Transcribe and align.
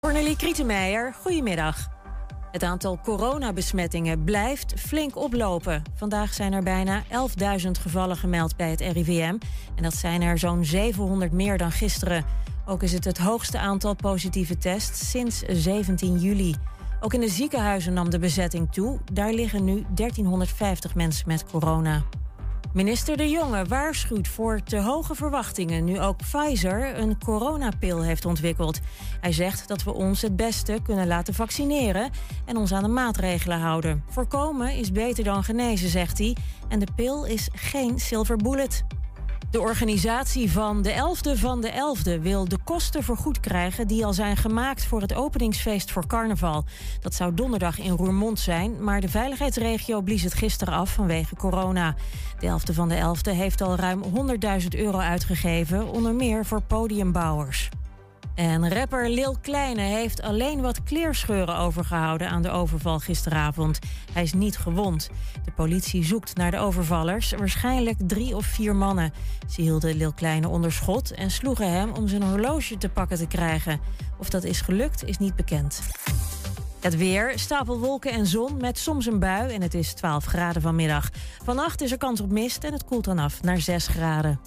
Cornelie 0.00 0.36
Krietenmeijer, 0.36 1.14
goedemiddag. 1.14 1.88
Het 2.52 2.62
aantal 2.62 2.98
coronabesmettingen 3.02 4.24
blijft 4.24 4.74
flink 4.76 5.16
oplopen. 5.16 5.82
Vandaag 5.94 6.34
zijn 6.34 6.52
er 6.52 6.62
bijna 6.62 7.02
11.000 7.02 7.70
gevallen 7.70 8.16
gemeld 8.16 8.56
bij 8.56 8.70
het 8.70 8.80
RIVM. 8.80 9.36
En 9.76 9.82
dat 9.82 9.94
zijn 9.94 10.22
er 10.22 10.38
zo'n 10.38 10.64
700 10.64 11.32
meer 11.32 11.58
dan 11.58 11.70
gisteren. 11.70 12.24
Ook 12.66 12.82
is 12.82 12.92
het 12.92 13.04
het 13.04 13.18
hoogste 13.18 13.58
aantal 13.58 13.94
positieve 13.94 14.58
tests 14.58 15.10
sinds 15.10 15.42
17 15.48 16.18
juli. 16.18 16.54
Ook 17.00 17.14
in 17.14 17.20
de 17.20 17.28
ziekenhuizen 17.28 17.92
nam 17.92 18.10
de 18.10 18.18
bezetting 18.18 18.72
toe. 18.72 18.98
Daar 19.12 19.32
liggen 19.32 19.64
nu 19.64 19.84
1350 19.94 20.94
mensen 20.94 21.28
met 21.28 21.44
corona. 21.44 22.02
Minister 22.78 23.16
De 23.16 23.30
Jonge 23.30 23.64
waarschuwt 23.64 24.28
voor 24.28 24.62
te 24.62 24.76
hoge 24.80 25.14
verwachtingen 25.14 25.84
nu 25.84 26.00
ook 26.00 26.16
Pfizer 26.16 26.98
een 26.98 27.18
coronapil 27.18 28.02
heeft 28.02 28.24
ontwikkeld. 28.24 28.80
Hij 29.20 29.32
zegt 29.32 29.68
dat 29.68 29.82
we 29.82 29.92
ons 29.92 30.22
het 30.22 30.36
beste 30.36 30.78
kunnen 30.82 31.06
laten 31.06 31.34
vaccineren 31.34 32.10
en 32.44 32.56
ons 32.56 32.72
aan 32.72 32.82
de 32.82 32.88
maatregelen 32.88 33.58
houden. 33.58 34.04
Voorkomen 34.08 34.72
is 34.74 34.92
beter 34.92 35.24
dan 35.24 35.44
genezen, 35.44 35.88
zegt 35.88 36.18
hij. 36.18 36.36
En 36.68 36.78
de 36.78 36.86
pil 36.96 37.24
is 37.24 37.48
geen 37.52 37.98
silver 37.98 38.36
bullet. 38.36 38.84
De 39.50 39.60
organisatie 39.60 40.52
van 40.52 40.82
de 40.82 40.90
11e 40.92 41.38
van 41.38 41.60
de 41.60 41.70
11e 41.70 42.22
wil 42.22 42.48
de 42.48 42.58
kosten 42.64 43.02
vergoed 43.02 43.40
krijgen 43.40 43.86
die 43.86 44.04
al 44.04 44.12
zijn 44.12 44.36
gemaakt 44.36 44.84
voor 44.84 45.00
het 45.00 45.14
openingsfeest 45.14 45.90
voor 45.90 46.06
carnaval. 46.06 46.64
Dat 47.00 47.14
zou 47.14 47.34
donderdag 47.34 47.78
in 47.78 47.90
Roermond 47.90 48.40
zijn, 48.40 48.84
maar 48.84 49.00
de 49.00 49.08
veiligheidsregio 49.08 50.00
blies 50.00 50.22
het 50.22 50.34
gisteren 50.34 50.74
af 50.74 50.92
vanwege 50.92 51.36
corona. 51.36 51.94
De 52.38 52.46
11e 52.46 52.74
van 52.74 52.88
de 52.88 53.16
11e 53.16 53.36
heeft 53.36 53.60
al 53.60 53.76
ruim 53.76 54.02
100.000 54.60 54.68
euro 54.68 54.98
uitgegeven, 54.98 55.88
onder 55.88 56.14
meer 56.14 56.44
voor 56.44 56.62
podiumbouwers. 56.62 57.68
En 58.38 58.72
rapper 58.74 59.10
Lil 59.10 59.36
Kleine 59.40 59.80
heeft 59.80 60.22
alleen 60.22 60.60
wat 60.60 60.82
kleerscheuren 60.82 61.56
overgehouden 61.56 62.28
aan 62.28 62.42
de 62.42 62.50
overval 62.50 62.98
gisteravond. 62.98 63.78
Hij 64.12 64.22
is 64.22 64.32
niet 64.32 64.58
gewond. 64.58 65.10
De 65.44 65.50
politie 65.50 66.04
zoekt 66.04 66.36
naar 66.36 66.50
de 66.50 66.58
overvallers, 66.58 67.32
waarschijnlijk 67.32 67.96
drie 68.06 68.36
of 68.36 68.46
vier 68.46 68.76
mannen. 68.76 69.12
Ze 69.48 69.60
hielden 69.60 69.96
Lil 69.96 70.12
Kleine 70.12 70.48
onder 70.48 70.72
schot 70.72 71.10
en 71.10 71.30
sloegen 71.30 71.72
hem 71.72 71.92
om 71.92 72.08
zijn 72.08 72.22
horloge 72.22 72.76
te 72.76 72.88
pakken 72.88 73.18
te 73.18 73.26
krijgen. 73.26 73.80
Of 74.18 74.30
dat 74.30 74.44
is 74.44 74.60
gelukt, 74.60 75.04
is 75.04 75.18
niet 75.18 75.36
bekend. 75.36 75.82
Het 76.80 76.96
weer, 76.96 77.32
stapelwolken 77.38 78.12
en 78.12 78.26
zon 78.26 78.56
met 78.56 78.78
soms 78.78 79.06
een 79.06 79.18
bui 79.18 79.52
en 79.52 79.62
het 79.62 79.74
is 79.74 79.94
12 79.94 80.24
graden 80.24 80.62
vanmiddag. 80.62 81.10
Vannacht 81.44 81.82
is 81.82 81.92
er 81.92 81.98
kans 81.98 82.20
op 82.20 82.30
mist 82.30 82.64
en 82.64 82.72
het 82.72 82.84
koelt 82.84 83.04
dan 83.04 83.18
af 83.18 83.42
naar 83.42 83.60
6 83.60 83.86
graden. 83.86 84.40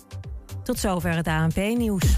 Tot 0.63 0.79
zover 0.79 1.15
het 1.15 1.27
ANP-nieuws. 1.27 2.17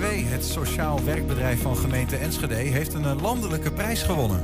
Het 0.00 0.44
sociaal 0.44 1.04
werkbedrijf 1.04 1.62
van 1.62 1.76
gemeente 1.76 2.16
Enschede, 2.16 2.54
heeft 2.54 2.94
een 2.94 3.04
eh, 3.04 3.22
landelijke 3.22 3.72
prijs 3.72 4.02
gewonnen. 4.02 4.40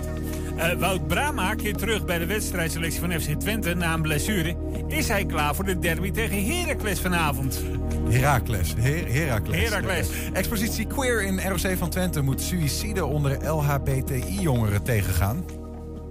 Uh, 0.57 0.73
Wout 0.73 1.07
Brama 1.07 1.55
keert 1.55 1.79
terug 1.79 2.05
bij 2.05 2.19
de 2.19 2.27
wedstrijdselectie 2.27 3.01
van 3.01 3.13
FC 3.13 3.41
Twente 3.41 3.75
na 3.75 3.95
een 3.95 4.03
blessure. 4.03 4.57
Is 4.89 5.09
hij 5.09 5.27
klaar 5.27 5.55
voor 5.55 5.65
de 5.65 5.79
derby 5.79 6.11
tegen 6.11 6.45
Heracles 6.45 7.01
vanavond? 7.01 7.63
Heracles. 8.09 8.75
Her 8.79 9.13
Heracles. 9.13 9.57
Heracles. 9.57 10.09
Expositie 10.33 10.87
Queer 10.87 11.23
in 11.23 11.41
ROC 11.41 11.77
van 11.77 11.91
Twente 11.91 12.21
moet 12.21 12.41
suïcide 12.41 13.05
onder 13.05 13.49
LHBTI-jongeren 13.49 14.83
tegengaan. 14.83 15.45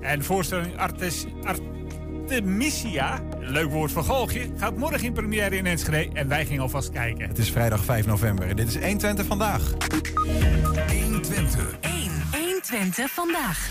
En 0.02 0.24
voorstelling 0.24 0.78
Artes, 0.78 1.26
Artemisia, 2.28 3.22
leuk 3.40 3.70
woord 3.70 3.92
van 3.92 4.04
Golgje, 4.04 4.52
gaat 4.58 4.78
morgen 4.78 5.04
in 5.04 5.14
première 5.14 5.56
in 5.56 5.66
Enschede. 5.66 6.14
En 6.14 6.28
wij 6.28 6.46
gingen 6.46 6.62
alvast 6.62 6.90
kijken. 6.90 7.28
Het 7.28 7.38
is 7.38 7.52
vrijdag 7.52 7.84
5 7.84 8.06
november 8.06 8.48
en 8.50 8.56
dit 8.56 8.68
is 8.68 8.74
120 8.74 9.26
vandaag. 9.26 9.74
120. 10.88 11.78
1. 11.80 12.12
120 12.32 13.12
vandaag. 13.12 13.70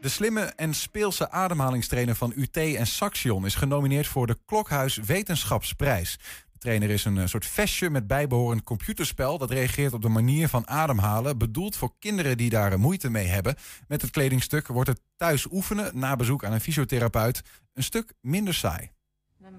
De 0.00 0.08
slimme 0.08 0.40
en 0.40 0.74
speelse 0.74 1.30
ademhalingstrainer 1.30 2.14
van 2.14 2.32
UT 2.36 2.56
en 2.56 2.86
Saxion 2.86 3.46
is 3.46 3.54
genomineerd 3.54 4.06
voor 4.06 4.26
de 4.26 4.36
Klokhuis 4.46 4.96
Wetenschapsprijs. 4.96 6.18
De 6.52 6.58
trainer 6.58 6.90
is 6.90 7.04
een 7.04 7.18
eh, 7.18 7.26
soort 7.26 7.46
vestje 7.46 7.90
met 7.90 8.06
bijbehorend 8.06 8.62
computerspel 8.62 9.38
dat 9.38 9.50
reageert 9.50 9.92
op 9.92 10.02
de 10.02 10.08
manier 10.08 10.48
van 10.48 10.68
ademhalen, 10.68 11.38
bedoeld 11.38 11.76
voor 11.76 11.92
kinderen 11.98 12.36
die 12.36 12.50
daar 12.50 12.78
moeite 12.78 13.10
mee 13.10 13.26
hebben. 13.26 13.56
Met 13.88 14.02
het 14.02 14.10
kledingstuk 14.10 14.66
wordt 14.66 14.88
het 14.88 15.00
thuis 15.16 15.46
oefenen 15.50 15.90
na 15.94 16.16
bezoek 16.16 16.44
aan 16.44 16.52
een 16.52 16.60
fysiotherapeut 16.60 17.42
een 17.80 17.86
stuk 17.86 18.12
minder 18.20 18.54
saai. 18.54 18.90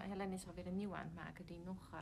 Helen 0.10 0.32
is 0.32 0.48
alweer 0.48 0.68
een 0.68 0.76
nieuwe 0.76 0.96
aan 0.96 1.04
het 1.04 1.14
maken 1.16 1.46
die 1.46 1.60
nog 1.66 1.90
uh, 1.94 2.00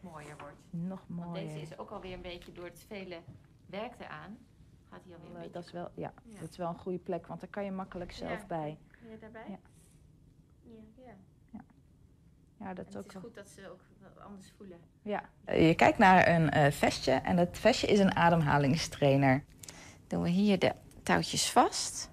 mooier 0.00 0.36
wordt. 0.38 0.56
Nog 0.70 1.02
Want 1.06 1.20
mooier. 1.30 1.46
deze 1.46 1.60
is 1.60 1.78
ook 1.78 1.90
alweer 1.90 2.12
een 2.12 2.22
beetje 2.22 2.52
door 2.52 2.64
het 2.64 2.84
vele 2.88 3.20
werk 3.66 3.92
eraan. 3.98 4.38
Gaat 4.90 5.00
hij 5.04 5.14
alweer 5.14 5.28
een 5.30 5.34
Eh, 5.34 5.40
beetje. 5.42 5.50
Dat 5.52 5.64
is, 5.64 5.72
wel, 5.72 5.90
ja, 5.94 6.12
Ja. 6.24 6.40
dat 6.40 6.50
is 6.50 6.56
wel 6.56 6.68
een 6.68 6.78
goede 6.78 6.98
plek, 6.98 7.26
want 7.26 7.40
daar 7.40 7.48
kan 7.48 7.64
je 7.64 7.70
makkelijk 7.70 8.12
zelf 8.12 8.40
Ja. 8.40 8.46
bij. 8.46 8.78
Kun 9.00 9.10
je 9.10 9.18
daarbij? 9.18 9.44
Ja. 9.48 9.58
Ja, 10.62 11.12
ja. 11.52 11.60
Ja, 12.58 12.74
dat 12.74 12.86
het 12.86 12.96
ook 12.96 13.06
is 13.06 13.12
wel. 13.12 13.22
goed 13.22 13.34
dat 13.34 13.48
ze 13.48 13.68
ook 13.70 13.80
anders 14.18 14.52
voelen. 14.56 14.80
Ja. 15.02 15.22
Eh, 15.44 15.68
Je 15.68 15.74
kijkt 15.74 15.98
naar 15.98 16.28
een 16.28 16.50
eh, 16.50 16.72
vestje 16.72 17.12
en 17.12 17.36
dat 17.36 17.58
vestje 17.58 17.86
is 17.86 17.98
een 17.98 18.14
ademhalingstrainer. 18.16 19.44
Doen 20.06 20.22
we 20.22 20.28
hier 20.28 20.58
de 20.58 20.72
touwtjes 21.02 21.50
vast. 21.50 22.10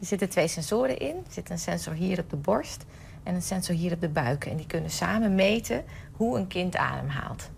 Er 0.00 0.06
zitten 0.06 0.28
twee 0.28 0.48
sensoren 0.48 0.98
in. 0.98 1.16
Er 1.16 1.32
zit 1.32 1.50
een 1.50 1.58
sensor 1.58 1.92
hier 1.92 2.18
op 2.18 2.30
de 2.30 2.36
borst 2.36 2.84
en 3.22 3.34
een 3.34 3.42
sensor 3.42 3.74
hier 3.74 3.92
op 3.92 4.00
de 4.00 4.08
buik. 4.08 4.44
En 4.44 4.56
die 4.56 4.66
kunnen 4.66 4.90
samen 4.90 5.34
meten 5.34 5.84
hoe 6.12 6.38
een 6.38 6.46
kind 6.46 6.76
ademhaalt. 6.76 7.50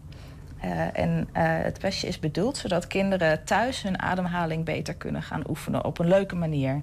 Eh, 0.60 0.98
en 0.98 1.28
eh, 1.32 1.42
het 1.44 1.78
vestje 1.78 2.06
is 2.06 2.18
bedoeld 2.18 2.56
zodat 2.56 2.86
kinderen 2.86 3.44
thuis 3.44 3.82
hun 3.82 4.00
ademhaling 4.00 4.64
beter 4.64 4.94
kunnen 4.94 5.22
gaan 5.22 5.48
oefenen 5.48 5.84
op 5.84 5.98
een 5.98 6.08
leuke 6.08 6.34
manier. 6.34 6.82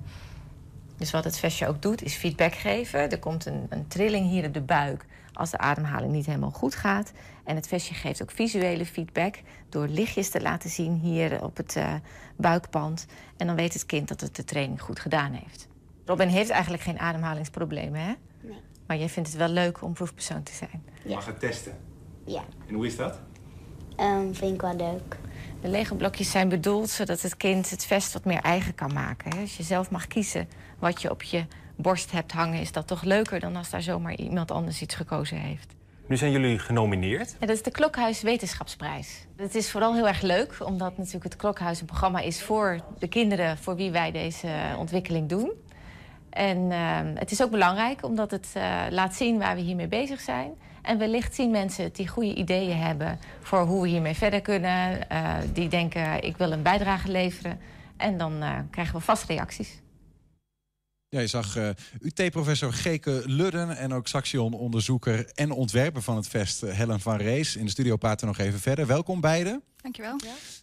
Dus 0.97 1.11
wat 1.11 1.23
het 1.23 1.37
vestje 1.37 1.67
ook 1.67 1.81
doet, 1.81 2.03
is 2.03 2.15
feedback 2.15 2.53
geven. 2.53 3.11
Er 3.11 3.19
komt 3.19 3.45
een, 3.45 3.65
een 3.69 3.87
trilling 3.87 4.29
hier 4.29 4.45
op 4.45 4.53
de 4.53 4.61
buik 4.61 5.05
als 5.35 5.51
de 5.51 5.57
ademhaling 5.57 6.11
niet 6.11 6.25
helemaal 6.25 6.51
goed 6.51 6.75
gaat. 6.75 7.11
En 7.43 7.55
het 7.55 7.67
vestje 7.67 7.93
geeft 7.93 8.21
ook 8.21 8.31
visuele 8.31 8.85
feedback 8.85 9.35
door 9.69 9.87
lichtjes 9.87 10.29
te 10.29 10.41
laten 10.41 10.69
zien 10.69 10.93
hier 10.93 11.43
op 11.43 11.57
het 11.57 11.75
eh, 11.75 11.93
buikband. 12.37 13.05
En 13.37 13.47
dan 13.47 13.55
weet 13.55 13.73
het 13.73 13.85
kind 13.85 14.07
dat 14.07 14.21
het 14.21 14.35
de 14.35 14.43
training 14.43 14.81
goed 14.81 14.99
gedaan 14.99 15.33
heeft. 15.33 15.67
Robin 16.05 16.27
heeft 16.27 16.49
eigenlijk 16.49 16.83
geen 16.83 16.99
ademhalingsproblemen, 16.99 17.99
hè? 18.01 18.13
Nee. 18.41 18.57
Maar 18.87 18.97
jij 18.97 19.09
vindt 19.09 19.29
het 19.29 19.37
wel 19.37 19.47
leuk 19.49 19.81
om 19.83 19.93
proefpersoon 19.93 20.43
te 20.43 20.53
zijn. 20.53 20.83
Ja. 21.03 21.19
het 21.25 21.39
testen. 21.39 21.77
Ja, 22.25 22.43
En 22.67 22.73
hoe 22.75 22.85
is 22.85 22.95
dat? 22.95 23.19
Ehm, 23.95 24.33
vind 24.33 24.53
ik 24.53 24.61
wel 24.61 24.75
leuk. 24.75 25.17
De 25.61 25.67
lege 25.67 25.95
blokjes 25.95 26.31
zijn 26.31 26.49
bedoeld 26.49 26.89
zodat 26.89 27.21
het 27.21 27.37
kind 27.37 27.69
het 27.69 27.85
vest 27.85 28.13
wat 28.13 28.25
meer 28.25 28.41
eigen 28.41 28.75
kan 28.75 28.93
maken. 28.93 29.35
hè. 29.35 29.41
Als 29.41 29.57
je 29.57 29.63
zelf 29.63 29.89
mag 29.91 30.07
kiezen 30.07 30.47
wat 30.79 31.01
je 31.01 31.09
op 31.11 31.23
je 31.23 31.45
borst 31.75 32.11
hebt 32.11 32.31
hangen, 32.31 32.59
is 32.59 32.71
dat 32.71 32.87
toch 32.87 33.03
leuker 33.03 33.39
dan 33.39 33.55
als 33.55 33.69
daar 33.69 33.81
zomaar 33.81 34.15
iemand 34.15 34.51
anders 34.51 34.81
iets 34.81 34.95
gekozen 34.95 35.37
heeft. 35.37 35.73
Nu 36.07 36.17
zijn 36.17 36.31
jullie 36.31 36.59
genomineerd. 36.59 37.35
Ja, 37.39 37.47
dat 37.47 37.55
is 37.55 37.63
de 37.63 37.71
Klokhuis 37.71 38.21
Wetenschapsprijs. 38.21 39.25
Het 39.35 39.55
is 39.55 39.71
vooral 39.71 39.93
heel 39.93 40.07
erg 40.07 40.21
leuk, 40.21 40.55
omdat 40.59 40.97
natuurlijk 40.97 41.23
het 41.23 41.35
Klokhuis 41.35 41.79
een 41.79 41.85
programma 41.85 42.19
is 42.19 42.41
voor 42.43 42.79
de 42.99 43.07
kinderen 43.07 43.57
voor 43.57 43.75
wie 43.75 43.91
wij 43.91 44.11
deze 44.11 44.47
ontwikkeling 44.77 45.29
doen. 45.29 45.51
En 46.29 46.71
eh, 46.71 46.79
het 47.13 47.31
is 47.31 47.43
ook 47.43 47.51
belangrijk 47.51 48.03
omdat 48.03 48.31
het 48.31 48.47
eh, 48.53 48.81
laat 48.89 49.15
zien 49.15 49.37
waar 49.37 49.55
we 49.55 49.61
hiermee 49.61 49.87
bezig 49.87 50.19
zijn. 50.19 50.51
En 50.81 50.97
wellicht 50.97 51.35
zien 51.35 51.51
mensen 51.51 51.93
die 51.93 52.07
goede 52.07 52.35
ideeën 52.35 52.77
hebben 52.77 53.19
voor 53.41 53.59
hoe 53.61 53.81
we 53.81 53.87
hiermee 53.87 54.13
verder 54.13 54.41
kunnen. 54.41 55.09
eh, 55.09 55.33
die 55.53 55.67
denken, 55.67 56.23
ik 56.23 56.37
wil 56.37 56.51
een 56.51 56.61
bijdrage 56.61 57.11
leveren. 57.11 57.59
En 57.97 58.17
dan 58.17 58.41
eh, 58.41 58.51
krijgen 58.71 58.95
we 58.95 59.01
vast 59.01 59.27
reacties. 59.27 59.81
Ja, 61.09 61.19
je 61.19 61.27
zag 61.27 61.55
eh, 61.55 61.69
UT-professor 62.01 62.73
Geke 62.73 63.21
Ludden 63.25 63.77
en 63.77 63.93
ook 63.93 64.07
Saxion-onderzoeker 64.07 65.31
en 65.33 65.51
ontwerper 65.51 66.01
van 66.01 66.15
het 66.15 66.27
vest 66.27 66.63
eh, 66.63 66.73
Helen 66.73 66.99
van 66.99 67.17
Rees. 67.17 67.55
In 67.55 67.65
de 67.65 67.71
studio 67.71 67.95
praten 67.95 68.27
nog 68.27 68.37
even 68.37 68.59
verder. 68.59 68.87
Welkom 68.87 69.21
beiden. 69.21 69.63
Dankjewel. 69.81 70.19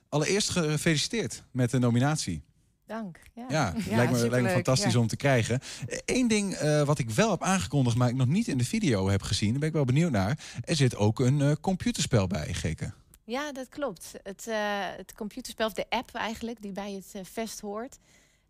Allereerst 0.08 0.50
gefeliciteerd 0.50 1.42
met 1.50 1.70
de 1.70 1.78
nominatie. 1.78 2.42
Dank. 2.86 3.18
Ja, 3.34 3.44
Ja, 3.48 3.72
lijkt, 3.72 3.86
me, 3.86 3.96
lijkt 3.96 4.12
me 4.12 4.18
superleuk, 4.18 4.52
fantastisch 4.52 4.92
ja. 4.92 4.98
om 4.98 5.06
te 5.06 5.16
krijgen. 5.16 5.60
Eén 6.04 6.28
ding 6.28 6.54
eh, 6.54 6.82
wat 6.82 6.98
ik 6.98 7.10
wel 7.10 7.30
heb 7.30 7.42
aangekondigd, 7.42 7.96
maar 7.96 8.08
ik 8.08 8.14
nog 8.14 8.26
niet 8.26 8.48
in 8.48 8.58
de 8.58 8.64
video 8.64 9.08
heb 9.08 9.22
gezien. 9.22 9.50
Daar 9.50 9.58
ben 9.58 9.68
ik 9.68 9.74
wel 9.74 9.84
benieuwd 9.84 10.10
naar. 10.10 10.38
Er 10.64 10.76
zit 10.76 10.96
ook 10.96 11.20
een 11.20 11.40
eh, 11.40 11.52
computerspel 11.60 12.26
bij, 12.26 12.54
Geke. 12.54 12.92
Ja, 13.24 13.52
dat 13.52 13.68
klopt. 13.68 14.12
Het, 14.22 14.46
eh, 14.46 14.56
het 14.96 15.14
computerspel, 15.14 15.66
of 15.66 15.72
de 15.72 15.86
app 15.88 16.14
eigenlijk, 16.14 16.62
die 16.62 16.72
bij 16.72 16.92
het 16.92 17.28
vest 17.28 17.60
hoort, 17.60 17.98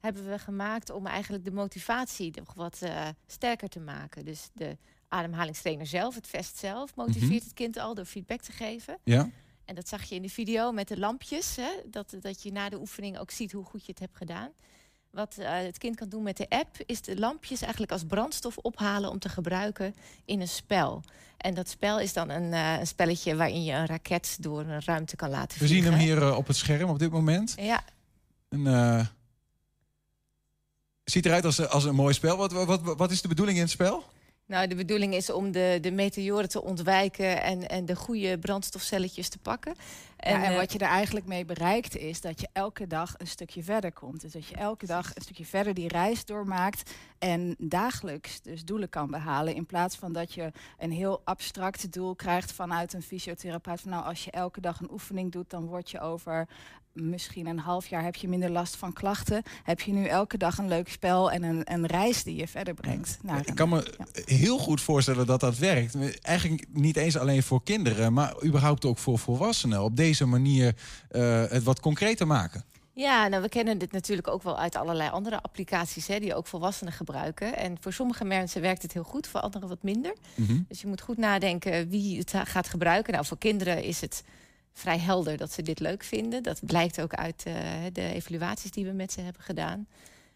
hebben 0.03 0.29
we 0.31 0.39
gemaakt 0.39 0.91
om 0.91 1.07
eigenlijk 1.07 1.45
de 1.45 1.53
motivatie 1.53 2.33
nog 2.35 2.55
wat 2.55 2.79
eh, 2.83 3.09
sterker 3.27 3.69
te 3.69 3.81
maken. 3.81 4.25
Dus 4.25 4.49
de 4.53 4.77
ademhalingstrainer 5.09 5.87
zelf, 5.87 6.15
het 6.15 6.27
vest 6.27 6.59
zelf, 6.59 6.95
motiveert 6.97 7.31
Mhm. 7.31 7.43
het 7.45 7.53
kind 7.55 7.79
al 7.79 7.95
door 7.95 8.05
feedback 8.05 8.41
te 8.41 8.53
geven. 8.53 8.99
Ja? 9.05 9.31
En 9.65 9.75
dat 9.75 9.89
zag 9.89 10.03
je 10.03 10.15
in 10.15 10.23
de 10.23 10.29
video 10.29 10.73
met 10.73 10.89
de 10.89 10.99
lampjes. 10.99 11.57
Hè? 11.57 11.71
Dat, 11.91 12.15
dat 12.21 12.43
je 12.43 12.53
na 12.53 12.69
de 12.69 12.79
oefening 12.81 13.19
ook 13.19 13.31
ziet 13.31 13.53
hoe 13.53 13.65
goed 13.65 13.81
je 13.87 13.91
het 13.91 14.01
hebt 14.01 14.17
gedaan. 14.17 14.51
Wat 15.11 15.37
eh, 15.39 15.53
het 15.57 15.79
kind 15.79 15.97
kan 15.97 16.09
doen 16.09 16.23
met 16.23 16.37
de 16.37 16.49
app, 16.49 16.77
is 16.87 17.01
de 17.01 17.19
lampjes 17.19 17.61
eigenlijk 17.61 17.93
als 17.93 18.05
brandstof 18.05 18.57
ophalen 18.59 19.11
om 19.11 19.19
te 19.19 19.29
gebruiken 19.29 19.95
in 20.25 20.41
een 20.41 20.49
spel. 20.49 21.03
En 21.37 21.55
dat 21.55 21.69
spel 21.69 22.01
is 22.01 22.13
dan 22.13 22.29
een, 22.31 22.53
eh, 22.53 22.79
een 22.79 22.87
spelletje 22.87 23.37
waarin 23.37 23.65
je 23.65 23.73
een 23.73 23.87
raket 23.87 24.37
door 24.41 24.61
een 24.61 24.83
ruimte 24.85 25.17
kan 25.17 25.31
laten 25.31 25.59
We 25.59 25.67
vliegen. 25.67 25.93
zien 25.93 25.99
hem 26.01 26.09
hier 26.09 26.37
op 26.37 26.47
het 26.47 26.57
scherm 26.57 26.91
op 26.91 26.99
dit 26.99 27.11
moment. 27.11 27.55
Ja, 27.57 27.85
Een, 28.49 28.67
ziet 31.05 31.27
eruit 31.27 31.45
als, 31.45 31.69
als 31.69 31.85
een 31.85 31.95
mooi 31.95 32.15
spel. 32.15 32.37
Wat, 32.37 32.53
wat, 32.53 32.81
wat 32.97 33.11
is 33.11 33.23
de 33.23 33.29
bedoeling 33.29 33.57
in 33.57 33.65
het 33.65 33.73
spel? 33.73 34.05
nou 34.53 34.67
de 34.67 34.75
bedoeling 34.75 35.15
is 35.15 35.31
om 35.31 35.53
de, 35.53 35.79
de 35.81 35.91
meteoren 35.91 36.49
te 36.49 36.63
ontwijken 36.63 37.43
en, 37.43 37.69
en 37.69 37.87
de 37.87 37.97
goede 37.97 38.39
brandstofcelletjes 38.39 39.29
te 39.29 39.39
pakken. 39.39 39.75
En, 40.17 40.39
ja, 40.39 40.45
en 40.45 40.53
eh, 40.53 40.59
wat 40.59 40.73
je 40.73 40.79
er 40.79 40.87
eigenlijk 40.87 41.27
mee 41.27 41.45
bereikt 41.45 41.97
is 41.97 42.21
dat 42.21 42.41
je 42.41 42.49
elke 42.53 42.87
dag 42.87 43.15
een 43.19 43.27
stukje 43.27 43.63
verder 43.63 43.93
komt. 43.93 44.21
Dus 44.21 44.33
dat 44.33 44.47
je 44.47 44.55
elke 44.55 44.87
dag 44.87 45.15
een 45.15 45.23
stukje 45.23 45.45
verder 45.45 45.75
die 45.75 45.89
reis 45.89 46.25
doormaakt 46.25 46.91
en 47.19 47.55
dagelijks 47.59 48.41
dus 48.41 48.65
doelen 48.65 48.89
kan 48.89 49.11
behalen. 49.11 49.55
In 49.55 49.67
plaats 49.67 49.97
van 49.97 50.13
dat 50.13 50.35
je 50.35 50.53
een 50.79 50.93
heel 50.93 51.21
abstract 51.25 51.93
doel 51.93 52.15
krijgt 52.15 52.53
vanuit 52.53 52.93
een 52.93 53.03
fysiotherapeut. 53.03 53.81
Van 53.81 53.91
nou, 53.91 54.05
als 54.05 54.25
je 54.25 54.31
elke 54.31 54.61
dag 54.61 54.81
een 54.81 54.93
oefening 54.93 55.33
doet, 55.33 55.51
dan 55.51 55.67
word 55.67 55.91
je 55.91 56.01
over 56.01 56.49
misschien 56.93 57.47
een 57.47 57.59
half 57.59 57.87
jaar 57.87 58.03
heb 58.05 58.15
je 58.17 58.29
minder 58.29 58.51
last 58.51 58.77
van 58.77 58.93
klachten. 58.93 59.43
Heb 59.63 59.81
je 59.81 59.93
nu 59.93 60.05
elke 60.07 60.37
dag 60.39 60.59
een 60.59 60.69
leuk 60.69 60.89
spel 60.89 61.31
en 61.31 61.43
een, 61.43 61.73
een 61.73 61.87
reis 61.87 62.23
die 62.23 62.37
je 62.37 62.49
verder 62.49 62.75
brengt. 62.75 63.19
Naar 63.23 63.41
Ik 63.41 63.49
een- 63.49 63.55
kan 63.55 63.69
me 63.69 63.95
heel 64.25 64.59
goed 64.59 64.81
voorstellen 64.81 65.27
dat 65.27 65.41
dat 65.41 65.59
werkt. 65.59 65.97
Eigenlijk 66.23 66.65
niet 66.73 66.97
eens 66.97 67.17
alleen 67.17 67.43
voor 67.43 67.63
kinderen, 67.63 68.13
maar 68.13 68.45
überhaupt 68.45 68.85
ook 68.85 68.99
voor 68.99 69.19
volwassenen. 69.19 69.83
Op 69.83 69.97
deze 69.97 70.27
manier 70.27 70.75
eh, 71.11 71.45
het 71.49 71.63
wat 71.63 71.81
concreter 71.81 72.27
maken. 72.27 72.65
Ja, 72.95 73.29
nou, 73.29 73.43
we 73.43 73.49
kennen 73.49 73.79
dit 73.79 73.93
natuurlijk 73.93 74.29
ook 74.29 74.43
wel 74.43 74.59
uit 74.59 74.77
allerlei 74.77 75.11
andere 75.11 75.43
applicaties 75.43 76.07
hè, 76.07 76.19
die 76.21 76.35
ook 76.35 76.47
volwassenen 76.47 76.93
gebruiken. 76.93 77.57
En 77.57 77.77
voor 77.81 77.93
sommige 77.93 78.25
mensen 78.25 78.61
werkt 78.61 78.83
het 78.83 78.93
heel 78.93 79.03
goed, 79.03 79.27
voor 79.27 79.41
anderen 79.41 79.69
wat 79.69 79.83
minder. 79.83 80.15
Mhm. 80.35 80.59
Dus 80.69 80.81
je 80.81 80.87
moet 80.87 81.01
goed 81.01 81.17
nadenken 81.17 81.89
wie 81.89 82.19
het 82.19 82.33
gaat 82.45 82.69
gebruiken. 82.69 83.13
Nou, 83.13 83.27
voor 83.27 83.39
kinderen 83.39 83.83
is 83.83 84.01
het 84.01 84.25
vrij 84.73 84.99
helder 84.99 85.37
dat 85.37 85.53
ze 85.53 85.63
dit 85.63 85.81
leuk 85.81 86.03
vinden. 86.03 86.43
Dat 86.43 86.67
blijkt 86.67 87.01
ook 87.01 87.15
uit 87.15 87.43
eh, 87.47 87.55
de 87.93 88.13
evaluaties 88.13 88.71
die 88.71 88.85
we 88.85 88.93
met 88.93 89.13
ze 89.13 89.21
hebben 89.21 89.43
gedaan. 89.43 89.87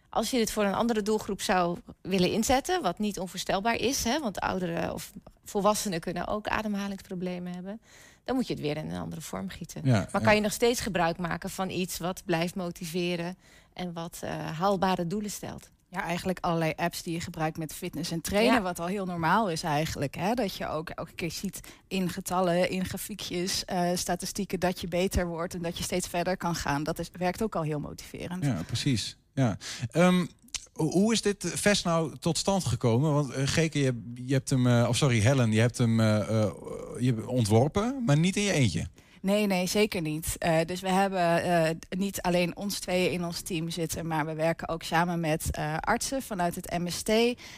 Als 0.09 0.31
je 0.31 0.37
dit 0.37 0.51
voor 0.51 0.65
een 0.65 0.75
andere 0.75 1.03
doelgroep 1.03 1.41
zou 1.41 1.79
willen 2.01 2.31
inzetten, 2.31 2.83
wat 2.83 2.99
niet 2.99 3.19
onvoorstelbaar 3.19 3.75
is, 3.75 4.05
hè, 4.05 4.21
want 4.21 4.41
ouderen 4.41 4.95
of 4.95 5.13
volwassenen 5.45 6.01
kunnen 6.01 6.27
ook 6.27 6.49
ademhalingsproblemen 6.49 7.55
hebben, 7.55 7.81
dan 8.25 8.35
moet 8.35 8.47
je 8.47 8.53
het 8.53 8.63
weer 8.63 8.77
in 8.77 8.91
een 8.91 9.01
andere 9.01 9.21
vorm 9.21 9.49
gieten. 9.49 9.81
Ja, 9.85 10.09
maar 10.13 10.23
kan 10.23 10.35
je 10.35 10.41
nog 10.41 10.53
steeds 10.53 10.81
gebruik 10.81 11.19
maken 11.19 11.51
van 11.51 11.71
iets 11.71 11.99
wat 11.99 12.23
blijft 12.25 12.55
motiveren 12.55 13.37
en 13.73 13.93
wat 13.93 14.19
eh, 14.21 14.59
haalbare 14.59 15.07
doelen 15.07 15.31
stelt? 15.31 15.71
Ja, 15.89 16.03
eigenlijk 16.03 16.39
allerlei 16.41 16.73
apps 16.77 17.03
die 17.03 17.13
je 17.13 17.21
gebruikt 17.21 17.59
met 17.59 17.75
fitness 17.75 18.11
en 18.11 18.21
trainen. 18.21 18.55
Ja. 18.55 18.63
Wat 18.63 18.81
al 18.81 18.87
heel 18.87 19.05
normaal 19.05 19.51
is 19.51 19.63
eigenlijk. 19.63 20.15
Hè? 20.15 20.35
Dat 20.35 20.55
je 20.57 20.69
ook 20.69 20.91
elke 20.91 21.13
keer 21.13 21.31
ziet 21.31 21.61
in 21.89 22.09
getallen, 22.11 22.71
in 22.71 22.85
grafiekjes, 22.85 23.65
eh, 23.65 23.91
statistieken... 23.95 24.61
dat 24.61 24.81
je 24.81 24.89
beter 24.89 25.27
wordt 25.27 25.55
en 25.55 25.63
dat 25.63 25.79
je 25.79 25.85
steeds 25.85 26.09
verder 26.09 26.37
kan 26.37 26.55
gaan. 26.55 26.83
Dat 26.83 26.99
is, 26.99 27.11
werkt 27.19 27.43
ook 27.43 27.57
al 27.57 27.63
heel 27.63 27.81
motiverend. 27.81 28.45
Ja, 28.45 28.63
precies. 28.67 29.17
Ja. 29.35 29.59
Ehm, 29.91 30.27
ho- 30.73 30.91
hoe 30.91 31.13
is 31.13 31.23
dit 31.23 31.53
vest 31.55 31.85
nou 31.85 32.17
tot 32.19 32.39
stand 32.39 32.65
gekomen? 32.65 33.13
Want 33.13 33.37
uh, 33.37 33.47
Geke, 33.47 33.79
je, 33.79 34.13
je 34.15 34.33
hebt 34.33 34.51
hem, 34.51 34.67
eh, 34.67 34.87
of 34.89 34.97
sorry, 34.97 35.21
Helen, 35.21 35.53
je 35.53 35.61
hebt 35.61 35.79
hem 35.79 36.01
eh, 36.01 36.43
eh, 36.43 36.51
je 36.99 37.29
ontworpen, 37.29 38.03
maar 38.07 38.19
niet 38.19 38.37
in 38.37 38.43
je 38.43 38.53
eentje. 38.53 38.87
Nee, 39.27 39.47
nee, 39.47 39.67
zeker 39.67 40.01
niet. 40.01 40.37
Eh, 40.39 40.59
dus 40.67 40.81
we 40.81 40.89
hebben 40.91 41.43
eh, 41.43 41.71
niet 41.89 42.23
alleen 42.23 42.57
ons 42.57 42.79
tweeën 42.79 43.13
in 43.13 43.25
ons 43.25 43.41
team 43.41 43.71
zitten, 43.71 44.07
maar 44.07 44.27
we 44.27 44.35
werken 44.35 44.69
ook 44.69 44.83
samen 44.83 45.21
met 45.21 45.51
eh, 45.51 45.77
artsen 45.81 46.23
vanuit 46.23 46.55
het 46.55 46.79
MST 46.79 47.09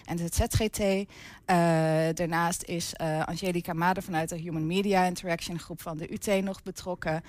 en 0.05 0.19
het 0.21 0.35
ZGT. 0.35 1.07
Daarnaast 2.15 2.63
is 2.63 2.97
Angelica 3.25 3.73
Mader 3.73 4.03
vanuit 4.03 4.29
de 4.29 4.37
Human 4.37 4.67
Media 4.67 5.05
Interaction 5.05 5.59
groep 5.59 5.83
van 5.83 5.97
de 5.99 6.13
UT 6.13 6.45
nog 6.45 6.63
betrokken. 6.63 7.23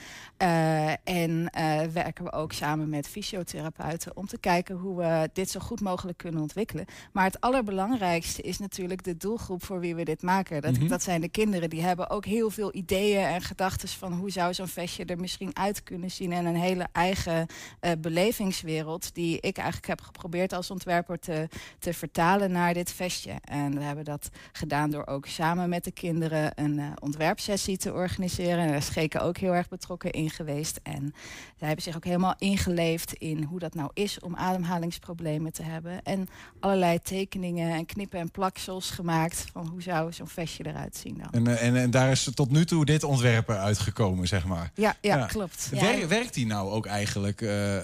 En 1.04 1.52
werken 1.94 2.24
we 2.24 2.32
ook 2.32 2.52
samen 2.52 2.90
met 2.90 3.08
fysiotherapeuten 3.08 4.18
om 4.18 4.28
te 4.28 4.38
kijken 4.38 4.76
hoe 4.76 4.98
we 4.98 5.30
dit 5.34 5.50
zo 5.50 5.60
goed 5.60 5.82
mogelijk 5.82 6.18
kunnen 6.18 6.42
ontwikkelen. 6.42 6.86
Maar 7.12 7.26
het 7.26 7.42
allerbelangrijkste 7.42 8.42
is 8.42 8.60
natuurlijk 8.60 9.04
de 9.04 9.18
doelgroep 9.18 9.64
voor 9.64 9.80
wie 9.80 9.96
we 9.96 10.04
dit 10.04 10.22
maken. 10.22 10.62
Dat, 10.62 10.78
Mhm. 10.78 10.88
dat 10.88 11.04
zijn 11.04 11.22
de 11.22 11.30
kinderen. 11.30 11.70
Die 11.70 11.82
hebben 11.82 12.10
ook 12.10 12.26
heel 12.26 12.50
veel 12.50 12.76
ideeën 12.76 13.26
en 13.26 13.42
gedachten 13.42 13.90
van 13.90 14.14
hoe 14.14 14.29
zou 14.32 14.54
zo'n 14.54 14.68
vestje 14.68 15.06
er 15.06 15.20
misschien 15.20 15.56
uit 15.56 15.84
kunnen 15.84 16.12
zien. 16.12 16.32
En 16.32 16.46
een 16.46 16.56
hele 16.56 16.88
eigen 16.92 17.48
eh, 17.80 17.92
belevingswereld 18.00 19.16
die 19.16 19.40
ik 19.40 19.58
eigenlijk 19.58 19.88
heb 19.88 20.02
geprobeerd 20.02 20.54
als 20.54 20.72
ontwerper 20.72 21.20
te, 21.20 21.48
te 21.80 21.94
vertalen 21.94 22.52
naar 22.52 22.74
dit 22.74 22.92
vestje. 22.92 23.34
En 23.44 23.76
we 23.76 23.84
hebben 23.84 24.06
dat 24.06 24.30
gedaan 24.52 24.90
door 24.90 25.08
ook 25.08 25.26
samen 25.26 25.70
met 25.70 25.84
de 25.84 25.92
kinderen 25.92 26.52
een 26.56 26.80
eh, 26.80 26.86
ontwerpsessie 27.00 27.78
te 27.78 27.94
organiseren. 27.94 28.60
En 28.60 28.68
daar 28.68 29.04
is 29.04 29.20
ook 29.20 29.38
heel 29.38 29.56
erg 29.56 29.70
betrokken 29.70 30.12
in 30.12 30.30
geweest. 30.30 30.80
En 30.84 31.14
zij 31.58 31.68
hebben 31.68 31.84
zich 31.84 31.96
ook 31.96 32.06
helemaal 32.06 32.36
ingeleefd 32.38 33.14
in 33.14 33.44
hoe 33.44 33.60
dat 33.60 33.74
nou 33.74 33.90
is 33.94 34.20
om 34.20 34.36
ademhalingsproblemen 34.36 35.54
te 35.54 35.64
hebben. 35.64 36.04
En 36.04 36.28
allerlei 36.60 37.00
tekeningen 37.00 37.74
en 37.74 37.86
knippen 37.86 38.20
en 38.20 38.32
plaksels 38.32 38.90
gemaakt 38.90 39.46
van 39.52 39.68
hoe 39.68 39.82
zou 39.82 40.14
zo'n 40.14 40.28
vestje 40.28 40.66
eruit 40.68 40.96
zien 40.96 41.18
dan. 41.18 41.32
En, 41.32 41.48
eh, 41.48 41.68
en, 41.68 41.76
en 41.76 41.92
daar 41.92 42.12
is 42.12 42.30
tot 42.34 42.52
nu 42.52 42.66
toe 42.66 42.86
dit 42.86 43.04
ontwerp 43.04 43.50
uitgekomen, 43.50 44.19
zeg 44.28 44.46
maar. 44.46 44.72
Ja, 44.74 44.96
ja, 45.02 45.26
klopt. 45.26 45.70
Wer-. 45.72 46.08
Werkt 46.08 46.36
hij 46.36 46.44
nou 46.44 46.70
ook 46.70 46.86
eigenlijk 46.86 47.42
eh, 47.42 47.78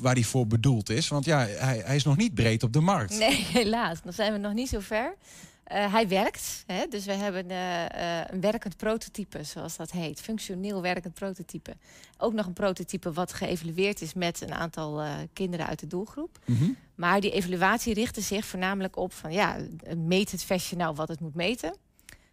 waar 0.00 0.14
hij 0.14 0.22
voor 0.22 0.46
bedoeld 0.46 0.90
is? 0.90 1.08
Want 1.08 1.24
ja, 1.24 1.46
hij, 1.46 1.82
hij 1.84 1.96
is 1.96 2.04
nog 2.04 2.16
niet 2.16 2.34
breed 2.34 2.62
op 2.62 2.72
de 2.72 2.80
markt. 2.80 3.18
Nee, 3.18 3.46
helaas. 3.60 4.02
Dan 4.02 4.12
zijn 4.12 4.32
we 4.32 4.38
nog 4.38 4.52
niet 4.52 4.68
zo 4.68 4.80
ver. 4.80 5.14
Eh, 5.64 5.92
hij 5.92 6.08
werkt, 6.08 6.64
hè? 6.66 6.86
dus 6.88 7.04
we 7.04 7.12
hebben 7.12 7.50
eh, 7.50 8.20
een 8.30 8.40
werkend 8.40 8.76
prototype, 8.76 9.44
zoals 9.44 9.76
dat 9.76 9.90
heet. 9.90 10.20
Functioneel 10.20 10.82
werkend 10.82 11.14
prototype. 11.14 11.76
Ook 12.18 12.32
nog 12.32 12.46
een 12.46 12.52
prototype 12.52 13.12
wat 13.12 13.32
geëvalueerd 13.32 14.00
is 14.00 14.14
met 14.14 14.40
een 14.40 14.54
aantal 14.54 15.02
kinderen 15.32 15.66
uit 15.66 15.80
de 15.80 15.86
doelgroep. 15.86 16.38
Mhm. 16.44 16.70
Maar 16.94 17.20
die 17.20 17.30
evaluatie 17.30 17.94
richtte 17.94 18.20
zich 18.20 18.44
voornamelijk 18.44 18.96
op 18.96 19.12
van 19.12 19.32
ja, 19.32 19.56
meet 19.96 20.30
het 20.30 20.44
vestje 20.44 20.76
nou 20.76 20.94
wat 20.94 21.08
het 21.08 21.20
moet 21.20 21.34
meten? 21.34 21.74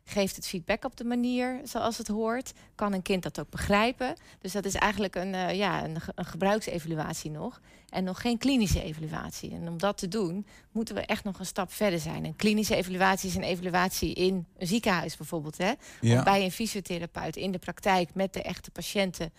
Geeft 0.09 0.35
het 0.35 0.47
feedback 0.47 0.85
op 0.85 0.97
de 0.97 1.03
manier 1.03 1.59
zoals 1.63 1.97
het 1.97 2.07
hoort? 2.07 2.53
Kan 2.75 2.93
een 2.93 3.01
kind 3.01 3.23
dat 3.23 3.39
ook 3.39 3.49
begrijpen? 3.49 4.15
Dus 4.39 4.51
dat 4.51 4.65
is 4.65 4.73
eigenlijk 4.73 5.15
een, 5.15 5.33
eh, 5.33 5.55
ja, 5.55 5.83
een, 5.83 6.01
ge- 6.01 6.11
een 6.15 6.25
gebruiksevaluatie 6.25 7.31
nog. 7.31 7.61
En 7.89 8.03
nog 8.03 8.21
geen 8.21 8.37
klinische 8.37 8.83
evaluatie. 8.83 9.51
En 9.51 9.67
om 9.67 9.77
dat 9.77 9.97
te 9.97 10.07
doen, 10.07 10.45
moeten 10.71 10.95
we 10.95 11.01
echt 11.01 11.23
nog 11.23 11.39
een 11.39 11.45
stap 11.45 11.73
verder 11.73 11.99
zijn. 11.99 12.25
Een 12.25 12.35
klinische 12.35 12.75
evaluatie 12.75 13.29
is 13.29 13.35
een 13.35 13.43
evaluatie 13.43 14.13
in 14.13 14.45
een 14.57 14.67
ziekenhuis 14.67 15.17
bijvoorbeeld. 15.17 15.57
Hè? 15.57 15.71
Ja. 16.01 16.17
Of 16.17 16.23
bij 16.23 16.43
een 16.43 16.51
fysiotherapeut 16.51 17.35
in 17.35 17.51
de 17.51 17.59
praktijk 17.59 18.13
met 18.13 18.33
de 18.33 18.41
echte 18.41 18.71
patiënten. 18.71 19.31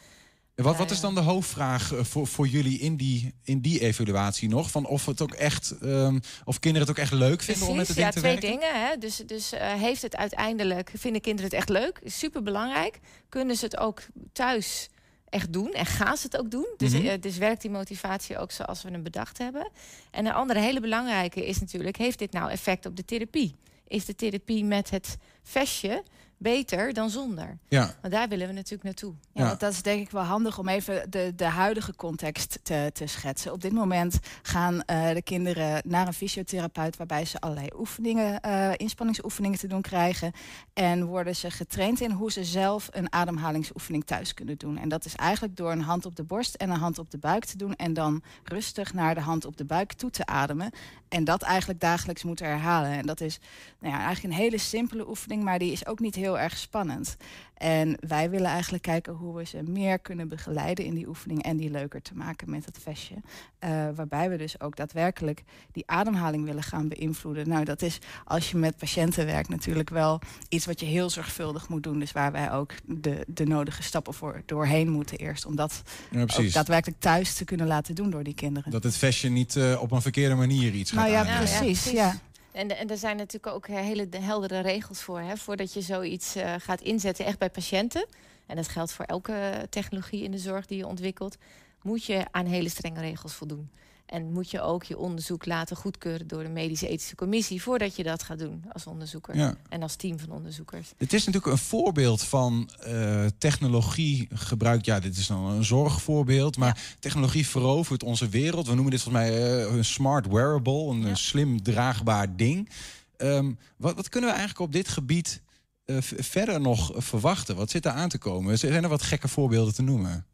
En 0.54 0.64
Wat, 0.66 0.76
wat 0.76 0.90
is 0.90 1.00
dan 1.00 1.14
de 1.14 1.20
hoofdvraag 1.20 1.92
eh, 1.92 2.04
voor, 2.04 2.26
voor 2.26 2.46
jullie 2.46 2.78
in 2.78 2.96
die, 2.96 3.34
in 3.42 3.60
die 3.60 3.80
evaluatie 3.80 4.48
nog? 4.48 4.70
Van 4.70 4.86
of, 4.86 5.06
het 5.06 5.20
ook 5.20 5.32
echt, 5.34 5.70
ehm, 5.82 6.18
of 6.44 6.58
kinderen 6.58 6.88
het 6.88 6.96
ook 6.96 7.02
echt 7.02 7.12
leuk 7.12 7.42
vinden 7.42 7.68
om 7.68 7.76
met 7.76 7.86
het 7.86 7.96
ding 7.96 8.06
ja, 8.08 8.12
te 8.12 8.18
twee 8.18 8.32
werken? 8.32 8.50
dingen. 8.50 8.86
Hè? 8.86 8.96
Dus, 8.96 9.16
dus 9.16 9.52
eh, 9.52 9.72
heeft 9.72 10.02
het 10.02 10.16
uiteindelijk, 10.16 10.90
vinden 10.96 11.20
kinderen 11.20 11.50
het 11.50 11.58
echt 11.60 11.68
leuk? 11.68 11.98
Is 12.02 12.18
super 12.18 12.42
belangrijk. 12.42 12.98
Kunnen 13.28 13.56
ze 13.56 13.64
het 13.64 13.76
ook 13.78 14.02
thuis 14.32 14.88
echt 15.28 15.52
doen? 15.52 15.72
En 15.72 15.86
gaan 15.86 16.16
ze 16.16 16.22
het 16.24 16.38
ook 16.38 16.50
doen? 16.50 16.74
Dus, 16.76 16.92
Mhm. 16.92 17.06
eh, 17.06 17.20
dus 17.20 17.36
werkt 17.38 17.62
die 17.62 17.70
motivatie 17.70 18.38
ook 18.38 18.50
zoals 18.52 18.82
we 18.82 18.90
hem 18.90 19.02
bedacht 19.02 19.38
hebben? 19.38 19.70
En 20.10 20.26
een 20.26 20.32
andere 20.32 20.60
hele 20.60 20.80
belangrijke 20.80 21.46
is 21.46 21.60
natuurlijk, 21.60 21.96
heeft 21.96 22.18
dit 22.18 22.32
nou 22.32 22.50
effect 22.50 22.86
op 22.86 22.96
de 22.96 23.04
therapie? 23.04 23.54
Is 23.86 24.04
de 24.04 24.14
therapie 24.14 24.64
met 24.64 24.90
het 24.90 25.16
vestje 25.42 26.02
beter 26.40 26.92
dan 26.92 27.10
zonder. 27.10 27.58
Ja. 27.68 27.94
Want 28.00 28.12
daar 28.12 28.28
willen 28.28 28.46
we 28.46 28.52
natuurlijk 28.52 28.82
naartoe. 28.82 29.14
Ja, 29.32 29.46
want 29.46 29.60
dat 29.60 29.72
is 29.72 29.82
denk 29.82 30.00
ik 30.00 30.10
wel 30.10 30.22
handig 30.22 30.58
om 30.58 30.68
even 30.68 31.10
de, 31.10 31.32
de 31.36 31.44
huidige 31.44 31.96
context 31.96 32.58
te, 32.62 32.90
te 32.92 33.06
schetsen. 33.06 33.52
Op 33.52 33.60
dit 33.60 33.72
moment 33.72 34.18
gaan 34.42 34.82
eh, 34.82 35.10
de 35.10 35.22
kinderen 35.22 35.82
naar 35.84 36.06
een 36.06 36.12
fysiotherapeut 36.12 36.96
waarbij 36.96 37.24
ze 37.24 37.40
allerlei 37.40 37.68
oefeningen, 37.78 38.40
eh, 38.40 38.70
inspanningsoefeningen 38.76 39.58
te 39.58 39.66
doen 39.66 39.80
krijgen. 39.80 40.32
En 40.72 41.04
worden 41.04 41.36
ze 41.36 41.50
getraind 41.50 42.00
in 42.00 42.10
hoe 42.10 42.32
ze 42.32 42.44
zelf 42.44 42.88
een 42.90 43.12
ademhalingsoefening 43.12 44.04
thuis 44.04 44.34
kunnen 44.34 44.58
doen. 44.58 44.78
En 44.78 44.88
dat 44.88 45.04
is 45.04 45.14
eigenlijk 45.14 45.56
door 45.56 45.72
een 45.72 45.82
hand 45.82 46.06
op 46.06 46.16
de 46.16 46.24
borst 46.24 46.54
en 46.54 46.70
een 46.70 46.78
hand 46.78 46.98
op 46.98 47.10
de 47.10 47.18
buik 47.18 47.44
te 47.44 47.56
doen. 47.56 47.74
En 47.76 47.92
dan 47.92 48.22
rustig 48.44 48.94
naar 48.94 49.14
de 49.14 49.20
hand 49.20 49.44
op 49.44 49.56
de 49.56 49.64
buik 49.64 49.92
toe 49.92 50.10
te 50.10 50.26
ademen. 50.26 50.70
En 51.08 51.24
dat 51.24 51.42
eigenlijk 51.42 51.80
dagelijks 51.80 52.22
moeten 52.22 52.46
herhalen. 52.46 52.90
En 52.90 53.06
dat 53.06 53.20
is 53.20 53.38
nou 53.80 53.94
ja, 53.94 54.00
eigenlijk 54.00 54.34
een 54.34 54.40
hele 54.40 54.58
simpele 54.58 55.08
oefening, 55.08 55.42
maar 55.42 55.58
die 55.58 55.72
is 55.72 55.86
ook 55.86 55.98
niet 55.98 56.14
heel 56.14 56.29
erg 56.38 56.56
spannend. 56.56 57.16
En 57.54 57.96
wij 58.08 58.30
willen 58.30 58.50
eigenlijk 58.50 58.82
kijken 58.82 59.12
hoe 59.12 59.36
we 59.36 59.44
ze 59.44 59.62
meer 59.62 59.98
kunnen 59.98 60.28
begeleiden 60.28 60.84
in 60.84 60.94
die 60.94 61.08
oefening 61.08 61.42
en 61.42 61.56
die 61.56 61.70
leuker 61.70 62.02
te 62.02 62.14
maken 62.14 62.50
met 62.50 62.64
het 62.64 62.78
vestje. 62.82 63.14
Uh, 63.14 63.70
waarbij 63.94 64.30
we 64.30 64.36
dus 64.36 64.60
ook 64.60 64.76
daadwerkelijk 64.76 65.42
die 65.72 65.82
ademhaling 65.86 66.44
willen 66.44 66.62
gaan 66.62 66.88
beïnvloeden. 66.88 67.48
Nou, 67.48 67.64
dat 67.64 67.82
is 67.82 67.98
als 68.24 68.50
je 68.50 68.56
met 68.56 68.76
patiënten 68.76 69.26
werkt 69.26 69.48
natuurlijk 69.48 69.90
wel 69.90 70.20
iets 70.48 70.66
wat 70.66 70.80
je 70.80 70.86
heel 70.86 71.10
zorgvuldig 71.10 71.68
moet 71.68 71.82
doen. 71.82 71.98
Dus 71.98 72.12
waar 72.12 72.32
wij 72.32 72.52
ook 72.52 72.72
de, 72.84 73.24
de 73.26 73.46
nodige 73.46 73.82
stappen 73.82 74.14
voor 74.14 74.42
doorheen 74.46 74.90
moeten 74.90 75.18
eerst. 75.18 75.46
Om 75.46 75.56
dat 75.56 75.82
ja, 76.10 76.20
ook 76.20 76.52
daadwerkelijk 76.52 77.00
thuis 77.00 77.34
te 77.34 77.44
kunnen 77.44 77.66
laten 77.66 77.94
doen 77.94 78.10
door 78.10 78.24
die 78.24 78.34
kinderen. 78.34 78.70
Dat 78.70 78.82
het 78.82 78.96
vestje 78.96 79.28
niet 79.28 79.54
uh, 79.54 79.82
op 79.82 79.90
een 79.90 80.02
verkeerde 80.02 80.34
manier 80.34 80.72
iets 80.72 80.90
gaat 80.90 81.00
nou, 81.00 81.12
ja, 81.12 81.20
aanraken. 81.20 81.44
precies, 81.44 81.84
ja, 81.90 82.08
precies. 82.08 82.28
En, 82.52 82.78
en 82.78 82.90
er 82.90 82.96
zijn 82.96 83.16
natuurlijk 83.16 83.54
ook 83.54 83.66
hele 83.66 84.08
heldere 84.16 84.60
regels 84.60 85.02
voor. 85.02 85.20
Hè, 85.20 85.36
voordat 85.36 85.72
je 85.72 85.80
zoiets 85.80 86.36
uh, 86.36 86.54
gaat 86.58 86.80
inzetten, 86.80 87.24
echt 87.24 87.38
bij 87.38 87.50
patiënten. 87.50 88.06
En 88.46 88.56
dat 88.56 88.68
geldt 88.68 88.92
voor 88.92 89.04
elke 89.04 89.66
technologie 89.70 90.22
in 90.22 90.30
de 90.30 90.38
zorg 90.38 90.66
die 90.66 90.78
je 90.78 90.86
ontwikkelt. 90.86 91.36
Moet 91.82 92.04
je 92.04 92.24
aan 92.30 92.46
hele 92.46 92.68
strenge 92.68 93.00
regels 93.00 93.34
voldoen. 93.34 93.70
En 94.10 94.32
moet 94.32 94.50
je 94.50 94.60
ook 94.60 94.84
je 94.84 94.98
onderzoek 94.98 95.46
laten 95.46 95.76
goedkeuren 95.76 96.26
door 96.28 96.42
de 96.42 96.48
medische 96.48 96.88
ethische 96.88 97.14
commissie 97.14 97.62
voordat 97.62 97.96
je 97.96 98.02
dat 98.02 98.22
gaat 98.22 98.38
doen 98.38 98.64
als 98.72 98.86
onderzoeker 98.86 99.36
Ja. 99.36 99.54
en 99.68 99.82
als 99.82 99.94
team 99.96 100.18
van 100.18 100.30
onderzoekers. 100.30 100.92
Het 100.96 101.12
is 101.12 101.24
natuurlijk 101.24 101.52
een 101.52 101.58
voorbeeld 101.58 102.22
van 102.22 102.70
eh, 102.80 103.26
technologie 103.38 104.28
gebruikt. 104.32 104.84
Ja, 104.86 105.00
dit 105.00 105.16
is 105.16 105.26
dan 105.26 105.44
een 105.44 105.64
zorgvoorbeeld. 105.64 106.56
Maar 106.56 106.80
technologie 106.98 107.46
verovert 107.46 108.02
onze 108.02 108.28
wereld. 108.28 108.66
We 108.66 108.74
noemen 108.74 108.90
dit 108.90 109.02
volgens 109.02 109.24
mij 109.24 109.62
eh, 109.64 109.74
een 109.76 109.84
smart 109.84 110.26
wearable. 110.26 110.86
Een 110.86 111.16
slim 111.16 111.62
draagbaar 111.62 112.36
ding. 112.36 112.68
Ehm, 113.16 113.52
wat, 113.76 113.94
wat 113.94 114.08
kunnen 114.08 114.30
we 114.30 114.36
eigenlijk 114.36 114.66
op 114.66 114.72
dit 114.72 114.88
gebied 114.88 115.42
eh, 115.84 115.96
verder 116.00 116.60
nog 116.60 116.92
verwachten? 116.96 117.56
Wat 117.56 117.70
zit 117.70 117.84
er 117.86 117.92
aan 117.92 118.08
te 118.08 118.18
komen? 118.18 118.58
Zijn 118.58 118.82
er 118.82 118.88
wat 118.88 119.02
gekke 119.02 119.28
voorbeelden 119.28 119.74
te 119.74 119.82
noemen? 119.82 120.24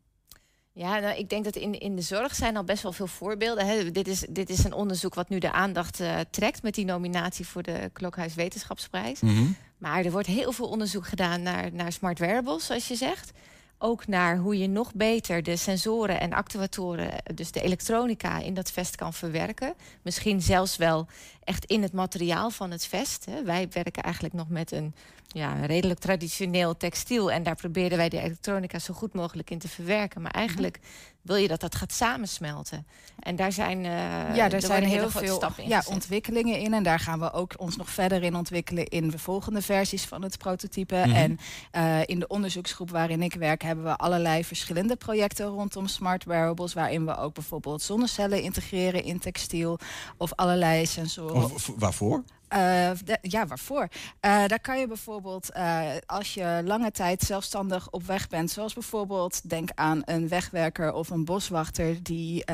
Ja, 0.78 0.99
nou, 0.99 1.18
ik 1.18 1.28
denk 1.28 1.45
dat 1.45 1.56
in, 1.56 1.78
in 1.80 1.97
de 1.97 2.02
zorg 2.02 2.35
zijn 2.35 2.56
al 2.56 2.64
best 2.64 2.83
wel 2.83 2.92
veel 2.92 3.06
voorbeelden. 3.06 3.66
Hè. 3.66 3.90
Dit, 3.90 4.09
is, 4.09 4.25
dit 4.28 4.50
is 4.50 4.64
een 4.64 4.73
onderzoek 4.73 5.14
wat 5.14 5.28
nu 5.28 5.38
de 5.38 5.52
aandacht 5.52 6.00
eh, 6.00 6.18
trekt 6.30 6.62
met 6.62 6.75
die 6.75 6.85
nominatie 6.85 7.47
voor 7.47 7.62
de 7.62 7.90
Klokhuis 7.92 8.35
Wetenschapsprijs. 8.35 9.21
Mhm. 9.21 9.45
Maar 9.78 10.04
er 10.04 10.11
wordt 10.11 10.26
heel 10.26 10.52
veel 10.52 10.68
onderzoek 10.68 11.06
gedaan 11.06 11.42
naar, 11.42 11.73
naar 11.73 11.92
smart 11.92 12.18
wearables, 12.18 12.66
zoals 12.66 12.88
je 12.88 12.95
zegt. 12.95 13.33
Ook 13.78 14.06
naar 14.06 14.37
hoe 14.37 14.59
je 14.59 14.68
nog 14.68 14.95
beter 14.95 15.42
de 15.42 15.56
sensoren 15.56 16.21
en 16.21 16.33
actuatoren, 16.33 17.11
dus 17.35 17.52
de 17.52 17.61
elektronica, 17.61 18.38
in 18.38 18.54
dat 18.54 18.71
vest 18.71 18.97
kan 18.97 19.12
verwerken. 19.12 19.75
Misschien 20.02 20.42
zelfs 20.42 20.76
wel 20.76 21.06
echt 21.45 21.64
in 21.64 21.83
het 21.83 21.92
materiaal 21.92 22.50
van 22.50 22.71
het 22.71 22.87
vest. 22.87 23.25
Hè. 23.25 23.42
Wij 23.42 23.68
werken 23.71 24.02
eigenlijk 24.02 24.35
nog 24.35 24.49
met 24.49 24.73
een 24.73 24.95
ja, 25.37 25.56
een 25.56 25.66
redelijk 25.66 26.00
traditioneel 26.00 26.76
textiel. 26.76 27.30
En 27.30 27.42
daar 27.42 27.56
proberen 27.56 27.97
wij 27.97 28.09
de 28.09 28.21
elektronica 28.21 28.78
zo 28.78 28.95
goed 28.95 29.14
mogelijk 29.14 29.50
in 29.50 29.59
te 29.59 29.68
verwerken. 29.68 30.23
Maar 30.23 30.30
eigenlijk 30.30 30.80
wil 31.26 31.37
je 31.37 31.49
dat 31.49 31.61
dat 31.61 31.75
gaat 31.75 31.92
samensmelten. 31.92 32.87
En 33.18 33.37
daar 33.37 33.52
zijn, 33.52 33.85
eh, 33.85 33.90
ja, 34.35 34.45
er 34.45 34.50
worden 34.50 34.61
zijn 34.61 34.85
heel 34.85 35.11
veel 35.11 35.42
in 35.56 35.68
ja, 35.68 35.83
ontwikkelingen 35.88 36.59
in. 36.59 36.75
En 36.75 36.83
daar 36.83 36.99
gaan 36.99 37.18
we 37.18 37.33
ook 37.33 37.54
ons 37.56 37.76
nog 37.76 37.90
verder 37.90 38.23
in 38.23 38.37
ontwikkelen 38.37 38.87
in 38.87 39.11
de 39.11 39.18
volgende 39.18 39.62
versies 39.62 40.04
van 40.04 40.23
het 40.23 40.38
prototype. 40.38 41.02
Mhm. 41.06 41.11
En 41.11 41.38
eh, 41.71 42.00
in 42.04 42.18
de 42.18 42.26
onderzoeksgroep 42.26 42.90
waarin 42.90 43.23
ik 43.23 43.35
werk, 43.35 43.62
hebben 43.62 43.85
we 43.85 43.97
allerlei 43.97 44.45
verschillende 44.45 44.97
projecten 44.97 45.47
rondom 45.47 45.87
smart 45.87 46.25
wearables. 46.25 46.75
Waarin 46.75 47.06
we 47.06 47.16
ook 47.16 47.35
bijvoorbeeld 47.35 47.83
zonnecellen 47.83 48.42
integreren 48.42 49.04
in 49.04 49.18
textiel. 49.18 49.78
Of 50.16 50.33
allerlei 50.35 50.87
sensoren. 50.87 51.35
Of, 51.35 51.52
of 51.52 51.73
waarvoor? 51.76 52.23
Eh, 52.49 52.91
de- 53.05 53.19
ja, 53.23 53.47
waarvoor? 53.47 53.88
Eh, 54.21 54.47
daar 54.47 54.61
kan 54.61 54.79
je 54.79 54.87
bijvoorbeeld, 54.87 55.50
eh, 55.50 55.81
als 56.07 56.35
je 56.35 56.62
lange 56.65 56.91
tijd 56.91 57.23
zelfstandig 57.23 57.91
op 57.91 58.03
weg 58.07 58.29
bent, 58.29 58.50
zoals 58.50 58.73
bijvoorbeeld, 58.75 59.49
denk 59.49 59.69
aan 59.75 60.03
een 60.05 60.29
wegwerker 60.29 60.93
of 60.93 61.11
een 61.11 61.25
boswachter 61.25 62.03
die 62.03 62.45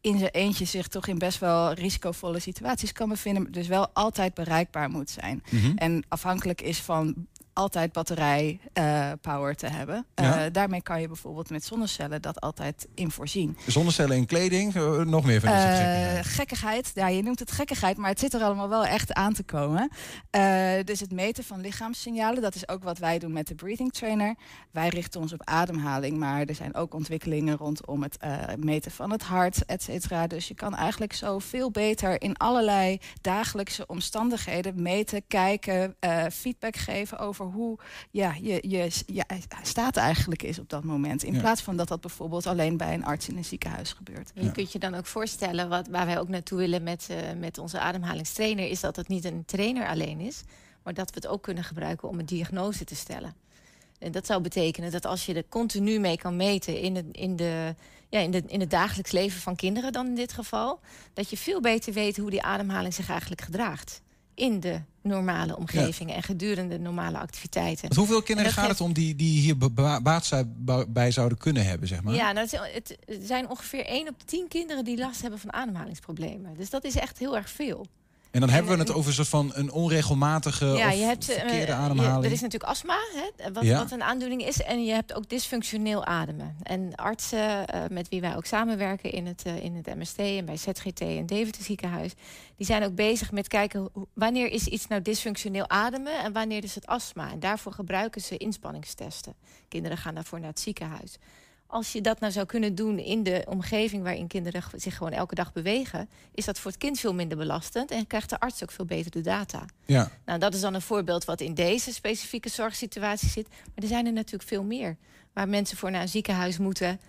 in 0.00 0.18
zijn 0.18 0.30
eentje 0.30 0.64
zich 0.64 0.88
toch 0.88 1.06
in 1.06 1.18
best 1.18 1.38
wel 1.38 1.72
risicovolle 1.72 2.38
situaties 2.38 2.92
kan 2.92 3.08
bevinden, 3.08 3.52
dus 3.52 3.66
wel 3.66 3.88
altijd 3.92 4.34
bereikbaar 4.34 4.90
moet 4.90 5.10
zijn. 5.10 5.42
Mhm. 5.50 5.76
En 5.76 6.04
afhankelijk 6.08 6.60
is 6.60 6.78
van 6.80 7.26
altijd 7.52 7.92
batterij 7.92 8.60
eh, 8.72 9.10
power 9.20 9.56
te 9.56 9.66
hebben. 9.66 10.06
Eh, 10.14 10.40
daarmee 10.52 10.82
kan 10.82 11.00
je 11.00 11.06
bijvoorbeeld 11.06 11.50
met 11.50 11.64
zonnecellen 11.64 12.22
dat 12.22 12.40
altijd 12.40 12.86
in 12.94 13.10
voorzien. 13.10 13.56
Zonnecellen 13.66 14.16
in 14.16 14.26
kleding? 14.26 14.74
Eh, 14.74 14.98
nog 14.98 15.24
meer 15.24 15.40
van 15.40 15.52
deze 15.52 15.66
Eh, 15.66 15.72
gekkigheid. 15.74 16.26
gekkigheid, 16.26 16.90
ja, 16.94 17.08
je 17.08 17.22
noemt 17.22 17.38
het 17.38 17.50
gekkigheid, 17.52 17.96
maar 17.96 18.10
het 18.10 18.20
zit 18.20 18.34
er 18.34 18.42
allemaal 18.42 18.68
wel 18.68 18.84
echt 18.86 19.12
aan 19.12 19.32
te 19.32 19.42
komen. 19.42 19.90
Dus 20.84 21.00
het 21.00 21.12
meten 21.12 21.44
van 21.44 21.60
lichaamssignalen, 21.60 22.42
dat 22.42 22.54
is 22.54 22.68
ook 22.68 22.82
wat 22.82 22.98
wij 22.98 23.18
doen 23.18 23.32
met 23.32 23.46
de 23.46 23.54
Breathing 23.54 23.92
Trainer. 23.92 24.34
Wij 24.70 24.88
richten 24.88 25.20
ons 25.20 25.32
op 25.32 25.44
ademhaling, 25.44 26.18
maar 26.18 26.44
er 26.44 26.54
zijn 26.54 26.74
ook 26.74 26.94
ontwikkelingen 26.94 27.56
rondom 27.56 28.02
het 28.02 28.18
meten 28.64 28.90
van 28.90 29.10
het 29.10 29.22
hart, 29.22 29.64
et 29.64 29.82
cetera. 29.82 30.26
Dus 30.26 30.48
je 30.48 30.54
kan 30.54 30.74
eigenlijk 30.74 31.12
zo 31.12 31.38
veel 31.38 31.70
beter 31.70 32.22
in 32.22 32.36
allerlei 32.36 33.00
dagelijkse 33.20 33.86
omstandigheden 33.86 34.82
meten, 34.82 35.22
kijken, 35.28 35.96
feedback 36.32 36.76
geven 36.76 37.18
over 37.18 37.41
hoe 37.50 37.78
ja, 38.10 38.34
je, 38.40 38.68
je, 38.68 38.90
je 39.06 39.24
staat 39.62 39.96
eigenlijk 39.96 40.42
is 40.42 40.58
op 40.58 40.68
dat 40.68 40.84
moment. 40.84 41.22
In 41.22 41.34
Ja. 41.34 41.40
plaats 41.40 41.62
van 41.62 41.76
dat 41.76 41.88
dat 41.88 42.00
bijvoorbeeld 42.00 42.46
alleen 42.46 42.76
bij 42.76 42.94
een 42.94 43.04
arts 43.04 43.28
in 43.28 43.36
een 43.36 43.44
ziekenhuis 43.44 43.92
gebeurt. 43.92 44.30
Je 44.34 44.52
kunt 44.52 44.72
je 44.72 44.78
dan 44.78 44.94
ook 44.94 45.06
voorstellen, 45.06 45.68
wat, 45.68 45.88
waar 45.88 46.06
wij 46.06 46.18
ook 46.18 46.28
naartoe 46.28 46.58
willen 46.58 46.82
met, 46.82 47.06
eh, 47.10 47.16
met 47.38 47.58
onze 47.58 47.78
ademhalingstrainer, 47.78 48.68
is 48.68 48.80
dat 48.80 48.96
het 48.96 49.08
niet 49.08 49.24
een 49.24 49.44
trainer 49.44 49.86
alleen 49.86 50.20
is, 50.20 50.42
maar 50.82 50.94
dat 50.94 51.08
we 51.08 51.14
het 51.14 51.26
ook 51.26 51.42
kunnen 51.42 51.64
gebruiken 51.64 52.08
om 52.08 52.18
een 52.18 52.26
diagnose 52.26 52.84
te 52.84 52.94
stellen. 52.94 53.34
En 53.98 54.12
dat 54.12 54.26
zou 54.26 54.40
betekenen 54.42 54.90
dat 54.90 55.06
als 55.06 55.26
je 55.26 55.34
er 55.34 55.44
continu 55.48 55.98
mee 55.98 56.16
kan 56.16 56.36
meten 56.36 56.78
in 56.80 56.96
het, 56.96 57.06
in, 57.12 57.36
de, 57.36 57.74
ja, 58.08 58.18
in, 58.18 58.30
de, 58.30 58.42
in 58.46 58.60
het 58.60 58.70
dagelijks 58.70 59.10
leven 59.12 59.40
van 59.40 59.56
kinderen 59.56 59.92
dan 59.92 60.06
in 60.06 60.14
dit 60.14 60.32
geval, 60.32 60.80
dat 61.12 61.30
je 61.30 61.36
veel 61.36 61.60
beter 61.60 61.92
weet 61.92 62.16
hoe 62.16 62.30
die 62.30 62.42
ademhaling 62.42 62.94
zich 62.94 63.08
eigenlijk 63.10 63.40
gedraagt. 63.40 64.02
In 64.34 64.60
de 64.60 64.80
normale 65.02 65.56
omgevingen 65.56 66.14
en 66.14 66.22
gedurende 66.22 66.78
normale 66.78 67.18
activiteiten. 67.18 67.82
Want 67.82 67.96
hoeveel 67.96 68.16
En 68.18 68.22
kinderen 68.24 68.52
gaat 68.52 68.68
het 68.68 68.80
om 68.80 68.92
die, 68.92 69.16
die 69.16 69.40
hier 69.40 69.56
ba- 69.58 70.00
baat 70.00 70.44
bij 70.88 71.10
zouden 71.10 71.38
kunnen 71.38 71.66
hebben, 71.66 71.88
zeg 71.88 72.02
maar? 72.02 72.14
Ja, 72.14 72.32
nou, 72.32 72.48
het 72.72 72.96
zijn 73.20 73.48
ongeveer 73.48 73.86
1 73.86 74.08
op 74.08 74.18
de 74.18 74.24
10 74.24 74.48
kinderen 74.48 74.84
die 74.84 74.98
last 74.98 75.22
hebben 75.22 75.38
van 75.40 75.52
ademhalingsproblemen. 75.52 76.54
Dus 76.56 76.70
dat 76.70 76.84
is 76.84 76.96
echt 76.96 77.18
heel 77.18 77.36
erg 77.36 77.50
veel. 77.50 77.86
En 78.32 78.40
dan 78.40 78.48
hebben 78.50 78.72
we 78.72 78.78
het 78.78 78.92
over 78.92 79.08
een 79.08 79.14
soort 79.14 79.28
van 79.28 79.50
een 79.54 79.70
onregelmatige 79.72 80.66
ja, 80.66 80.88
of 80.88 80.94
je 80.94 81.02
hebt 81.04 81.28
eh, 81.28 81.36
verkeerde 81.38 81.66
je- 81.66 81.72
ademhaling. 81.72 82.24
er 82.24 82.32
is 82.32 82.40
natuurlijk 82.40 82.70
astma, 82.70 82.98
hè, 83.36 83.52
wat, 83.52 83.64
Ja. 83.64 83.78
wat 83.78 83.90
een 83.90 84.02
aandoening 84.02 84.44
is. 84.46 84.62
En 84.62 84.84
je 84.84 84.92
hebt 84.92 85.14
ook 85.14 85.28
dysfunctioneel 85.28 86.04
ademen. 86.04 86.56
En 86.62 86.94
artsen 86.94 87.66
eh, 87.66 87.80
met 87.90 88.08
wie 88.08 88.20
wij 88.20 88.36
ook 88.36 88.44
samenwerken 88.44 89.12
in 89.12 89.26
het, 89.26 89.42
eh, 89.46 89.64
in 89.64 89.74
het 89.74 89.86
MST 89.96 90.18
en 90.18 90.44
bij 90.44 90.56
ZGT 90.56 91.00
en 91.00 91.26
Deventer 91.26 91.62
ziekenhuis, 91.62 92.12
die 92.56 92.66
zijn 92.66 92.84
ook 92.84 92.94
bezig 92.94 93.32
met 93.32 93.48
kijken 93.48 93.88
wanneer 94.14 94.50
is 94.50 94.66
iets 94.66 94.86
nou 94.86 95.02
dysfunctioneel 95.02 95.68
ademen 95.68 96.18
en 96.22 96.32
wanneer 96.32 96.64
is 96.64 96.74
het 96.74 96.86
astma. 96.86 97.30
En 97.32 97.40
daarvoor 97.40 97.72
gebruiken 97.72 98.20
ze 98.20 98.36
inspanningstesten. 98.36 99.34
Kinderen 99.68 99.98
gaan 99.98 100.14
daarvoor 100.14 100.40
naar 100.40 100.48
het 100.48 100.60
ziekenhuis. 100.60 101.16
Als 101.72 101.92
je 101.92 102.00
dat 102.00 102.20
nou 102.20 102.32
zou 102.32 102.46
kunnen 102.46 102.74
doen 102.74 102.98
in 102.98 103.22
de 103.22 103.44
omgeving 103.48 104.02
waarin 104.02 104.26
kinderen 104.26 104.62
zich 104.76 104.96
gewoon 104.96 105.12
elke 105.12 105.34
dag 105.34 105.52
bewegen, 105.52 106.08
is 106.34 106.44
dat 106.44 106.58
voor 106.58 106.70
het 106.70 106.80
kind 106.80 107.00
veel 107.00 107.14
minder 107.14 107.38
belastend 107.38 107.90
en 107.90 108.06
krijgt 108.06 108.30
de 108.30 108.40
arts 108.40 108.62
ook 108.62 108.70
veel 108.70 108.84
beter 108.84 109.10
de 109.10 109.20
data. 109.20 109.64
Ja. 109.84 110.10
Nou, 110.24 110.38
dat 110.38 110.54
is 110.54 110.60
dan 110.60 110.74
een 110.74 110.82
voorbeeld 110.82 111.24
wat 111.24 111.40
in 111.40 111.54
deze 111.54 111.92
specifieke 111.92 112.48
zorgsituatie 112.48 113.28
zit. 113.28 113.48
Maar 113.48 113.82
er 113.84 113.86
zijn 113.86 114.06
er 114.06 114.12
natuurlijk 114.12 114.48
veel 114.48 114.62
meer. 114.62 114.96
Waar 115.32 115.48
mensen 115.48 115.76
voor 115.76 115.90
naar 115.90 116.02
een 116.02 116.08
ziekenhuis 116.08 116.58
moeten, 116.58 117.00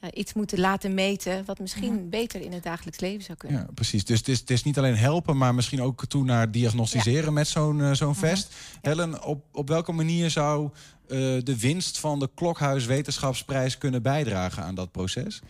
eh, 0.00 0.10
iets 0.14 0.32
moeten 0.32 0.58
laten 0.58 0.94
meten, 0.94 1.44
wat 1.44 1.58
misschien 1.58 2.08
beter 2.08 2.40
in 2.40 2.52
het 2.52 2.62
dagelijks 2.62 3.00
leven 3.00 3.24
zou 3.24 3.38
kunnen. 3.38 3.60
Ja, 3.60 3.66
precies. 3.74 4.04
Dus 4.04 4.18
het 4.18 4.28
is, 4.28 4.40
het 4.40 4.50
is 4.50 4.62
niet 4.62 4.78
alleen 4.78 4.96
helpen, 4.96 5.36
maar 5.36 5.54
misschien 5.54 5.82
ook 5.82 6.06
toe 6.06 6.24
naar 6.24 6.50
diagnosticeren 6.50 7.32
met 7.32 7.48
zo'n 7.48 7.82
eh, 7.82 7.92
zo'n 7.92 8.14
vest. 8.14 8.54
Helen, 8.80 9.24
op, 9.24 9.44
op 9.52 9.68
welke 9.68 9.92
manier 9.92 10.30
zou 10.30 10.70
eh, 11.08 11.18
de 11.42 11.56
winst 11.58 11.98
van 11.98 12.18
de 12.18 12.30
Klokhuis 12.34 12.86
Wetenschapsprijs 12.86 13.78
kunnen 13.78 14.02
bijdragen 14.02 14.62
aan 14.62 14.74
dat 14.74 14.92
proces? 14.92 15.40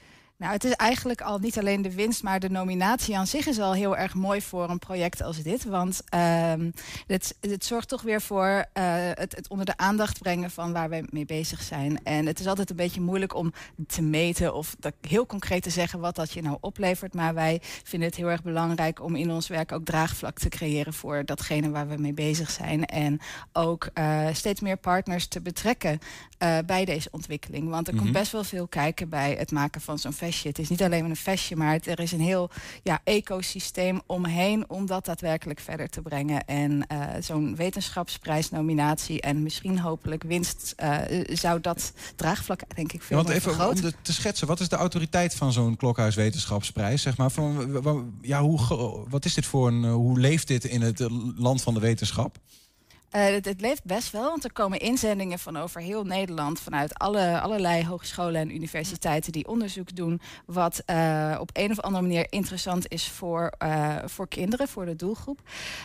Nou, 0.40 0.52
het 0.52 0.64
is 0.64 0.72
eigenlijk 0.72 1.20
al 1.20 1.38
niet 1.38 1.58
alleen 1.58 1.82
de 1.82 1.94
winst, 1.94 2.22
maar 2.22 2.40
de 2.40 2.50
nominatie 2.50 3.16
aan 3.16 3.26
zich 3.26 3.46
is 3.46 3.58
al 3.58 3.72
heel 3.72 3.96
erg 3.96 4.14
mooi 4.14 4.42
voor 4.42 4.70
een 4.70 4.78
project 4.78 5.22
als 5.22 5.42
dit. 5.42 5.64
Want 5.64 6.02
ehm 6.08 6.70
het, 7.06 7.36
het 7.40 7.64
zorgt 7.64 7.88
toch 7.88 8.02
weer 8.02 8.20
voor 8.22 8.64
eh, 8.72 8.84
het, 9.14 9.36
het 9.36 9.48
onder 9.48 9.66
de 9.66 9.76
aandacht 9.76 10.18
brengen 10.18 10.50
van 10.50 10.72
waar 10.72 10.88
we 10.90 11.04
mee 11.10 11.24
bezig 11.24 11.62
zijn. 11.62 12.00
En 12.04 12.26
het 12.26 12.40
is 12.40 12.46
altijd 12.46 12.70
een 12.70 12.76
beetje 12.76 13.00
moeilijk 13.00 13.34
om 13.34 13.52
te 13.86 14.02
meten 14.02 14.54
of 14.54 14.76
dat 14.78 14.92
heel 15.00 15.26
concreet 15.26 15.62
te 15.62 15.70
zeggen 15.70 16.00
wat 16.00 16.14
dat 16.16 16.32
je 16.32 16.42
nou 16.42 16.56
oplevert. 16.60 17.14
Maar 17.14 17.34
wij 17.34 17.58
vinden 17.62 18.08
het 18.08 18.16
heel 18.18 18.30
erg 18.30 18.42
belangrijk 18.42 19.02
om 19.02 19.16
in 19.16 19.30
ons 19.30 19.48
werk 19.48 19.72
ook 19.72 19.84
draagvlak 19.84 20.38
te 20.38 20.48
creëren 20.48 20.92
voor 20.92 21.24
datgene 21.24 21.70
waar 21.70 21.88
we 21.88 21.96
mee 21.96 22.14
bezig 22.14 22.50
zijn. 22.50 22.86
En 22.86 23.20
ook 23.52 23.88
eh, 23.94 24.26
steeds 24.32 24.60
meer 24.60 24.76
partners 24.76 25.26
te 25.26 25.40
betrekken 25.40 25.98
eh, 26.38 26.58
bij 26.66 26.84
deze 26.84 27.08
ontwikkeling. 27.10 27.68
Want 27.68 27.88
er 27.88 27.94
Mhm. 27.94 28.02
komt 28.02 28.14
best 28.14 28.32
wel 28.32 28.44
veel 28.44 28.66
kijken 28.68 29.08
bij 29.08 29.34
het 29.38 29.50
maken 29.50 29.80
van 29.80 29.98
zo'n 29.98 30.12
vestje. 30.30 30.48
Het 30.48 30.58
is 30.58 30.68
niet 30.68 30.82
alleen 30.82 31.00
maar 31.00 31.10
een 31.10 31.16
vestje, 31.16 31.56
maar 31.56 31.72
het, 31.72 31.86
er 31.86 32.00
is 32.00 32.12
een 32.12 32.20
heel 32.20 32.50
ja, 32.82 33.00
ecosysteem 33.04 34.00
omheen 34.06 34.64
om 34.68 34.86
dat 34.86 35.04
daadwerkelijk 35.04 35.60
verder 35.60 35.88
te 35.88 36.02
brengen. 36.02 36.44
En 36.44 36.86
eh, 36.86 37.00
zo'n 37.20 37.56
wetenschapsprijsnominatie 37.56 39.20
en 39.20 39.42
misschien 39.42 39.78
hopelijk 39.78 40.22
winst 40.22 40.72
eh, 40.76 40.98
zou 41.24 41.60
dat 41.60 41.92
draagvlak 42.16 42.60
denk 42.74 42.92
ik 42.92 43.00
Ja, 43.00 43.06
veel 43.06 43.16
want 43.16 43.28
meer 43.28 43.36
even 43.36 43.68
om 43.68 43.80
de, 43.80 43.92
te 44.02 44.12
schetsen, 44.12 44.46
wat 44.46 44.60
is 44.60 44.68
de 44.68 44.76
autoriteit 44.76 45.34
van 45.34 45.52
zo'n 45.52 45.76
Klokhuis 45.76 46.14
Wetenschapsprijs? 46.14 47.02
Zeg 47.02 47.16
maar, 47.16 47.30
van, 47.30 48.12
ja, 48.20 48.42
hoe, 48.42 48.60
wat 49.08 49.24
is 49.24 49.34
dit 49.34 49.46
voor 49.46 49.68
een, 49.68 49.84
eh, 49.84 49.92
hoe 49.92 50.20
leeft 50.20 50.46
dit 50.46 50.64
in 50.64 50.82
het 50.82 51.08
land 51.36 51.62
van 51.62 51.74
de 51.74 51.80
wetenschap? 51.80 52.38
Eh, 53.10 53.24
het, 53.24 53.44
het 53.44 53.60
leeft 53.60 53.84
best 53.84 54.10
wel, 54.12 54.22
want 54.28 54.44
er 54.44 54.52
komen 54.52 54.78
inzendingen 54.78 55.38
van 55.38 55.56
over 55.56 55.80
heel 55.80 56.04
Nederland, 56.04 56.60
vanuit 56.60 56.94
alle, 56.98 57.40
allerlei 57.40 57.86
hogescholen 57.86 58.40
en 58.40 58.54
universiteiten 58.54 59.32
die 59.32 59.48
onderzoek 59.48 59.96
doen, 59.96 60.20
wat 60.46 60.82
eh, 60.86 61.36
op 61.40 61.50
een 61.52 61.70
of 61.70 61.80
andere 61.80 62.02
manier 62.02 62.26
interessant 62.32 62.88
is 62.92 63.08
voor, 63.08 63.52
eh, 63.58 63.96
voor 64.04 64.28
kinderen, 64.28 64.68
voor 64.68 64.84
de 64.86 64.96
doelgroep. 64.96 65.40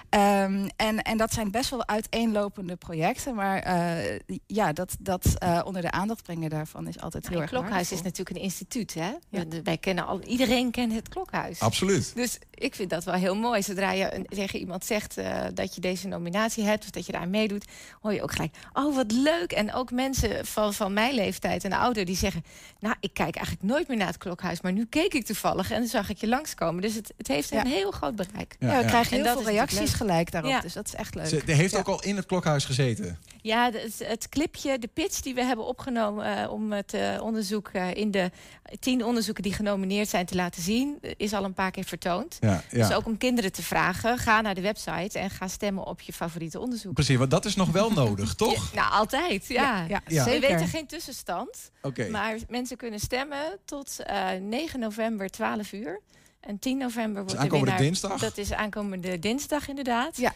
Ehm, 0.10 0.68
en, 0.76 1.02
en 1.02 1.18
dat 1.18 1.34
zijn 1.34 1.52
best 1.52 1.70
wel 1.70 1.88
uiteenlopende 1.88 2.76
projecten, 2.76 3.36
maar 3.36 3.60
eh, 3.60 4.20
ja, 4.48 4.74
dat, 4.74 4.96
dat 5.00 5.26
eh, 5.38 5.62
onder 5.66 5.82
de 5.82 5.92
aandacht 5.92 6.24
brengen 6.24 6.50
daarvan 6.50 6.88
is 6.88 7.00
altijd 7.00 7.28
heel 7.28 7.40
het 7.42 7.52
erg 7.52 7.60
Klokhuis 7.60 7.92
is 7.92 8.02
natuurlijk 8.02 8.38
een 8.38 8.44
instituut, 8.44 8.94
hè? 8.94 9.12
We- 9.30 9.62
Wij 9.64 9.78
kennen 9.78 10.06
al, 10.06 10.22
iedereen 10.22 10.72
kent 10.72 10.94
het 10.94 11.10
Klokhuis. 11.10 11.60
Absoluut. 11.60 12.16
Dus 12.16 12.40
ik 12.52 12.76
vind 12.76 12.90
dat 12.90 13.04
wel 13.04 13.14
heel 13.14 13.36
mooi. 13.36 13.62
Zodra 13.62 13.92
je 13.92 14.16
een- 14.16 14.26
tegen 14.26 14.60
iemand 14.60 14.86
zegt 14.86 15.18
eh, 15.18 15.42
dat 15.54 15.76
je 15.76 15.82
deze 15.82 16.08
nominatie 16.08 16.64
hebt... 16.64 16.84
of 16.84 16.90
dat 16.90 17.06
je 17.06 17.14
daar 17.18 17.28
meedoet, 17.30 17.66
hoor 18.02 18.14
je 18.14 18.22
ook 18.24 18.32
gelijk... 18.32 18.56
oh, 18.74 18.96
wat 18.96 19.12
leuk. 19.12 19.52
En 19.52 19.74
ook 19.74 19.92
mensen 19.92 20.46
van, 20.46 20.74
van 20.74 20.94
mijn 20.94 21.14
leeftijd 21.14 21.64
en 21.64 21.74
ouder 21.74 22.06
die 22.06 22.16
zeggen... 22.16 22.44
nou, 22.80 22.96
ik 23.00 23.14
kijk 23.14 23.36
eigenlijk 23.36 23.66
nooit 23.68 23.88
meer 23.88 23.98
naar 23.98 24.08
het 24.08 24.18
Klokhuis... 24.18 24.62
maar 24.62 24.72
nu 24.72 24.86
keek 24.86 25.14
ik 25.14 25.26
toevallig 25.26 25.72
en 25.72 25.80
dan 25.80 25.88
zag 25.88 26.10
ik 26.10 26.18
je 26.18 26.28
langskomen. 26.28 26.82
Dus 26.82 26.96
het, 26.96 27.14
het 27.18 27.28
heeft 27.28 27.52
een 27.52 27.68
heel 27.68 27.92
groot 27.92 28.16
bereik. 28.16 28.56
Ja, 28.60 28.80
we 28.82 28.86
krijgen 28.86 29.18
En 29.18 29.24
heel 29.24 29.34
dat 29.34 29.44
veel 29.44 29.52
reacties 29.52 29.94
gelijk 29.94 30.32
daarop, 30.32 30.52
Ja. 30.52 30.60
dus 30.62 30.74
dat 30.74 30.88
is 30.88 30.96
echt 30.96 31.16
leuk. 31.16 31.28
Ze 31.28 31.42
heeft 31.46 31.72
Ja. 31.72 31.78
ook 31.80 31.88
al 31.88 32.04
in 32.04 32.16
het 32.16 32.26
Klokhuis 32.26 32.66
gezeten. 32.66 33.20
Ja, 33.42 33.72
het, 33.72 34.02
het 34.08 34.30
clipje, 34.30 34.80
de 34.80 34.90
pitch 34.94 35.22
die 35.22 35.34
we 35.34 35.44
hebben 35.44 35.66
opgenomen 35.66 36.38
eh, 36.38 36.52
om 36.52 36.72
het 36.72 36.94
eh, 36.94 37.22
onderzoek 37.22 37.70
eh, 37.74 37.94
in 37.94 38.12
de 38.12 38.32
tien 38.80 39.06
onderzoeken 39.06 39.44
die 39.44 39.54
genomineerd 39.54 40.10
zijn 40.10 40.26
te 40.26 40.36
laten 40.36 40.62
zien, 40.62 41.00
is 41.18 41.34
al 41.34 41.44
een 41.44 41.54
paar 41.54 41.72
keer 41.72 41.84
vertoond. 41.84 42.38
Ja, 42.40 42.64
ja. 42.72 42.88
Dus 42.88 42.96
ook 42.96 43.06
om 43.06 43.18
kinderen 43.18 43.52
te 43.52 43.64
vragen, 43.64 44.18
ga 44.18 44.42
naar 44.42 44.56
de 44.56 44.62
website 44.62 45.20
en 45.20 45.30
ga 45.30 45.48
stemmen 45.48 45.86
op 45.86 46.02
je 46.02 46.14
favoriete 46.14 46.60
onderzoek. 46.60 46.96
Want 47.14 47.32
dat 47.32 47.46
is 47.46 47.56
nog 47.56 47.72
wel 47.72 47.92
nodig, 47.92 48.34
toch? 48.46 48.74
Nou, 48.74 48.92
altijd, 48.92 49.48
ja. 49.48 49.78
Ja, 49.78 49.86
ja, 49.88 50.02
Ja. 50.08 50.24
We 50.26 50.40
weten 50.40 50.68
geen 50.68 50.86
tussenstand, 50.88 51.72
Oké. 51.82 52.10
maar 52.10 52.38
mensen 52.50 52.78
kunnen 52.78 53.00
stemmen 53.00 53.58
tot 53.66 54.00
eh 54.00 54.28
9 54.42 54.80
november 54.80 55.30
12 55.30 55.72
uur. 55.72 56.02
En 56.40 56.60
10 56.60 56.78
november 56.78 57.22
wordt 57.22 57.32
de 57.32 57.38
aankomende 57.38 57.66
winnaar... 57.66 57.84
dinsdag? 57.84 58.20
Dat 58.20 58.38
is 58.38 58.54
aankomende 58.54 59.20
dinsdag 59.20 59.68
inderdaad. 59.68 60.18
Ja. 60.18 60.34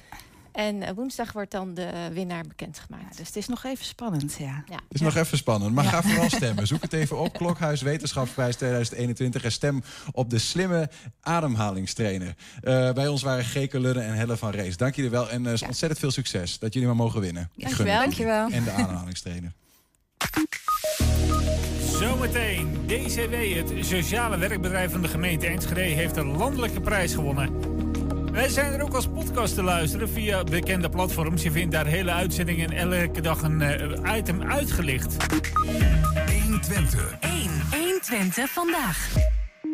En 0.60 0.82
eh, 0.82 0.94
woensdag 0.96 1.32
wordt 1.32 1.52
dan 1.52 1.74
de 1.74 2.10
winnaar 2.14 2.44
bekendgemaakt. 2.48 3.18
Dus 3.18 3.28
het 3.28 3.36
is 3.36 3.48
nog 3.48 3.64
even 3.64 3.86
spannend, 3.86 4.36
ja. 4.40 4.64
Ja. 4.66 4.76
Het 4.76 4.84
is 4.90 5.02
nog 5.02 5.16
even 5.16 5.38
spannend, 5.38 5.74
maar 5.74 5.84
ga 5.84 6.02
vooral 6.02 6.30
stemmen. 6.40 6.68
Zoek 6.68 6.82
het 6.82 6.94
even 6.94 7.20
op, 7.20 7.34
Klokhuis 7.34 7.82
Wetenschapsprijs 7.82 8.56
2021... 8.56 9.44
en 9.44 9.52
stem 9.52 9.84
op 10.12 10.30
de 10.30 10.38
slimme 10.38 10.90
ademhalingstrainer. 11.22 12.36
Eh, 12.62 12.92
bij 12.92 13.08
ons 13.08 13.22
waren 13.22 13.44
Geke 13.44 13.80
Ludden 13.80 14.04
en 14.04 14.14
Helle 14.14 14.38
van 14.38 14.52
Rees. 14.52 14.78
Dank 14.78 14.96
jullie 14.96 15.12
wel 15.12 15.30
en 15.30 15.46
eh, 15.46 15.52
ontzettend 15.52 16.00
veel 16.00 16.12
succes. 16.12 16.60
Dat 16.60 16.74
jullie 16.74 16.88
maar 16.88 16.98
mogen 16.98 17.22
winnen. 17.22 17.50
Dankjewel. 17.56 17.86
jullie. 17.86 18.02
Dankjewel. 18.02 18.50
En 18.50 18.64
de 18.64 18.72
ademhalingstrainer. 18.72 19.54
Zometeen, 22.00 22.78
DCW, 22.86 23.34
het 23.56 23.86
sociale 23.86 24.38
werkbedrijf 24.38 24.92
van 24.92 25.02
de 25.02 25.08
gemeente 25.08 25.48
Enschede, 25.48 25.82
heeft 25.82 26.18
een 26.18 26.38
landelijke 26.38 26.82
prijs 26.82 27.14
gewonnen. 27.14 27.69
Wij 28.32 28.50
zijn 28.50 28.74
er 28.74 28.82
ook 28.82 28.94
als 28.94 29.08
podcast 29.08 29.56
te 29.56 29.64
luisteren 29.64 30.10
via 30.10 30.44
bekende 30.44 30.90
platforms. 30.90 31.44
Je 31.44 31.52
vindt 31.52 31.72
daar 31.72 31.86
hele 31.86 32.12
uitzendingen 32.12 32.72
en 32.72 32.94
elke 32.94 33.22
dag 33.22 33.42
een 33.42 33.62
eh, 33.62 34.18
item 34.18 34.44
uitgelicht. 34.44 35.24
120. 36.44 37.20
1. 37.20 37.32
120 37.72 38.50
vandaag. 38.50 39.14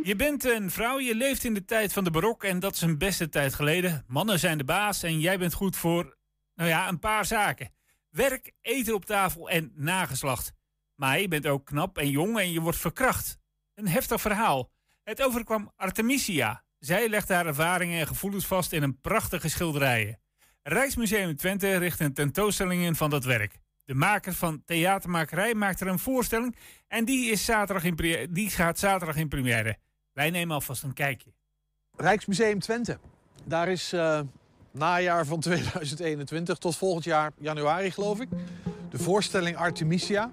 Je 0.04 0.16
bent 0.16 0.46
een 0.46 0.72
vrouw, 0.72 1.00
je 1.00 1.16
leeft 1.16 1.44
in 1.44 1.54
de 1.54 1.66
tijd 1.66 1.94
van 1.94 2.04
de 2.04 2.12
barok 2.12 2.44
en 2.44 2.60
dat 2.60 2.76
is 2.76 2.82
een 2.82 2.98
beste 2.98 3.30
tijd 3.30 3.54
geleden. 3.54 4.04
Mannen 4.08 4.40
zijn 4.40 4.58
de 4.58 4.64
baas 4.64 5.04
en 5.04 5.20
jij 5.20 5.38
bent 5.38 5.54
goed 5.54 5.76
voor, 5.76 6.18
nou 6.56 6.70
ja, 6.70 6.88
een 6.88 7.00
paar 7.00 7.26
zaken. 7.26 7.72
Werk, 8.10 8.52
eten 8.62 8.94
op 8.94 9.06
tafel 9.06 9.50
en 9.50 9.72
nageslacht. 9.76 10.54
Maar 10.96 11.20
je 11.20 11.28
bent 11.28 11.48
ook 11.48 11.66
knap 11.66 11.98
en 11.98 12.10
jong 12.10 12.40
en 12.40 12.52
je 12.52 12.62
wordt 12.62 12.78
verkracht. 12.78 13.38
Een 13.74 13.88
heftig 13.88 14.22
verhaal. 14.22 14.72
Het 15.04 15.24
overkwam 15.24 15.72
Artemisia. 15.76 16.65
Zij 16.86 17.10
legt 17.10 17.30
haar 17.30 17.46
ervaringen 17.46 18.00
en 18.00 18.08
gevoelens 18.08 18.46
vast 18.46 18.72
in 18.72 18.84
een 18.84 19.00
prachtige 19.02 19.50
schilderijen. 19.50 20.20
Rijksmuseum 20.64 21.36
Twente 21.36 21.78
richt 21.78 22.00
een 22.00 22.14
tentoonstelling 22.14 22.84
in 22.84 22.96
van 22.96 23.10
dat 23.10 23.24
werk. 23.24 23.60
De 23.86 23.94
maker 23.94 24.34
van 24.34 24.64
Theatermakerij 24.66 25.54
maakt 25.54 25.82
er 25.82 25.88
een 25.88 26.00
voorstelling 26.00 26.56
en 26.88 27.06
die, 27.06 27.32
is 27.32 27.46
zaterdag 27.46 27.84
in, 27.84 28.28
die 28.32 28.50
gaat 28.50 28.80
zaterdag 28.80 29.16
in 29.16 29.28
première. 29.28 29.78
Wij 30.14 30.30
nemen 30.30 30.56
alvast 30.56 30.84
een 30.84 30.94
kijkje. 30.94 31.34
Rijksmuseum 31.96 32.60
Twente. 32.60 33.00
Daar 33.44 33.68
is 33.68 33.94
eh, 33.94 34.20
najaar 34.72 35.26
van 35.26 35.40
2021 35.50 36.58
tot 36.58 36.78
volgend 36.78 37.04
jaar 37.04 37.32
januari, 37.40 37.92
geloof 37.92 38.20
ik, 38.20 38.30
de 38.90 39.00
voorstelling 39.00 39.58
Artemisia. 39.58 40.32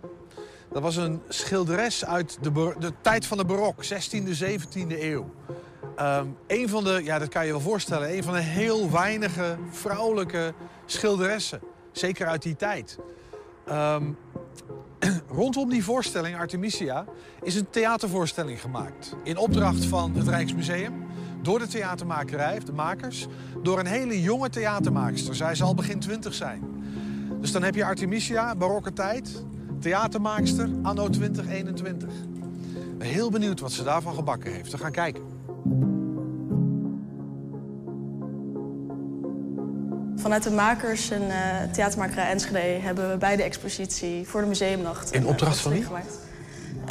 Dat 0.73 0.83
was 0.83 0.97
een 0.97 1.23
schilderes 1.29 2.05
uit 2.05 2.39
de, 2.43 2.75
de 2.79 2.93
tijd 3.01 3.27
van 3.27 3.39
de 3.39 3.45
barok, 3.45 3.85
16e, 3.85 4.41
17e 4.43 5.01
eeuw. 5.01 5.35
Ehm 5.97 6.27
een 6.47 6.69
van 6.69 6.85
de, 6.85 7.01
ja, 7.05 7.19
dat 7.19 7.29
kan 7.29 7.47
je 7.47 7.51
wel 7.51 7.61
voorstellen, 7.61 8.17
een 8.17 8.23
van 8.23 8.33
de 8.33 8.41
heel 8.41 8.91
weinige 8.91 9.57
vrouwelijke 9.71 10.55
schilderessen. 10.87 11.61
Zeker 11.93 12.27
uit 12.27 12.43
die 12.43 12.57
tijd. 12.57 12.99
Ehm, 13.67 14.05
rondom 15.29 15.69
die 15.69 15.85
voorstelling, 15.85 16.37
Artemisia, 16.37 17.05
is 17.43 17.55
een 17.55 17.71
theatervoorstelling 17.71 18.61
gemaakt. 18.61 19.17
In 19.23 19.37
opdracht 19.37 19.85
van 19.85 20.15
het 20.15 20.29
Rijksmuseum, 20.29 21.07
door 21.43 21.59
de 21.59 21.67
theatermakerij, 21.67 22.59
de 22.59 22.73
makers, 22.73 23.27
door 23.63 23.79
een 23.79 23.87
hele 23.87 24.21
jonge 24.21 24.51
theatermaakster. 24.51 25.35
Zij 25.35 25.55
zal 25.55 25.75
begin 25.75 25.99
twintig 25.99 26.35
zijn. 26.35 26.63
Dus 27.41 27.53
dan 27.53 27.63
heb 27.63 27.75
je 27.75 27.85
Artemisia, 27.85 28.57
barokke 28.57 28.93
tijd, 28.93 29.45
theatermaakster, 29.81 30.71
anno 30.83 31.09
2021. 31.09 32.09
Ik 32.09 32.99
ben 32.99 33.09
heel 33.09 33.31
benieuwd 33.31 33.61
wat 33.61 33.73
ze 33.73 33.83
daarvan 33.83 34.15
gebakken 34.15 34.53
heeft. 34.53 34.71
We 34.71 34.79
gaan 34.79 34.93
kijken. 34.93 35.32
Vanuit 40.23 40.43
de 40.43 40.51
makers 40.51 41.11
en 41.11 41.31
eh 41.31 41.73
theatermakerij 41.73 42.31
Enschede 42.31 42.59
hebben 42.59 43.11
we 43.11 43.17
bij 43.17 43.37
de 43.37 43.43
expositie 43.43 44.29
voor 44.29 44.41
de 44.41 44.47
museumnacht... 44.47 45.13
In 45.13 45.21
een, 45.21 45.27
opdracht 45.27 45.57
eh, 45.57 45.63
van 45.63 45.73
wie? 45.73 45.83
gemaakt. 45.83 46.19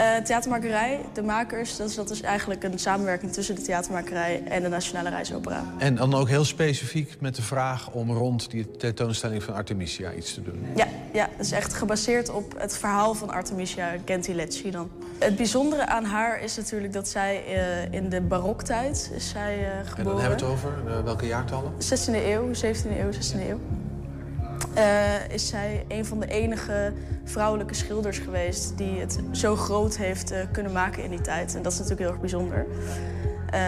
Eh, 0.01 0.15
theatermakerij, 0.23 0.99
de 1.13 1.21
makers, 1.21 1.77
dat 1.77 1.89
is, 1.89 1.95
dat 1.95 2.09
is 2.09 2.21
eigenlijk 2.21 2.63
een 2.63 2.79
samenwerking 2.79 3.33
tussen 3.33 3.55
de 3.55 3.61
theatermakerij 3.61 4.43
en 4.47 4.61
de 4.61 4.67
Nationale 4.67 5.09
Reisopera. 5.09 5.63
En 5.77 5.95
dan 5.95 6.13
ook 6.13 6.27
heel 6.27 6.45
specifiek 6.45 7.15
met 7.19 7.35
de 7.35 7.41
vraag 7.41 7.91
om 7.91 8.11
rond 8.11 8.49
die 8.49 8.71
tentoonstelling 8.71 9.43
van 9.43 9.53
Artemisia 9.53 10.13
iets 10.13 10.33
te 10.33 10.41
doen. 10.41 10.65
Ja, 10.75 10.87
ja, 11.13 11.29
het 11.37 11.45
is 11.45 11.51
echt 11.51 11.73
gebaseerd 11.73 12.29
op 12.29 12.53
het 12.57 12.77
verhaal 12.77 13.13
van 13.13 13.29
Artemisia 13.29 13.95
Gentileschi 14.05 14.71
dan. 14.71 14.89
Het 15.19 15.35
bijzondere 15.35 15.85
aan 15.85 16.05
haar 16.05 16.41
is 16.41 16.57
natuurlijk 16.57 16.93
dat 16.93 17.07
zij 17.07 17.43
eh, 17.45 17.93
in 17.93 18.09
de 18.09 18.21
baroktijd 18.21 19.11
is 19.15 19.29
zij 19.29 19.57
eh, 19.57 19.87
geboren. 19.87 19.97
En 19.97 20.03
dan 20.03 20.19
hebben 20.19 20.39
we 20.39 20.45
het 20.45 20.53
over 20.53 20.73
eh, 20.87 21.03
welke 21.03 21.25
jaartallen? 21.25 21.71
16e 21.73 22.25
eeuw, 22.25 22.47
17e 22.47 22.99
eeuw, 22.99 23.11
16e 23.11 23.49
eeuw. 23.49 23.59
Eh, 24.73 25.29
is 25.29 25.47
zij 25.47 25.85
een 25.87 26.05
van 26.05 26.19
de 26.19 26.27
enige 26.27 26.93
vrouwelijke 27.23 27.73
schilders 27.73 28.17
geweest 28.17 28.77
die 28.77 28.99
het 28.99 29.19
zo 29.31 29.55
groot 29.55 29.97
heeft 29.97 30.31
eh, 30.31 30.39
kunnen 30.51 30.71
maken 30.71 31.03
in 31.03 31.09
die 31.09 31.21
tijd. 31.21 31.55
En 31.55 31.61
dat 31.61 31.71
is 31.71 31.77
natuurlijk 31.77 32.01
heel 32.01 32.11
erg 32.11 32.19
bijzonder. 32.19 32.65
Eh, 33.49 33.59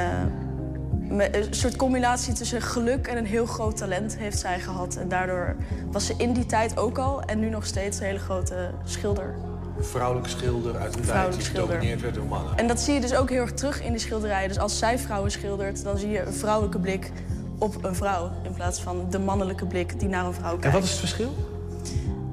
een 1.10 1.54
soort 1.54 1.76
combinatie 1.76 2.34
tussen 2.34 2.62
geluk 2.62 3.08
en 3.08 3.18
een 3.18 3.26
heel 3.26 3.46
groot 3.46 3.78
talent 3.78 4.18
heeft 4.18 4.40
zij 4.40 4.60
gehad. 4.60 4.96
En 4.96 5.10
daardoor 5.10 5.56
was 5.92 6.06
ze 6.06 6.14
in 6.18 6.34
die 6.34 6.46
tijd 6.46 6.78
ook 6.78 6.98
al 6.98 7.22
en 7.22 7.40
nu 7.40 7.50
nog 7.50 7.66
steeds 7.66 8.00
een 8.00 8.06
hele 8.06 8.20
grote 8.20 8.72
schilder. 8.84 9.36
Een 9.78 9.84
vrouwelijke 9.84 10.30
schilder 10.30 10.78
uit 10.78 10.96
een 10.96 11.02
tijd 11.02 11.34
die 11.34 11.44
gedomineerd 11.44 12.02
werd 12.02 12.16
door 12.16 12.26
mannen. 12.26 12.58
En 12.58 12.68
dat 12.68 12.80
zie 12.80 12.94
je 12.94 13.02
dus 13.02 13.16
ook 13.16 13.30
heel 13.30 13.42
erg 13.42 13.54
terug 13.54 13.84
in 13.84 13.92
die 13.92 14.02
schilderijen. 14.02 14.48
Dus 14.48 14.60
als 14.60 14.78
zij 14.78 15.00
vrouwen 15.00 15.32
schildert, 15.32 15.84
dan 15.84 15.98
zie 15.98 16.10
je 16.10 16.22
een 16.22 16.34
vrouwelijke 16.34 16.80
blik 16.80 17.12
op 17.58 17.84
een 17.84 17.96
vrouw. 17.96 18.32
In 18.44 18.54
plaats 18.54 18.82
van 18.82 19.10
de 19.10 19.20
mannelijke 19.20 19.66
blik 19.66 20.00
die 20.00 20.10
naar 20.10 20.26
een 20.26 20.34
vrouw 20.34 20.52
kijkt. 20.58 20.66
En 20.66 20.72
wat 20.72 20.84
is 20.84 20.89
het 20.89 21.00
verschil? 21.00 21.34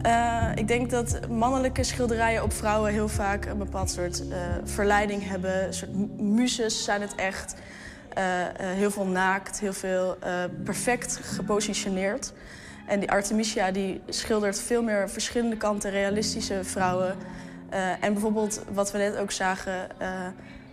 Eh, 0.03 0.47
ik 0.55 0.69
denk 0.69 0.91
dat 0.91 1.29
mannelijke 1.29 1.83
schilderijen 1.83 2.43
op 2.43 2.53
vrouwen 2.53 2.93
heel 2.93 3.09
vaak 3.09 3.45
een 3.45 3.59
bepaald 3.59 3.91
soort 3.91 4.29
eh, 4.29 4.39
verleiding 4.65 5.29
hebben. 5.29 5.67
Een 5.67 5.75
soort 5.75 5.95
mu- 5.95 6.23
muses 6.23 6.85
zijn 6.85 7.01
het 7.01 7.15
echt. 7.15 7.55
Eh, 8.15 8.25
heel 8.57 8.91
veel 8.91 9.07
naakt, 9.07 9.61
heel 9.61 9.73
veel 9.73 10.17
perfect 10.65 11.21
gepositioneerd. 11.23 12.33
En 12.87 13.01
die 13.01 13.11
Artemisia 13.11 13.71
die 13.71 14.01
schildert 14.09 14.61
veel 14.61 14.83
meer 14.83 15.11
verschillende 15.11 15.57
kanten, 15.57 15.91
realistische 15.91 16.65
vrouwen. 16.65 17.15
En 18.01 18.13
bijvoorbeeld, 18.13 18.63
wat 18.73 18.93
we 18.93 18.99
net 18.99 19.17
ook 19.17 19.31
zagen, 19.31 19.73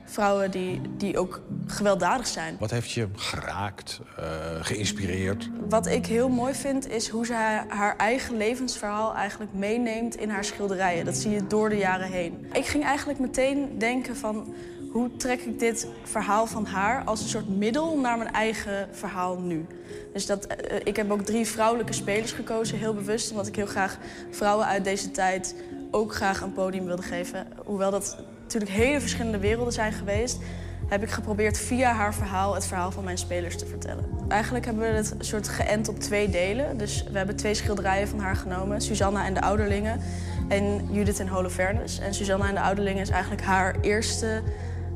vrouwen 0.07 0.51
die, 0.51 0.81
die 0.97 1.17
ook 1.17 1.41
gewelddadig 1.67 2.27
zijn. 2.27 2.55
Wat 2.59 2.71
heeft 2.71 2.91
je 2.91 3.07
geraakt, 3.15 3.99
eh, 4.17 4.25
geïnspireerd? 4.61 5.49
Wat 5.69 5.85
ik 5.85 6.05
heel 6.05 6.29
mooi 6.29 6.53
vind, 6.53 6.89
is 6.89 7.09
hoe 7.09 7.25
zij 7.25 7.63
haar 7.67 7.95
eigen 7.97 8.37
levensverhaal 8.37 9.15
eigenlijk 9.15 9.53
meeneemt 9.53 10.15
in 10.15 10.29
haar 10.29 10.45
schilderijen. 10.45 11.05
Dat 11.05 11.15
zie 11.15 11.31
je 11.31 11.47
door 11.47 11.69
de 11.69 11.77
jaren 11.77 12.11
heen. 12.11 12.47
Ik 12.53 12.65
ging 12.65 12.83
eigenlijk 12.83 13.19
meteen 13.19 13.77
denken 13.77 14.15
van... 14.15 14.53
hoe 14.91 15.15
trek 15.15 15.41
ik 15.41 15.59
dit 15.59 15.87
verhaal 16.03 16.47
van 16.47 16.65
haar 16.65 17.03
als 17.03 17.21
een 17.21 17.29
soort 17.29 17.57
middel 17.57 17.97
naar 17.97 18.17
mijn 18.17 18.31
eigen 18.31 18.89
verhaal 18.91 19.39
nu? 19.39 19.65
Dus 20.13 20.25
dat, 20.25 20.45
eh, 20.45 20.79
ik 20.83 20.95
heb 20.95 21.11
ook 21.11 21.21
drie 21.21 21.45
vrouwelijke 21.45 21.93
spelers 21.93 22.31
gekozen, 22.31 22.77
heel 22.77 22.93
bewust. 22.93 23.31
Omdat 23.31 23.47
ik 23.47 23.55
heel 23.55 23.65
graag 23.65 23.97
vrouwen 24.31 24.65
uit 24.65 24.83
deze 24.83 25.11
tijd 25.11 25.55
ook 25.91 26.15
graag 26.15 26.41
een 26.41 26.53
podium 26.53 26.85
wilde 26.85 27.01
geven. 27.01 27.47
Hoewel 27.65 27.91
dat 27.91 28.17
natuurlijk 28.53 28.71
hele 28.71 29.01
verschillende 29.01 29.37
werelden 29.39 29.73
zijn 29.73 29.93
geweest 29.93 30.39
heb 30.87 31.03
ik 31.03 31.09
geprobeerd 31.09 31.57
via 31.57 31.91
haar 31.91 32.13
verhaal 32.13 32.53
het 32.53 32.65
verhaal 32.65 32.91
van 32.91 33.03
mijn 33.03 33.17
spelers 33.17 33.57
te 33.57 33.65
vertellen. 33.65 34.05
Eigenlijk 34.27 34.65
hebben 34.65 34.83
we 34.83 34.95
het 34.95 35.15
soort 35.19 35.47
geënt 35.47 35.87
op 35.87 35.99
twee 35.99 36.29
delen. 36.29 36.77
Dus 36.77 37.03
we 37.11 37.17
hebben 37.17 37.35
twee 37.35 37.53
schilderijen 37.53 38.07
van 38.07 38.19
haar 38.19 38.35
genomen. 38.35 38.81
Susanna 38.81 39.25
en 39.25 39.33
de 39.33 39.41
Ouderlingen 39.41 39.99
en 40.47 40.87
Judith 40.91 41.19
en 41.19 41.27
Holofernes. 41.27 41.99
En 41.99 42.13
Susanna 42.13 42.47
en 42.47 42.53
de 42.53 42.61
Ouderlingen 42.61 43.01
is 43.01 43.09
eigenlijk 43.09 43.41
haar 43.41 43.75
eerste 43.81 44.41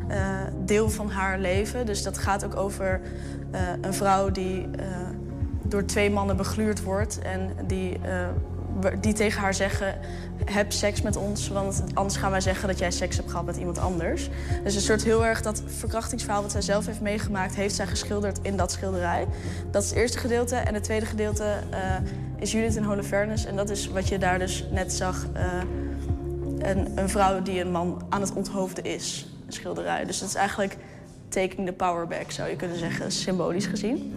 eh, 0.07 0.37
deel 0.65 0.89
van 0.89 1.09
haar 1.09 1.39
leven. 1.39 1.85
Dus 1.85 2.03
dat 2.03 2.17
gaat 2.17 2.45
ook 2.45 2.55
over 2.55 3.01
eh, 3.51 3.61
een 3.81 3.93
vrouw 3.93 4.31
die 4.31 4.69
eh, 4.77 4.85
door 5.63 5.85
twee 5.85 6.09
mannen 6.09 6.37
begluurd 6.37 6.83
wordt... 6.83 7.19
en 7.19 7.51
die, 7.67 7.99
die 8.99 9.13
tegen 9.13 9.41
haar 9.41 9.53
zeggen, 9.53 9.99
heb 10.45 10.71
seks 10.71 11.01
met 11.01 11.15
ons... 11.15 11.47
want 11.47 11.83
anders 11.93 12.17
gaan 12.17 12.31
wij 12.31 12.41
zeggen 12.41 12.67
dat 12.67 12.79
jij 12.79 12.91
seks 12.91 13.15
hebt 13.17 13.29
gehad 13.29 13.45
met 13.45 13.57
iemand 13.57 13.77
anders. 13.77 14.29
Dus 14.63 14.75
een 14.75 14.81
soort 14.81 15.03
heel 15.03 15.25
erg 15.25 15.41
dat 15.41 15.63
verkrachtingsverhaal 15.65 16.41
wat 16.41 16.51
zij 16.51 16.61
zelf 16.61 16.85
heeft 16.85 17.01
meegemaakt... 17.01 17.55
heeft 17.55 17.75
zij 17.75 17.87
geschilderd 17.87 18.39
in 18.41 18.57
dat 18.57 18.71
schilderij. 18.71 19.27
Dat 19.71 19.83
is 19.83 19.89
het 19.89 19.97
eerste 19.97 20.17
gedeelte. 20.17 20.55
En 20.55 20.73
het 20.73 20.83
tweede 20.83 21.05
gedeelte 21.05 21.43
eh, 21.69 21.95
is 22.39 22.51
Judith 22.51 22.77
en 22.77 22.83
Holofernes. 22.83 23.45
En 23.45 23.55
dat 23.55 23.69
is 23.69 23.87
wat 23.87 24.07
je 24.07 24.17
daar 24.17 24.39
dus 24.39 24.65
net 24.71 24.93
zag... 24.93 25.27
eh, 25.33 25.43
een, 26.59 26.91
een 26.95 27.09
vrouw 27.09 27.41
die 27.41 27.61
een 27.61 27.71
man 27.71 28.05
aan 28.09 28.21
het 28.21 28.33
onthoofden 28.33 28.83
is. 28.83 29.27
Een 29.45 29.53
schilderij. 29.53 30.05
Dus 30.05 30.19
dat 30.19 30.29
is 30.29 30.35
eigenlijk 30.35 30.77
taking 31.29 31.67
the 31.67 31.73
power 31.73 32.07
back, 32.07 32.31
zou 32.31 32.49
je 32.49 32.55
kunnen 32.55 32.77
zeggen, 32.77 33.11
symbolisch 33.11 33.65
gezien. 33.65 34.13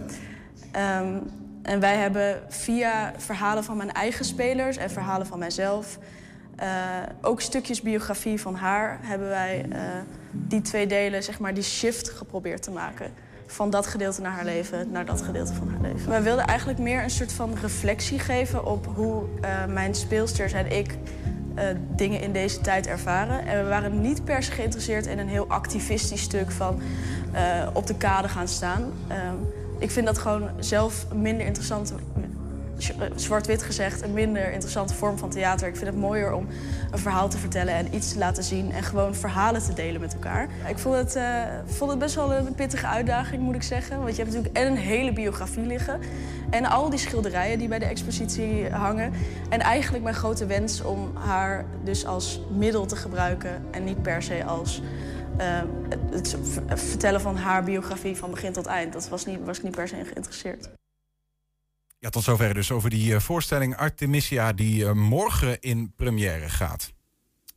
Ehm, 0.71 1.17
en 1.65 1.79
wij 1.79 1.95
hebben 1.95 2.41
via 2.47 3.13
verhalen 3.17 3.63
van 3.63 3.77
mijn 3.77 3.91
eigen 3.91 4.25
spelers 4.25 4.77
en 4.77 4.89
verhalen 4.89 5.27
van 5.27 5.39
mijzelf... 5.39 5.97
eh, 6.55 6.67
ook 7.21 7.41
stukjes 7.41 7.81
biografie 7.81 8.41
van 8.41 8.55
haar 8.55 8.99
hebben 9.01 9.27
wij 9.27 9.65
eh, 9.71 9.79
die 10.31 10.61
twee 10.61 10.87
delen, 10.87 11.23
zeg 11.23 11.39
maar, 11.39 11.53
die 11.53 11.63
shift 11.63 12.09
geprobeerd 12.09 12.63
te 12.63 12.71
maken. 12.71 13.13
Van 13.47 13.69
dat 13.69 13.87
gedeelte 13.87 14.21
naar 14.21 14.31
haar 14.31 14.45
leven 14.45 14.91
naar 14.91 15.05
dat 15.05 15.21
gedeelte 15.21 15.53
van 15.53 15.69
haar 15.69 15.81
leven. 15.81 16.09
Wij 16.09 16.23
wilden 16.23 16.45
eigenlijk 16.45 16.79
meer 16.79 17.03
een 17.03 17.09
soort 17.09 17.33
van 17.33 17.53
reflectie 17.61 18.19
geven 18.19 18.65
op 18.65 18.87
hoe 18.95 19.23
eh, 19.41 19.65
mijn 19.65 19.95
speelsters 19.95 20.53
en 20.53 20.71
ik 20.71 20.97
dingen 21.95 22.21
in 22.21 22.31
deze 22.31 22.61
tijd 22.61 22.87
ervaren. 22.87 23.45
En 23.45 23.63
we 23.63 23.69
waren 23.69 24.01
niet 24.01 24.23
per 24.23 24.43
se 24.43 24.51
geïnteresseerd 24.51 25.05
in 25.05 25.19
een 25.19 25.27
heel 25.27 25.47
activistisch 25.47 26.21
stuk 26.21 26.51
van 26.51 26.81
op 27.73 27.87
de 27.87 27.95
kade 27.95 28.29
gaan 28.29 28.47
staan. 28.47 28.93
Ik 29.85 29.91
vind 29.91 30.05
dat 30.05 30.17
gewoon 30.17 30.49
zelf 30.59 31.05
een 31.09 31.21
minder 31.21 31.45
interessante, 31.45 31.93
eh, 32.77 33.07
zwart-wit 33.15 33.63
gezegd, 33.63 34.01
een 34.01 34.13
minder 34.13 34.51
interessante 34.51 34.93
vorm 34.93 35.17
van 35.17 35.29
theater. 35.29 35.67
Ik 35.67 35.75
vind 35.75 35.87
het 35.87 35.99
mooier 35.99 36.33
om 36.33 36.47
een 36.91 36.99
verhaal 36.99 37.29
te 37.29 37.37
vertellen 37.37 37.73
en 37.73 37.95
iets 37.95 38.13
te 38.13 38.19
laten 38.19 38.43
zien 38.43 38.71
en 38.71 38.83
gewoon 38.83 39.15
verhalen 39.15 39.63
te 39.63 39.73
delen 39.73 40.01
met 40.01 40.13
elkaar. 40.13 40.49
Ik 40.67 40.77
vond 40.77 40.95
het, 40.95 41.15
eh, 41.15 41.41
vond 41.65 41.89
het 41.89 41.99
best 41.99 42.15
wel 42.15 42.33
een 42.33 42.55
pittige 42.55 42.87
uitdaging, 42.87 43.41
moet 43.41 43.55
ik 43.55 43.63
zeggen. 43.63 43.97
Want 43.97 44.15
je 44.15 44.21
hebt 44.21 44.35
natuurlijk 44.35 44.57
en 44.57 44.67
een 44.67 44.77
hele 44.77 45.13
biografie 45.13 45.65
liggen 45.65 45.99
en 46.49 46.65
al 46.65 46.89
die 46.89 46.99
schilderijen 46.99 47.59
die 47.59 47.67
bij 47.67 47.79
de 47.79 47.85
expositie 47.85 48.69
hangen. 48.69 49.13
En 49.49 49.59
eigenlijk 49.59 50.03
mijn 50.03 50.15
grote 50.15 50.45
wens 50.45 50.81
om 50.81 51.11
haar 51.13 51.65
dus 51.83 52.05
als 52.05 52.41
middel 52.57 52.85
te 52.85 52.95
gebruiken 52.95 53.65
en 53.71 53.83
niet 53.83 54.01
per 54.01 54.23
se 54.23 54.43
als 54.43 54.81
eh, 55.37 55.61
het, 55.89 56.11
het 56.11 56.35
ver- 56.43 56.77
vertellen 56.79 57.21
van 57.21 57.35
haar 57.35 57.63
biografie 57.63 58.15
van 58.15 58.31
begin 58.31 58.53
tot 58.53 58.65
eind. 58.65 58.93
Dat 58.93 59.09
was, 59.09 59.25
niet, 59.25 59.39
was 59.43 59.57
ik 59.57 59.63
niet 59.63 59.75
per 59.75 59.87
se 59.87 60.05
geïnteresseerd. 60.05 60.69
Ja, 61.99 62.09
tot 62.09 62.23
zover 62.23 62.53
dus 62.53 62.71
over 62.71 62.89
die 62.89 63.13
eh, 63.13 63.19
voorstelling 63.19 63.75
Artemisia 63.75 64.53
die 64.53 64.85
eh, 64.85 64.91
morgen 64.91 65.61
in 65.61 65.93
première 65.95 66.49
gaat. 66.49 66.93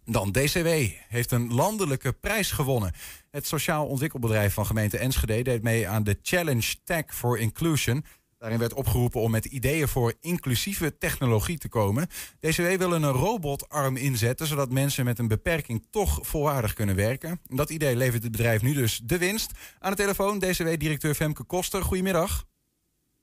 Dan 0.05 0.33
DCW 0.33 0.69
heeft 1.09 1.33
een 1.33 1.55
landelijke 1.55 2.13
prijs 2.13 2.51
gewonnen. 2.51 2.93
Het 3.31 3.47
sociaal 3.47 3.87
ontwikkelbedrijf 3.87 4.55
van 4.55 4.67
gemeente 4.67 4.99
Enschede 4.99 5.43
deed 5.43 5.63
mee 5.63 5.89
aan 5.89 6.05
de 6.05 6.19
Challenge 6.23 6.75
Tech 6.85 7.05
for 7.07 7.39
Inclusion. 7.39 8.05
Daarin 8.39 8.59
werd 8.59 8.75
opgeroepen 8.75 9.21
om 9.21 9.31
met 9.31 9.45
ideeën 9.45 9.89
voor 9.89 10.13
inclusieve 10.21 10.99
technologie 10.99 11.59
te 11.59 11.69
komen. 11.69 12.07
DCW 12.41 12.79
wil 12.79 12.93
een 12.93 13.11
robotarm 13.11 13.97
inzetten, 13.97 14.47
zodat 14.47 14.71
mensen 14.71 15.05
met 15.05 15.19
een 15.19 15.29
beperking 15.29 15.87
toch 15.91 16.19
volwaardig 16.27 16.73
kunnen 16.73 16.97
werken. 16.97 17.41
Dat 17.45 17.71
idee 17.71 17.97
levert 17.97 18.23
het 18.23 18.33
bedrijf 18.33 18.63
nu 18.63 18.73
dus 18.73 18.99
de 18.99 19.19
winst. 19.19 19.77
Aan 19.79 19.91
de 19.91 19.97
telefoon 19.97 20.39
DCW-directeur 20.39 21.15
Femke 21.15 21.45
Koster. 21.45 21.83
Goedemiddag. 21.83 22.45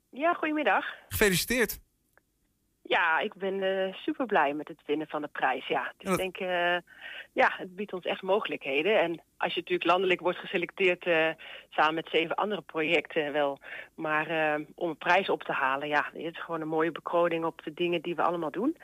Ja, 0.09 0.33
goedemiddag. 0.33 0.85
Gefeliciteerd. 1.09 1.79
Ja, 2.81 3.19
ik 3.19 3.33
ben 3.33 3.63
eh, 3.63 3.93
super 3.93 4.25
blij 4.25 4.53
met 4.53 4.67
het 4.67 4.81
winnen 4.85 5.07
van 5.07 5.21
de 5.21 5.29
prijs. 5.31 5.67
Ja, 5.67 5.93
dus 5.97 6.11
ik 6.11 6.17
denk, 6.17 6.37
eh, 6.37 6.77
ja, 7.33 7.53
het 7.57 7.75
biedt 7.75 7.93
ons 7.93 8.05
echt 8.05 8.21
mogelijkheden. 8.21 9.01
En 9.01 9.21
als 9.37 9.53
je 9.53 9.59
natuurlijk 9.59 9.89
landelijk 9.89 10.19
wordt 10.19 10.37
geselecteerd 10.37 11.05
eh, 11.05 11.29
samen 11.69 11.93
met 11.93 12.07
zeven 12.11 12.35
andere 12.35 12.61
projecten 12.61 13.31
wel, 13.31 13.59
maar 13.95 14.27
eh, 14.27 14.65
om 14.75 14.89
een 14.89 14.97
prijs 14.97 15.29
op 15.29 15.43
te 15.43 15.51
halen, 15.51 15.87
ja, 15.87 16.09
het 16.13 16.33
is 16.33 16.43
gewoon 16.43 16.61
een 16.61 16.67
mooie 16.67 16.91
bekroning 16.91 17.45
op 17.45 17.61
de 17.63 17.73
dingen 17.73 18.01
die 18.01 18.15
we 18.15 18.23
allemaal 18.23 18.51
doen. 18.51 18.77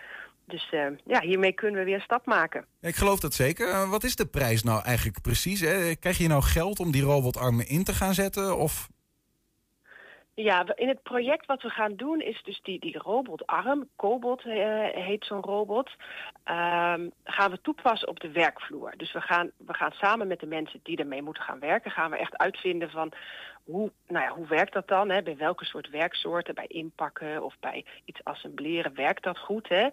Dus 0.45 0.69
eh, 0.71 0.85
ja, 1.05 1.21
hiermee 1.21 1.53
kunnen 1.53 1.79
we 1.79 1.85
weer 1.85 1.95
een 1.95 2.01
stap 2.01 2.25
maken. 2.25 2.65
Ik 2.81 2.95
geloof 2.95 3.19
dat 3.19 3.33
zeker. 3.33 3.89
Wat 3.89 4.03
is 4.03 4.15
de 4.15 4.25
prijs 4.25 4.63
nou 4.63 4.83
eigenlijk 4.83 5.21
precies? 5.21 5.59
Hè? 5.59 5.95
Krijg 5.95 6.17
je 6.17 6.27
nou 6.27 6.41
geld 6.41 6.79
om 6.79 6.91
die 6.91 7.03
robotarmen 7.03 7.67
in 7.67 7.83
te 7.83 7.93
gaan 7.93 8.13
zetten? 8.13 8.57
Of 8.57 8.89
Ja, 10.43 10.65
in 10.75 10.87
het 10.87 11.03
project 11.03 11.45
wat 11.45 11.61
we 11.61 11.69
gaan 11.69 11.95
doen 11.95 12.19
is 12.19 12.43
dus 12.43 12.61
die, 12.61 12.79
die 12.79 12.97
robotarm, 12.97 13.89
Cobot 13.95 14.45
eh, 14.45 14.83
heet 14.89 15.25
zo'n 15.25 15.41
robot, 15.41 15.89
ehm, 16.43 17.09
gaan 17.23 17.51
we 17.51 17.61
toepassen 17.61 18.07
op 18.07 18.19
de 18.19 18.31
werkvloer. 18.31 18.93
Dus 18.97 19.11
we 19.11 19.21
gaan, 19.21 19.51
we 19.57 19.73
gaan 19.73 19.91
samen 19.91 20.27
met 20.27 20.39
de 20.39 20.45
mensen 20.45 20.79
die 20.83 20.97
ermee 20.97 21.21
moeten 21.21 21.43
gaan 21.43 21.59
werken, 21.59 21.91
gaan 21.91 22.11
we 22.11 22.17
echt 22.17 22.37
uitvinden 22.37 22.89
van 22.89 23.11
hoe, 23.63 23.91
nou 24.07 24.25
ja, 24.25 24.31
hoe 24.31 24.47
werkt 24.47 24.73
dat 24.73 24.87
dan? 24.87 25.09
Hè? 25.09 25.21
Bij 25.21 25.37
welke 25.37 25.65
soort 25.65 25.89
werksoorten, 25.89 26.55
bij 26.55 26.67
inpakken 26.67 27.43
of 27.43 27.55
bij 27.59 27.85
iets 28.05 28.23
assembleren, 28.23 28.95
werkt 28.95 29.23
dat 29.23 29.37
goed? 29.37 29.69
Hè? 29.69 29.87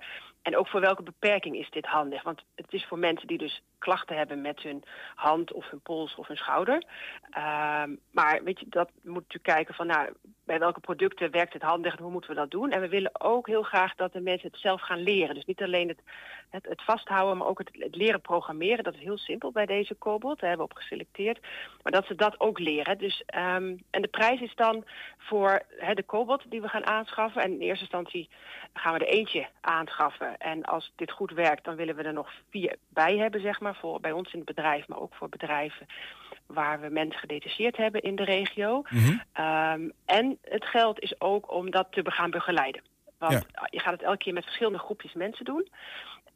En 0.49 0.57
ook 0.57 0.69
voor 0.69 0.81
welke 0.81 1.03
beperking 1.03 1.57
is 1.57 1.71
dit 1.71 1.87
handig? 1.87 2.23
Want 2.23 2.45
het 2.55 2.73
is 2.73 2.85
voor 2.85 2.99
mensen 2.99 3.27
die 3.27 3.39
dus 3.39 3.63
klachten 3.79 4.17
hebben 4.17 4.41
met 4.41 4.61
hun 4.61 4.85
hand 5.15 5.53
of 5.53 5.71
hun 5.71 5.81
pols 5.81 6.15
of 6.15 6.27
hun 6.27 6.37
schouder. 6.37 6.85
Ehm, 7.31 7.95
maar 8.11 8.41
weet 8.45 8.61
je, 8.61 8.67
dat 8.69 8.91
moet 9.03 9.15
natuurlijk 9.15 9.45
kijken 9.45 9.75
van 9.75 9.87
nou, 9.87 10.13
bij 10.45 10.59
welke 10.59 10.81
producten 10.81 11.31
werkt 11.31 11.53
het 11.53 11.63
handig 11.63 11.97
en 11.97 12.03
hoe 12.03 12.13
moeten 12.13 12.31
we 12.31 12.37
dat 12.37 12.51
doen? 12.51 12.71
En 12.71 12.81
we 12.81 12.89
willen 12.89 13.21
ook 13.21 13.47
heel 13.47 13.63
graag 13.63 13.95
dat 13.95 14.13
de 14.13 14.21
mensen 14.21 14.49
het 14.51 14.61
zelf 14.61 14.81
gaan 14.81 15.03
leren. 15.03 15.35
Dus 15.35 15.45
niet 15.45 15.63
alleen 15.63 15.89
het, 15.89 16.01
het, 16.51 16.67
het 16.69 16.83
vasthouden, 16.83 17.37
maar 17.37 17.47
ook 17.47 17.59
het, 17.59 17.71
het 17.73 17.97
leren 17.97 18.21
programmeren. 18.21 18.85
Dat 18.85 18.95
is 18.95 19.01
heel 19.01 19.19
simpel 19.19 19.53
bij 19.53 19.67
deze 19.67 19.99
Cobalt, 19.99 20.41
daar 20.41 20.49
hebben 20.49 20.67
we 20.67 20.73
op 20.73 20.79
geselecteerd. 20.79 21.39
Maar 21.83 21.93
dat 21.93 22.07
ze 22.07 22.15
dat 22.15 22.41
ook 22.41 22.59
leren. 22.59 22.99
Dus, 22.99 23.23
ehm, 23.27 23.77
en 23.91 24.03
de 24.03 24.09
prijs 24.09 24.41
is 24.41 24.55
dan 24.55 24.85
voor 25.19 25.63
de 25.95 26.05
Cobalt 26.07 26.51
die 26.51 26.61
we 26.61 26.69
gaan 26.69 26.87
aanschaffen. 26.87 27.43
En 27.43 27.53
in 27.53 27.61
eerste 27.61 27.85
instantie 27.85 28.29
gaan 28.73 28.93
we 28.93 28.99
er 28.99 29.13
eentje 29.13 29.47
aanschaffen. 29.61 30.38
En 30.39 30.63
als 30.63 30.93
dit 30.97 31.11
goed 31.11 31.31
werkt, 31.31 31.65
dan 31.65 31.77
willen 31.77 31.97
we 31.97 32.03
er 32.03 32.13
nog 32.13 32.31
vier 32.51 32.77
bij 32.89 33.17
hebben, 33.17 33.41
zeg 33.41 33.61
maar, 33.61 33.75
voor 33.75 34.01
bij 34.01 34.13
ons 34.13 34.33
in 34.33 34.39
het 34.39 34.55
bedrijf, 34.55 34.89
maar 34.89 35.01
ook 35.01 35.15
voor 35.15 35.29
bedrijven 35.29 35.87
waar 36.47 36.81
we 36.81 36.89
mensen 36.89 37.21
gedetacheerd 37.21 37.77
hebben 37.77 38.01
in 38.01 38.17
de 38.17 38.25
regio. 38.25 38.83
Ehm, 39.33 39.89
en 40.05 40.39
het 40.43 40.65
geld 40.65 41.01
is 41.01 41.21
ook 41.21 41.53
om 41.53 41.71
dat 41.71 41.87
te 41.91 42.11
gaan 42.11 42.31
begeleiden. 42.31 42.83
Want 43.19 43.47
je 43.71 43.81
gaat 43.81 43.93
het 43.93 44.03
elke 44.03 44.19
keer 44.19 44.33
met 44.33 44.45
verschillende 44.45 44.79
groepjes 44.79 45.13
mensen 45.13 45.45
doen. 45.45 45.69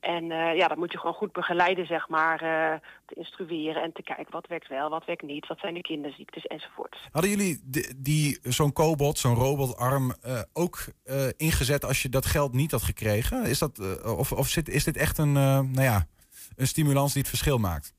En 0.03 0.31
eh, 0.31 0.57
ja, 0.57 0.69
dat 0.69 0.77
moet 0.77 0.93
je 0.93 0.99
gewoon 0.99 1.15
goed 1.15 1.33
begeleiden, 1.33 1.87
zeg 1.87 2.09
maar, 2.09 2.43
eh, 2.43 2.81
te 3.07 3.15
instrueren 3.15 3.83
en 3.83 3.93
te 3.93 4.03
kijken 4.03 4.33
wat 4.33 4.47
werkt 4.47 4.69
wel, 4.69 4.91
wat 4.91 5.05
werkt 5.05 5.23
niet, 5.23 5.47
wat 5.47 5.59
zijn 5.59 5.75
de 5.75 5.81
kinderziektes 5.81 6.47
enzovoort. 6.47 6.97
Hadden 7.13 7.31
jullie 7.31 7.61
die, 7.65 7.95
die, 7.97 8.39
zo'n 8.43 8.73
cobot, 8.73 9.19
zo'n 9.19 9.35
robotarm 9.35 10.15
eh, 10.23 10.41
ook 10.53 10.85
ingezet 11.37 11.85
als 11.85 12.03
je 12.03 12.09
dat 12.09 12.27
geld 12.27 12.53
niet 12.53 12.71
had 12.71 12.83
gekregen? 12.83 13.45
Is, 13.45 13.59
dat, 13.59 14.05
of 14.05 14.33
of 14.33 14.49
zit, 14.49 14.69
is 14.69 14.85
dit 14.85 14.97
echt 14.97 15.19
een, 15.19 15.33
nou 15.33 15.83
ja, 15.83 16.07
een 16.57 16.67
stimulans 16.67 17.13
die 17.13 17.21
het 17.21 17.31
verschil 17.31 17.59
maakt? 17.59 17.95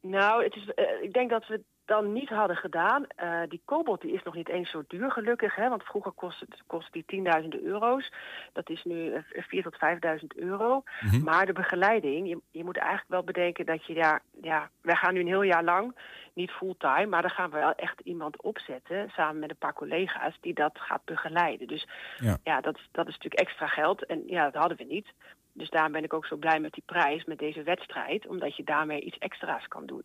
Nou, 0.00 0.44
het 0.44 0.56
is, 0.56 0.72
ik 1.02 1.12
denk 1.12 1.30
dat 1.30 1.46
we 1.46 1.62
dan 1.90 2.12
niet 2.12 2.28
hadden 2.28 2.56
gedaan. 2.56 3.06
Eh, 3.06 3.40
die 3.48 3.62
Cobalt 3.64 4.00
die 4.00 4.12
is 4.12 4.22
nog 4.22 4.34
niet 4.34 4.48
eens 4.48 4.70
zo 4.70 4.82
duur 4.88 5.10
gelukkig. 5.10 5.54
Hè, 5.54 5.68
want 5.68 5.82
vroeger 5.82 6.12
kostte, 6.12 6.46
kostte 6.66 6.92
die 6.92 7.04
tienduizenden 7.06 7.64
euro's. 7.64 8.12
Dat 8.52 8.70
is 8.70 8.84
nu 8.84 9.12
eh, 9.12 9.22
4.000 9.32 9.62
tot 9.62 9.76
5.000 10.20 10.26
euro. 10.36 10.82
Mhm. 11.00 11.22
Maar 11.22 11.46
de 11.46 11.52
begeleiding, 11.52 12.28
je, 12.28 12.38
je 12.50 12.64
moet 12.64 12.76
eigenlijk 12.76 13.10
wel 13.10 13.22
bedenken 13.22 13.66
dat 13.66 13.86
je 13.86 13.94
daar... 13.94 14.22
Ja, 14.42 14.70
wij 14.80 14.96
gaan 14.96 15.14
nu 15.14 15.20
een 15.20 15.26
heel 15.26 15.42
jaar 15.42 15.64
lang, 15.64 15.96
niet 16.32 16.50
fulltime... 16.50 17.06
maar 17.06 17.22
dan 17.22 17.30
gaan 17.30 17.50
we 17.50 17.58
wel 17.58 17.74
echt 17.74 18.00
iemand 18.00 18.42
opzetten... 18.42 19.10
samen 19.10 19.40
met 19.40 19.50
een 19.50 19.56
paar 19.56 19.74
collega's 19.74 20.38
die 20.40 20.54
dat 20.54 20.78
gaat 20.78 21.04
begeleiden. 21.04 21.66
Dus 21.66 21.88
Ja. 22.18 22.38
ja, 22.44 22.60
dat, 22.60 22.78
dat 22.92 23.08
is 23.08 23.14
natuurlijk 23.14 23.42
extra 23.42 23.66
geld. 23.66 24.06
En 24.06 24.22
ja, 24.26 24.44
dat 24.44 24.60
hadden 24.60 24.76
we 24.76 24.84
niet. 24.84 25.12
Dus 25.52 25.70
daarom 25.70 25.92
ben 25.92 26.04
ik 26.04 26.12
ook 26.12 26.26
zo 26.26 26.36
blij 26.36 26.60
met 26.60 26.72
die 26.72 26.82
prijs, 26.86 27.24
met 27.24 27.38
deze 27.38 27.62
wedstrijd. 27.62 28.26
Omdat 28.26 28.56
je 28.56 28.64
daarmee 28.64 29.00
iets 29.00 29.18
extra's 29.18 29.68
kan 29.68 29.86
doen. 29.86 30.04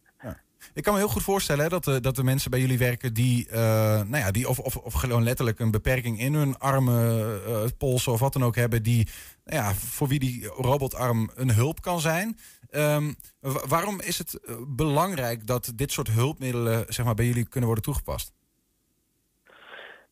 Ik 0.73 0.83
kan 0.83 0.93
me 0.93 0.99
heel 0.99 1.07
goed 1.07 1.23
voorstellen 1.23 1.69
dat, 1.69 1.83
de, 1.83 1.99
dat 1.99 2.15
de 2.15 2.23
mensen 2.23 2.51
bij 2.51 2.59
jullie 2.59 2.77
werken 2.77 3.13
die, 3.13 3.47
eh, 3.49 3.59
nou 4.01 4.17
ja, 4.17 4.31
die 4.31 4.49
of, 4.49 4.59
of, 4.59 4.77
of 4.77 4.93
gewoon 4.93 5.23
letterlijk 5.23 5.59
een 5.59 5.71
beperking 5.71 6.19
in 6.19 6.33
hun 6.33 6.57
armen, 6.57 7.41
eh, 7.45 7.63
polsen 7.77 8.11
of 8.11 8.19
wat 8.19 8.33
dan 8.33 8.43
ook 8.43 8.55
hebben, 8.55 8.83
die, 8.83 9.07
nou 9.45 9.61
ja, 9.63 9.73
voor 9.73 10.07
wie 10.07 10.19
die 10.19 10.47
robotarm 10.47 11.29
een 11.35 11.51
hulp 11.51 11.81
kan 11.81 11.99
zijn. 11.99 12.37
Ehm, 12.69 13.13
wa- 13.39 13.67
waarom 13.67 14.01
is 14.01 14.17
het 14.17 14.39
eh, 14.39 14.55
belangrijk 14.67 15.47
dat 15.47 15.71
dit 15.75 15.91
soort 15.91 16.07
hulpmiddelen 16.07 16.85
zeg 16.93 17.05
maar, 17.05 17.15
bij 17.15 17.25
jullie 17.25 17.47
kunnen 17.47 17.65
worden 17.65 17.83
toegepast? 17.85 18.33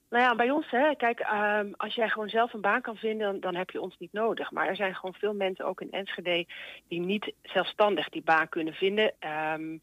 Nou 0.09 0.25
ja, 0.25 0.35
bij 0.35 0.49
ons, 0.51 0.69
hè, 0.69 0.95
kijk, 0.95 1.19
ehm, 1.19 1.67
als 1.77 1.95
jij 1.95 2.09
gewoon 2.09 2.29
zelf 2.29 2.53
een 2.53 2.61
baan 2.61 2.81
kan 2.81 2.95
vinden, 2.95 3.31
dan, 3.31 3.39
dan 3.39 3.55
heb 3.55 3.69
je 3.69 3.81
ons 3.81 3.95
niet 3.99 4.13
nodig. 4.13 4.51
Maar 4.51 4.67
er 4.67 4.75
zijn 4.75 4.95
gewoon 4.95 5.13
veel 5.13 5.33
mensen, 5.33 5.65
ook 5.65 5.81
in 5.81 5.91
Enschede, 5.91 6.47
die 6.87 6.99
niet 6.99 7.33
zelfstandig 7.43 8.09
die 8.09 8.21
baan 8.23 8.49
kunnen 8.49 8.73
vinden. 8.73 9.13
ehm, 9.19 9.77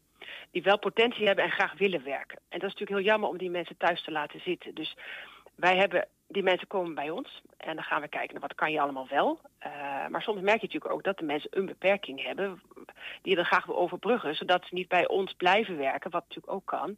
die 0.51 0.63
wel 0.63 0.79
potentie 0.79 1.25
hebben 1.25 1.45
en 1.45 1.51
graag 1.51 1.73
willen 1.77 2.03
werken. 2.03 2.37
En 2.37 2.59
dat 2.59 2.69
is 2.69 2.79
natuurlijk 2.79 2.97
heel 2.99 3.11
jammer 3.11 3.29
om 3.29 3.37
die 3.37 3.49
mensen 3.49 3.77
thuis 3.77 4.03
te 4.03 4.11
laten 4.11 4.39
zitten. 4.39 4.75
Dus 4.75 4.95
wij 5.55 5.77
hebben, 5.77 6.07
die 6.27 6.43
mensen 6.43 6.67
komen 6.67 6.95
bij 6.95 7.09
ons 7.09 7.41
en 7.57 7.75
dan 7.75 7.83
gaan 7.83 8.01
we 8.01 8.07
kijken 8.07 8.31
naar 8.31 8.41
wat 8.41 8.55
kan 8.55 8.71
je 8.71 8.81
allemaal 8.81 9.07
wel. 9.09 9.39
Eh, 9.57 9.71
maar 10.07 10.21
soms 10.21 10.41
merk 10.41 10.61
je 10.61 10.65
natuurlijk 10.65 10.93
ook 10.93 11.03
dat 11.03 11.17
de 11.17 11.25
mensen 11.25 11.49
een 11.53 11.65
beperking 11.65 12.23
hebben 12.23 12.61
die 13.21 13.35
dan 13.35 13.45
graag 13.45 13.65
wil 13.65 13.77
overbruggen, 13.77 14.35
zodat 14.35 14.65
ze 14.65 14.73
niet 14.73 14.87
bij 14.87 15.07
ons 15.07 15.33
blijven 15.33 15.77
werken, 15.77 16.11
wat 16.11 16.23
natuurlijk 16.27 16.53
ook 16.53 16.65
kan. 16.65 16.97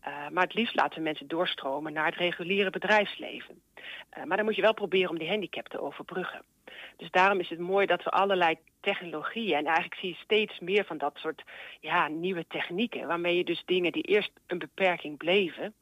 Eh, 0.00 0.28
maar 0.28 0.44
het 0.44 0.54
liefst 0.54 0.74
laten 0.74 0.98
we 0.98 1.04
mensen 1.04 1.28
doorstromen 1.28 1.92
naar 1.92 2.06
het 2.06 2.16
reguliere 2.16 2.70
bedrijfsleven. 2.70 3.62
Eh, 4.10 4.24
maar 4.24 4.36
dan 4.36 4.46
moet 4.46 4.56
je 4.56 4.62
wel 4.62 4.74
proberen 4.74 5.10
om 5.10 5.18
die 5.18 5.28
handicap 5.28 5.68
te 5.68 5.80
overbruggen. 5.80 6.42
Dus 6.96 7.10
daarom 7.10 7.40
is 7.40 7.48
het 7.48 7.58
mooi 7.58 7.86
dat 7.86 8.02
we 8.02 8.10
allerlei 8.10 8.56
technologieën, 8.80 9.56
en 9.56 9.64
eigenlijk 9.64 9.94
zie 9.94 10.08
je 10.08 10.24
steeds 10.24 10.58
meer 10.60 10.84
van 10.84 10.98
dat 10.98 11.12
soort 11.16 11.42
ja, 11.80 12.08
nieuwe 12.08 12.44
technieken, 12.48 13.06
waarmee 13.06 13.36
je 13.36 13.44
dus 13.44 13.62
dingen 13.66 13.92
die 13.92 14.02
eerst 14.02 14.30
een 14.46 14.58
beperking 14.58 15.16
bleven, 15.16 15.74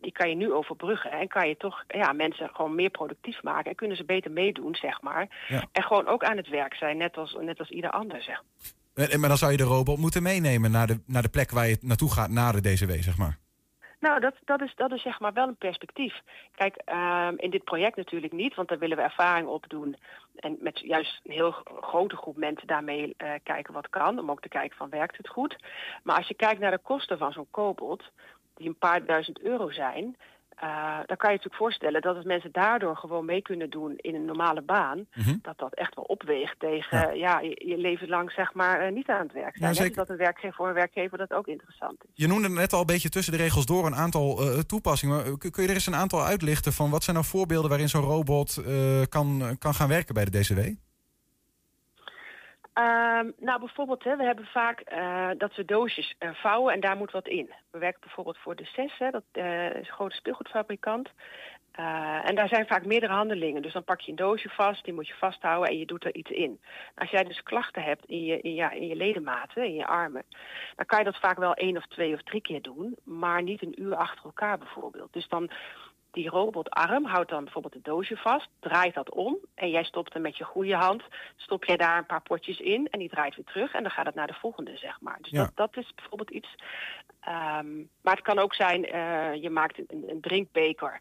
die 0.00 0.12
kan 0.12 0.28
je 0.28 0.34
nu 0.34 0.52
overbruggen 0.52 1.10
en 1.10 1.28
kan 1.28 1.48
je 1.48 1.56
toch 1.56 1.84
ja, 1.88 2.12
mensen 2.12 2.50
gewoon 2.52 2.74
meer 2.74 2.90
productief 2.90 3.42
maken 3.42 3.70
en 3.70 3.76
kunnen 3.76 3.96
ze 3.96 4.04
beter 4.04 4.30
meedoen, 4.30 4.74
zeg 4.74 5.02
maar. 5.02 5.46
Ja. 5.48 5.64
En 5.72 5.82
gewoon 5.82 6.06
ook 6.06 6.24
aan 6.24 6.36
het 6.36 6.48
werk 6.48 6.74
zijn, 6.74 6.96
net 6.96 7.16
als, 7.16 7.36
net 7.40 7.58
als 7.58 7.70
ieder 7.70 7.90
ander, 7.90 8.22
zeg 8.22 8.42
Eh, 8.94 9.18
Maar 9.18 9.28
dan 9.28 9.38
zou 9.38 9.50
je 9.50 9.56
de 9.56 9.62
robot 9.62 9.98
moeten 9.98 10.22
meenemen 10.22 10.70
naar 10.70 10.86
de, 10.86 11.00
naar 11.06 11.22
de 11.22 11.28
plek 11.28 11.50
waar 11.50 11.68
je 11.68 11.78
naartoe 11.80 12.12
gaat 12.12 12.30
na 12.30 12.52
de 12.52 12.60
DCW, 12.60 12.90
zeg 12.90 13.16
maar. 13.16 13.38
Nou, 14.00 14.20
dat, 14.20 14.34
dat, 14.44 14.60
is, 14.60 14.74
dat 14.76 14.92
is 14.92 15.02
zeg 15.02 15.20
maar 15.20 15.32
wel 15.32 15.48
een 15.48 15.56
perspectief. 15.56 16.20
Kijk, 16.54 16.76
ehm, 16.76 17.34
in 17.36 17.50
dit 17.50 17.64
project 17.64 17.96
natuurlijk 17.96 18.32
niet, 18.32 18.54
want 18.54 18.68
daar 18.68 18.78
willen 18.78 18.96
we 18.96 19.02
ervaring 19.02 19.48
opdoen. 19.48 19.96
En 20.36 20.56
met 20.60 20.78
juist 20.78 21.20
een 21.24 21.32
heel 21.32 21.50
gro- 21.50 21.80
grote 21.80 22.16
groep 22.16 22.36
mensen 22.36 22.66
daarmee 22.66 23.14
eh, 23.16 23.32
kijken 23.42 23.74
wat 23.74 23.88
kan. 23.88 24.18
Om 24.18 24.30
ook 24.30 24.40
te 24.40 24.48
kijken 24.48 24.76
van 24.76 24.90
werkt 24.90 25.16
het 25.16 25.28
goed. 25.28 25.56
Maar 26.02 26.16
als 26.16 26.28
je 26.28 26.34
kijkt 26.34 26.60
naar 26.60 26.70
de 26.70 26.78
kosten 26.78 27.18
van 27.18 27.32
zo'n 27.32 27.50
kobold, 27.50 28.10
die 28.54 28.68
een 28.68 28.78
paar 28.78 29.04
duizend 29.04 29.40
euro 29.40 29.70
zijn. 29.70 30.16
Eh, 30.60 30.96
dan 31.06 31.16
kan 31.16 31.30
je 31.30 31.36
je 31.36 31.42
natuurlijk 31.42 31.54
voorstellen 31.54 32.00
dat 32.00 32.16
als 32.16 32.24
mensen 32.24 32.52
daardoor 32.52 32.96
gewoon 32.96 33.24
mee 33.24 33.42
kunnen 33.42 33.70
doen 33.70 33.94
in 33.96 34.14
een 34.14 34.24
normale 34.24 34.62
baan, 34.62 35.06
dat 35.42 35.58
dat 35.58 35.74
echt 35.74 35.94
wel 35.94 36.04
opweegt 36.04 36.58
tegen 36.58 37.16
ja. 37.16 37.40
je, 37.40 37.62
je 37.66 37.76
leven 37.78 38.08
lang 38.08 38.30
zeg 38.30 38.54
maar 38.54 38.80
eh, 38.80 38.92
niet 38.92 39.08
aan 39.08 39.22
het 39.22 39.32
werk 39.32 39.56
zijn. 39.56 39.74
Ja. 39.74 39.82
Dus 39.82 39.94
dat 39.94 40.08
een 40.08 40.16
werkgever 40.16 40.56
voor 40.56 40.68
een 40.68 40.74
werkgever 40.74 41.18
dat 41.18 41.32
ook 41.32 41.46
interessant 41.46 42.04
is. 42.04 42.10
Je 42.14 42.26
noemde 42.26 42.48
net 42.48 42.72
al 42.72 42.80
een 42.80 42.86
beetje 42.86 43.08
tussen 43.08 43.32
de 43.32 43.38
regels 43.38 43.66
door 43.66 43.86
een 43.86 43.94
aantal 43.94 44.40
eh, 44.40 44.58
toepassingen. 44.58 45.16
Maar 45.16 45.38
kun 45.38 45.62
je 45.62 45.68
er 45.68 45.74
eens 45.74 45.86
een 45.86 45.94
aantal 45.94 46.24
uitlichten 46.24 46.72
van 46.72 46.90
wat 46.90 47.04
zijn 47.04 47.16
nou 47.16 47.28
voorbeelden 47.28 47.68
waarin 47.68 47.88
zo'n 47.88 48.02
robot 48.02 48.62
kan, 49.08 49.56
kan 49.58 49.74
gaan 49.74 49.88
werken 49.88 50.14
bij 50.14 50.24
de 50.24 50.40
DCW? 50.40 50.60
Ehm, 52.80 53.30
nou, 53.38 53.58
bijvoorbeeld, 53.58 54.04
hè, 54.04 54.16
we 54.16 54.24
hebben 54.24 54.44
vaak 54.44 54.80
eh, 54.80 55.28
dat 55.38 55.54
we 55.56 55.64
doosjes 55.64 56.14
eh, 56.18 56.30
vouwen 56.32 56.74
en 56.74 56.80
daar 56.80 56.96
moet 56.96 57.10
wat 57.10 57.28
in. 57.28 57.50
We 57.70 57.78
werken 57.78 58.00
bijvoorbeeld 58.00 58.38
voor 58.38 58.56
de 58.56 58.64
CES, 58.64 58.98
hè, 58.98 59.10
dat 59.10 59.24
eh, 59.32 59.70
is 59.70 59.88
een 59.88 59.94
grote 59.94 60.16
speelgoedfabrikant. 60.16 61.08
En 62.24 62.34
daar 62.34 62.48
zijn 62.48 62.66
vaak 62.66 62.84
meerdere 62.84 63.12
handelingen. 63.12 63.62
Dus 63.62 63.72
dan 63.72 63.84
pak 63.84 64.00
je 64.00 64.10
een 64.10 64.16
doosje 64.16 64.48
vast, 64.48 64.84
die 64.84 64.94
moet 64.94 65.08
je 65.08 65.14
vasthouden 65.14 65.70
en 65.70 65.78
je 65.78 65.86
doet 65.86 66.04
er 66.04 66.14
iets 66.14 66.30
in. 66.30 66.60
Als 66.94 67.10
jij 67.10 67.24
dus 67.24 67.42
klachten 67.42 67.82
hebt 67.82 68.04
in 68.04 68.24
je, 68.24 68.40
in, 68.40 68.54
ja, 68.54 68.70
in 68.70 68.86
je 68.86 68.96
ledematen, 68.96 69.64
in 69.64 69.74
je 69.74 69.86
armen, 69.86 70.22
dan 70.76 70.86
kan 70.86 70.98
je 70.98 71.04
dat 71.04 71.20
vaak 71.20 71.38
wel 71.38 71.54
één 71.54 71.76
of 71.76 71.86
twee 71.86 72.14
of 72.14 72.22
drie 72.22 72.40
keer 72.40 72.62
doen, 72.62 72.96
maar 73.04 73.42
niet 73.42 73.62
een 73.62 73.82
uur 73.82 73.94
achter 73.94 74.24
elkaar 74.24 74.58
bijvoorbeeld. 74.58 75.12
Dus 75.12 75.28
dan 75.28 75.50
die 76.10 76.28
robotarm 76.28 77.04
houdt 77.04 77.30
dan 77.30 77.44
bijvoorbeeld 77.44 77.74
het 77.74 77.84
doosje 77.84 78.16
vast, 78.16 78.48
draait 78.60 78.94
dat 78.94 79.10
om 79.10 79.36
en 79.54 79.70
jij 79.70 79.84
stopt 79.84 80.14
er 80.14 80.20
met 80.20 80.36
je 80.36 80.44
goede 80.44 80.74
hand, 80.74 81.02
stop 81.36 81.64
jij 81.64 81.76
daar 81.76 81.98
een 81.98 82.06
paar 82.06 82.22
potjes 82.22 82.58
in 82.58 82.88
en 82.90 82.98
die 82.98 83.08
draait 83.08 83.36
weer 83.36 83.44
terug 83.44 83.72
en 83.72 83.82
dan 83.82 83.92
gaat 83.92 84.06
het 84.06 84.14
naar 84.14 84.26
de 84.26 84.38
volgende, 84.40 84.76
zeg 84.76 85.00
maar. 85.00 85.18
Dus 85.20 85.30
Ja. 85.30 85.38
dat, 85.44 85.52
dat 85.54 85.76
is 85.84 85.92
bijvoorbeeld 85.94 86.30
iets. 86.30 86.54
Ehm, 87.20 87.76
maar 88.02 88.14
het 88.14 88.24
kan 88.24 88.38
ook 88.38 88.54
zijn, 88.54 88.84
eh, 88.84 89.34
je 89.42 89.50
maakt 89.50 89.78
een, 89.78 90.04
een 90.08 90.20
drinkbeker 90.20 91.00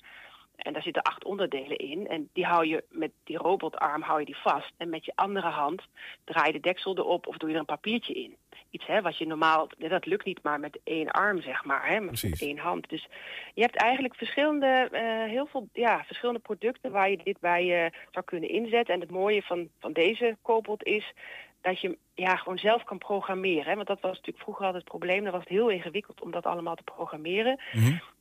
en 0.60 0.74
daar 0.74 0.82
zitten 0.82 1.02
acht 1.02 1.24
onderdelen 1.24 1.78
in 1.78 2.08
en 2.08 2.30
die 2.34 2.46
hou 2.46 2.66
je 2.66 2.84
met 2.90 3.12
die 3.24 3.38
robotarm 3.38 4.02
hou 4.02 4.20
je 4.20 4.26
die 4.26 4.38
vast 4.38 4.72
en 4.78 4.90
met 4.90 5.06
je 5.06 5.12
andere 5.16 5.48
hand 5.48 5.82
draai 6.24 6.48
je 6.48 6.54
de 6.54 6.60
deksel 6.60 6.98
erop 6.98 7.28
of 7.28 7.38
doe 7.38 7.50
je 7.50 7.54
er 7.54 7.60
een 7.60 7.66
papiertje 7.66 8.14
in. 8.14 8.36
Iets 8.70 8.86
hè, 8.86 9.02
wat 9.02 9.18
je 9.18 9.26
normaal, 9.26 9.70
dat 9.78 10.06
lukt 10.06 10.26
niet 10.26 10.44
maar 10.44 10.60
met 10.60 10.80
één 10.84 11.12
arm, 11.12 11.42
zeg 11.42 11.66
maar, 11.66 11.88
hè, 11.88 12.00
met, 12.00 12.36
één 12.40 12.58
hand. 12.58 12.90
Dus 12.90 13.08
je 13.54 13.62
hebt 13.62 13.76
eigenlijk 13.76 14.16
verschillende, 14.16 14.88
eh, 14.92 15.30
heel 15.30 15.46
veel 15.46 15.68
ja, 15.74 16.04
verschillende 16.06 16.40
producten 16.40 16.92
waar 16.92 17.10
je 17.10 17.18
dit 17.24 17.40
bij 17.40 17.86
eh, 17.86 17.92
zou 18.12 18.26
kunnen 18.26 18.50
inzetten. 18.50 18.94
En 18.94 19.00
het 19.00 19.12
mooie 19.12 19.42
van, 19.42 19.70
van 19.80 19.94
deze 19.94 20.38
koolpot 20.42 20.84
is 20.84 21.14
dat 21.62 21.82
je 21.82 21.98
ja, 22.14 22.36
gewoon 22.36 22.58
zelf 22.58 22.84
kan 22.84 22.98
programmeren. 22.98 23.66
Hè? 23.66 23.76
Want 23.76 23.88
dat 23.88 24.02
was 24.02 24.12
natuurlijk 24.12 24.44
vroeger 24.44 24.66
altijd 24.66 24.84
het 24.84 24.92
probleem. 24.92 25.24
Dan 25.24 25.32
was 25.32 25.42
het 25.42 25.50
heel 25.50 25.70
ingewikkeld 25.70 26.22
om 26.22 26.32
dat 26.32 26.46
allemaal 26.46 26.76
te 26.76 26.84
programmeren. 26.84 27.60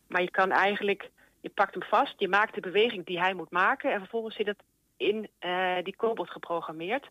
Maar 0.07 0.23
je 0.23 0.31
kan 0.31 0.51
eigenlijk, 0.51 1.11
je 1.41 1.49
pakt 1.55 1.75
hem 1.75 1.83
vast, 1.83 2.15
je 2.17 2.29
maakt 2.29 2.55
de 2.55 2.61
beweging 2.61 3.07
die 3.07 3.19
hij 3.21 3.35
moet 3.35 3.51
maken. 3.51 3.93
En 3.93 3.99
vervolgens 3.99 4.37
zit 4.37 4.47
het 4.47 4.63
in 4.97 5.29
eh, 5.39 5.77
die 5.83 5.97
koolpot 5.97 6.31
geprogrammeerd. 6.31 7.09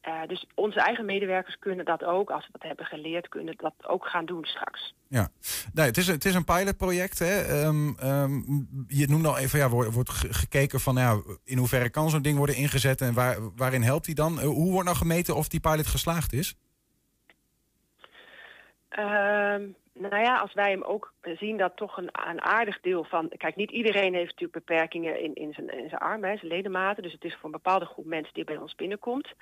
Eh, 0.00 0.22
dus 0.26 0.46
onze 0.54 0.80
eigen 0.80 1.04
medewerkers 1.04 1.58
kunnen 1.58 1.84
dat 1.84 2.04
ook, 2.04 2.30
als 2.30 2.44
ze 2.44 2.50
dat 2.52 2.62
hebben 2.62 2.86
geleerd, 2.86 3.28
kunnen 3.28 3.54
dat 3.56 3.74
ook 3.86 4.06
gaan 4.06 4.24
doen 4.24 4.44
straks. 4.44 4.94
Ja, 5.08 5.28
nee, 5.72 5.86
het, 5.86 5.96
is, 5.96 6.06
een- 6.08 6.14
het 6.14 6.24
is 6.24 6.34
een 6.34 6.44
pilotproject. 6.44 7.18
Hè. 7.18 7.40
Ehm, 7.40 7.92
ehm, 7.98 8.32
je 8.88 9.06
noemde 9.08 9.28
al 9.28 9.38
even, 9.38 9.58
ja, 9.58 9.68
wordt, 9.68 9.92
wordt 9.92 10.10
ge- 10.10 10.32
gekeken 10.34 10.80
van 10.80 10.94
ja, 10.96 11.20
in 11.44 11.58
hoeverre 11.58 11.90
kan 11.90 12.10
zo'n 12.10 12.22
ding 12.22 12.36
worden 12.36 12.56
ingezet 12.56 13.00
en 13.00 13.14
waar, 13.14 13.36
waarin 13.56 13.82
helpt 13.82 14.04
die 14.06 14.14
dan? 14.14 14.40
Eh, 14.40 14.46
hoe 14.46 14.70
wordt 14.70 14.84
nou 14.86 14.96
gemeten 14.96 15.36
of 15.36 15.48
die 15.48 15.60
pilot 15.60 15.86
geslaagd 15.86 16.32
is? 16.32 16.56
Ehm, 18.88 19.62
nou 19.98 20.22
ja, 20.22 20.36
als 20.36 20.54
wij 20.54 20.70
hem 20.70 20.82
ook 20.82 21.12
zien 21.22 21.56
dat 21.56 21.76
toch 21.76 21.96
een, 21.96 22.08
een 22.28 22.42
aardig 22.42 22.80
deel 22.80 23.04
van... 23.04 23.28
Kijk, 23.36 23.56
niet 23.56 23.70
iedereen 23.70 24.14
heeft 24.14 24.30
natuurlijk 24.30 24.66
beperkingen 24.66 25.20
in, 25.20 25.34
in, 25.34 25.52
zijn, 25.52 25.68
in 25.68 25.88
zijn 25.88 26.00
armen, 26.00 26.30
hè, 26.30 26.36
zijn 26.36 26.52
ledematen. 26.52 27.02
Dus 27.02 27.12
het 27.12 27.24
is 27.24 27.34
voor 27.34 27.44
een 27.44 27.50
bepaalde 27.50 27.84
groep 27.84 28.04
mensen 28.04 28.34
die 28.34 28.44
bij 28.44 28.56
ons 28.56 28.74
binnenkomt. 28.74 29.34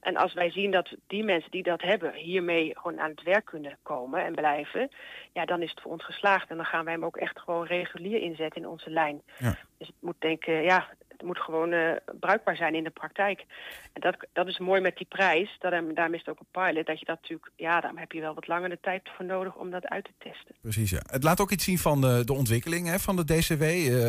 En 0.00 0.16
als 0.16 0.34
wij 0.34 0.50
zien 0.50 0.70
dat 0.70 0.94
die 1.06 1.24
mensen 1.24 1.50
die 1.50 1.62
dat 1.62 1.82
hebben 1.82 2.14
hiermee 2.14 2.76
gewoon 2.78 3.00
aan 3.00 3.10
het 3.10 3.22
werk 3.22 3.44
kunnen 3.44 3.78
komen 3.82 4.24
en 4.24 4.34
blijven... 4.34 4.90
Ja, 5.32 5.44
dan 5.44 5.62
is 5.62 5.70
het 5.70 5.80
voor 5.80 5.92
ons 5.92 6.04
geslaagd. 6.04 6.50
En 6.50 6.56
dan 6.56 6.66
gaan 6.66 6.84
wij 6.84 6.92
hem 6.92 7.04
ook 7.04 7.16
echt 7.16 7.40
gewoon 7.40 7.66
regulier 7.66 8.20
inzetten 8.20 8.62
in 8.62 8.68
onze 8.68 8.90
lijn. 8.90 9.22
Ja. 9.38 9.56
Dus 9.78 9.86
het 9.86 9.96
moet 10.00 10.20
denk 10.20 10.44
ik, 10.44 10.64
ja, 10.64 10.88
moet 11.24 11.38
gewoon 11.38 11.72
eh, 11.72 11.96
bruikbaar 12.20 12.56
zijn 12.56 12.74
in 12.74 12.84
de 12.84 12.90
praktijk. 12.90 13.44
En 13.92 14.00
dat, 14.00 14.16
dat 14.32 14.46
is 14.46 14.58
mooi 14.58 14.80
met 14.80 14.96
die 14.96 15.06
prijs. 15.06 15.56
Dat, 15.58 15.70
daarom 15.70 16.14
is 16.14 16.18
het 16.18 16.28
ook 16.28 16.40
een 16.40 16.62
pilot. 16.62 16.86
Dat 16.86 16.98
je 16.98 17.04
dat 17.04 17.20
natuurlijk, 17.20 17.50
ja, 17.56 17.80
daar 17.80 17.92
heb 17.94 18.12
je 18.12 18.20
wel 18.20 18.34
wat 18.34 18.46
langer 18.46 18.68
de 18.68 18.78
tijd 18.80 19.10
voor 19.16 19.24
nodig 19.24 19.54
om 19.54 19.70
dat 19.70 19.86
uit 19.86 20.04
te 20.04 20.12
testen. 20.18 20.54
Precies, 20.60 20.90
ja. 20.90 21.00
Het 21.06 21.22
laat 21.22 21.40
ook 21.40 21.50
iets 21.50 21.64
zien 21.64 21.78
van 21.78 22.00
de, 22.00 22.22
de 22.24 22.32
ontwikkeling 22.32 22.86
hè, 22.86 22.98
van 22.98 23.16
de 23.16 23.24
DCW. 23.24 23.62
Eh, 23.62 24.08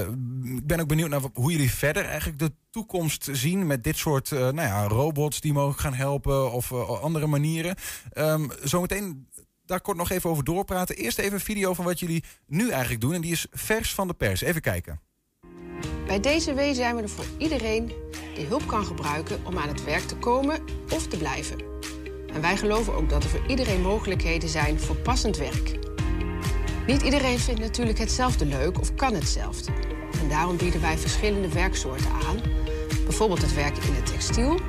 ik 0.55 0.67
ben 0.67 0.79
ook 0.79 0.87
benieuwd 0.87 1.09
naar 1.09 1.21
hoe 1.33 1.51
jullie 1.51 1.71
verder 1.71 2.05
eigenlijk 2.05 2.39
de 2.39 2.51
toekomst 2.69 3.29
zien 3.31 3.67
met 3.67 3.83
dit 3.83 3.97
soort 3.97 4.31
nou 4.31 4.55
ja, 4.55 4.87
robots 4.87 5.41
die 5.41 5.53
mogen 5.53 5.79
gaan 5.79 5.93
helpen 5.93 6.51
of 6.51 6.73
andere 7.01 7.27
manieren. 7.27 7.75
Um, 8.17 8.49
zometeen 8.63 9.27
daar 9.65 9.81
kort 9.81 9.97
nog 9.97 10.09
even 10.09 10.29
over 10.29 10.43
doorpraten. 10.43 10.95
Eerst 10.95 11.19
even 11.19 11.33
een 11.33 11.39
video 11.39 11.73
van 11.73 11.85
wat 11.85 11.99
jullie 11.99 12.23
nu 12.47 12.69
eigenlijk 12.69 13.01
doen. 13.01 13.13
En 13.13 13.21
die 13.21 13.31
is 13.31 13.47
vers 13.51 13.93
van 13.93 14.07
de 14.07 14.13
pers. 14.13 14.41
Even 14.41 14.61
kijken. 14.61 15.01
Bij 16.07 16.19
DCW 16.19 16.59
zijn 16.71 16.95
we 16.95 17.01
er 17.01 17.09
voor 17.09 17.25
iedereen 17.37 17.91
die 18.35 18.45
hulp 18.45 18.67
kan 18.67 18.85
gebruiken 18.85 19.39
om 19.43 19.57
aan 19.57 19.67
het 19.67 19.83
werk 19.83 20.03
te 20.03 20.15
komen 20.15 20.59
of 20.91 21.07
te 21.07 21.17
blijven. 21.17 21.57
En 22.33 22.41
wij 22.41 22.57
geloven 22.57 22.95
ook 22.95 23.09
dat 23.09 23.23
er 23.23 23.29
voor 23.29 23.45
iedereen 23.47 23.81
mogelijkheden 23.81 24.49
zijn 24.49 24.79
voor 24.79 24.95
passend 24.95 25.37
werk. 25.37 25.79
Niet 26.87 27.01
iedereen 27.01 27.39
vindt 27.39 27.59
natuurlijk 27.59 27.97
hetzelfde 27.97 28.45
leuk 28.45 28.79
of 28.79 28.95
kan 28.95 29.13
hetzelfde. 29.13 29.71
En 30.21 30.29
daarom 30.29 30.57
bieden 30.57 30.81
wij 30.81 30.97
verschillende 30.97 31.49
werksoorten 31.49 32.11
aan. 32.27 32.41
Bijvoorbeeld 33.03 33.41
het 33.41 33.53
werken 33.53 33.83
in 33.83 33.93
het 33.93 34.05
textiel, 34.05 34.59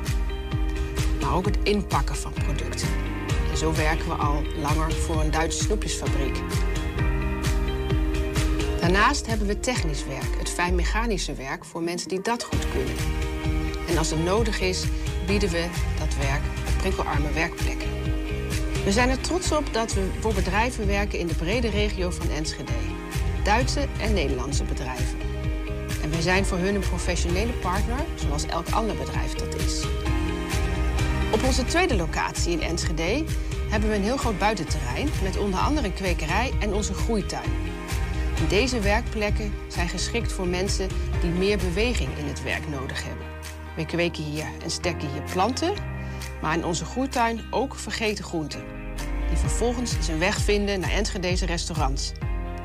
maar 1.20 1.34
ook 1.34 1.44
het 1.44 1.58
inpakken 1.62 2.16
van 2.16 2.32
producten. 2.32 2.88
En 3.50 3.56
zo 3.56 3.74
werken 3.74 4.06
we 4.06 4.14
al 4.14 4.42
langer 4.56 4.92
voor 4.92 5.20
een 5.20 5.30
Duitse 5.30 5.62
snoepjesfabriek. 5.62 6.36
Daarnaast 8.86 9.26
hebben 9.26 9.46
we 9.46 9.60
technisch 9.60 10.06
werk, 10.06 10.38
het 10.38 10.50
fijnmechanische 10.50 11.34
werk 11.34 11.64
voor 11.64 11.82
mensen 11.82 12.08
die 12.08 12.20
dat 12.20 12.44
goed 12.44 12.70
kunnen. 12.70 12.94
En 13.88 13.98
als 13.98 14.10
het 14.10 14.24
nodig 14.24 14.60
is, 14.60 14.84
bieden 15.26 15.48
we 15.48 15.66
dat 15.98 16.16
werk 16.16 16.40
op 16.68 16.78
prikkelarme 16.78 17.32
werkplekken. 17.32 17.88
We 18.84 18.92
zijn 18.92 19.08
er 19.08 19.20
trots 19.20 19.52
op 19.52 19.72
dat 19.72 19.94
we 19.94 20.08
voor 20.20 20.34
bedrijven 20.34 20.86
werken 20.86 21.18
in 21.18 21.26
de 21.26 21.34
brede 21.34 21.68
regio 21.68 22.10
van 22.10 22.30
Enschede. 22.30 22.72
Duitse 23.44 23.86
en 24.00 24.12
Nederlandse 24.12 24.64
bedrijven. 24.64 25.18
En 26.02 26.10
wij 26.10 26.20
zijn 26.20 26.44
voor 26.44 26.58
hun 26.58 26.74
een 26.74 26.80
professionele 26.80 27.52
partner, 27.52 28.04
zoals 28.14 28.46
elk 28.46 28.68
ander 28.68 28.96
bedrijf 28.96 29.32
dat 29.32 29.54
is. 29.54 29.84
Op 31.32 31.42
onze 31.44 31.64
tweede 31.64 31.96
locatie 31.96 32.52
in 32.52 32.62
Enschede 32.62 33.24
hebben 33.68 33.88
we 33.88 33.96
een 33.96 34.02
heel 34.02 34.16
groot 34.16 34.38
buitenterrein 34.38 35.08
met 35.22 35.36
onder 35.36 35.60
andere 35.60 35.86
een 35.86 35.94
kwekerij 35.94 36.52
en 36.60 36.74
onze 36.74 36.94
groeituin. 36.94 37.75
Deze 38.48 38.80
werkplekken 38.80 39.52
zijn 39.68 39.88
geschikt 39.88 40.32
voor 40.32 40.46
mensen 40.46 40.88
die 41.20 41.30
meer 41.30 41.58
beweging 41.58 42.18
in 42.18 42.26
het 42.26 42.42
werk 42.42 42.68
nodig 42.68 43.04
hebben. 43.04 43.26
We 43.76 43.86
kweken 43.86 44.22
hier 44.22 44.46
en 44.62 44.70
stekken 44.70 45.08
hier 45.12 45.22
planten, 45.32 45.74
maar 46.42 46.54
in 46.54 46.64
onze 46.64 46.84
groeituin 46.84 47.40
ook 47.50 47.74
vergeten 47.74 48.24
groenten. 48.24 48.64
Die 49.28 49.36
vervolgens 49.36 49.94
zijn 50.00 50.18
weg 50.18 50.38
vinden 50.38 50.80
naar 50.80 50.90
Enschedeze 50.90 51.46
restaurants. 51.46 52.12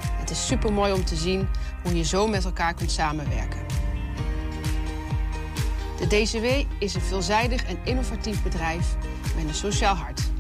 Het 0.04 0.30
is 0.30 0.48
supermooi 0.48 0.94
om 0.94 1.06
te 1.06 1.16
zien 1.16 1.48
hoe 1.84 1.98
je 1.98 2.04
zo 2.04 2.28
met 2.28 2.46
elkaar 2.46 2.74
kunt 2.74 2.92
samenwerken. 2.92 3.66
De 6.00 6.08
DCW 6.08 6.46
is 6.80 6.94
een 6.94 7.02
veelzijdig 7.02 7.64
en 7.64 7.80
innovatief 7.84 8.44
bedrijf 8.44 8.96
met 9.36 9.48
een 9.48 9.54
sociaal 9.54 9.96
hart. 9.96 10.31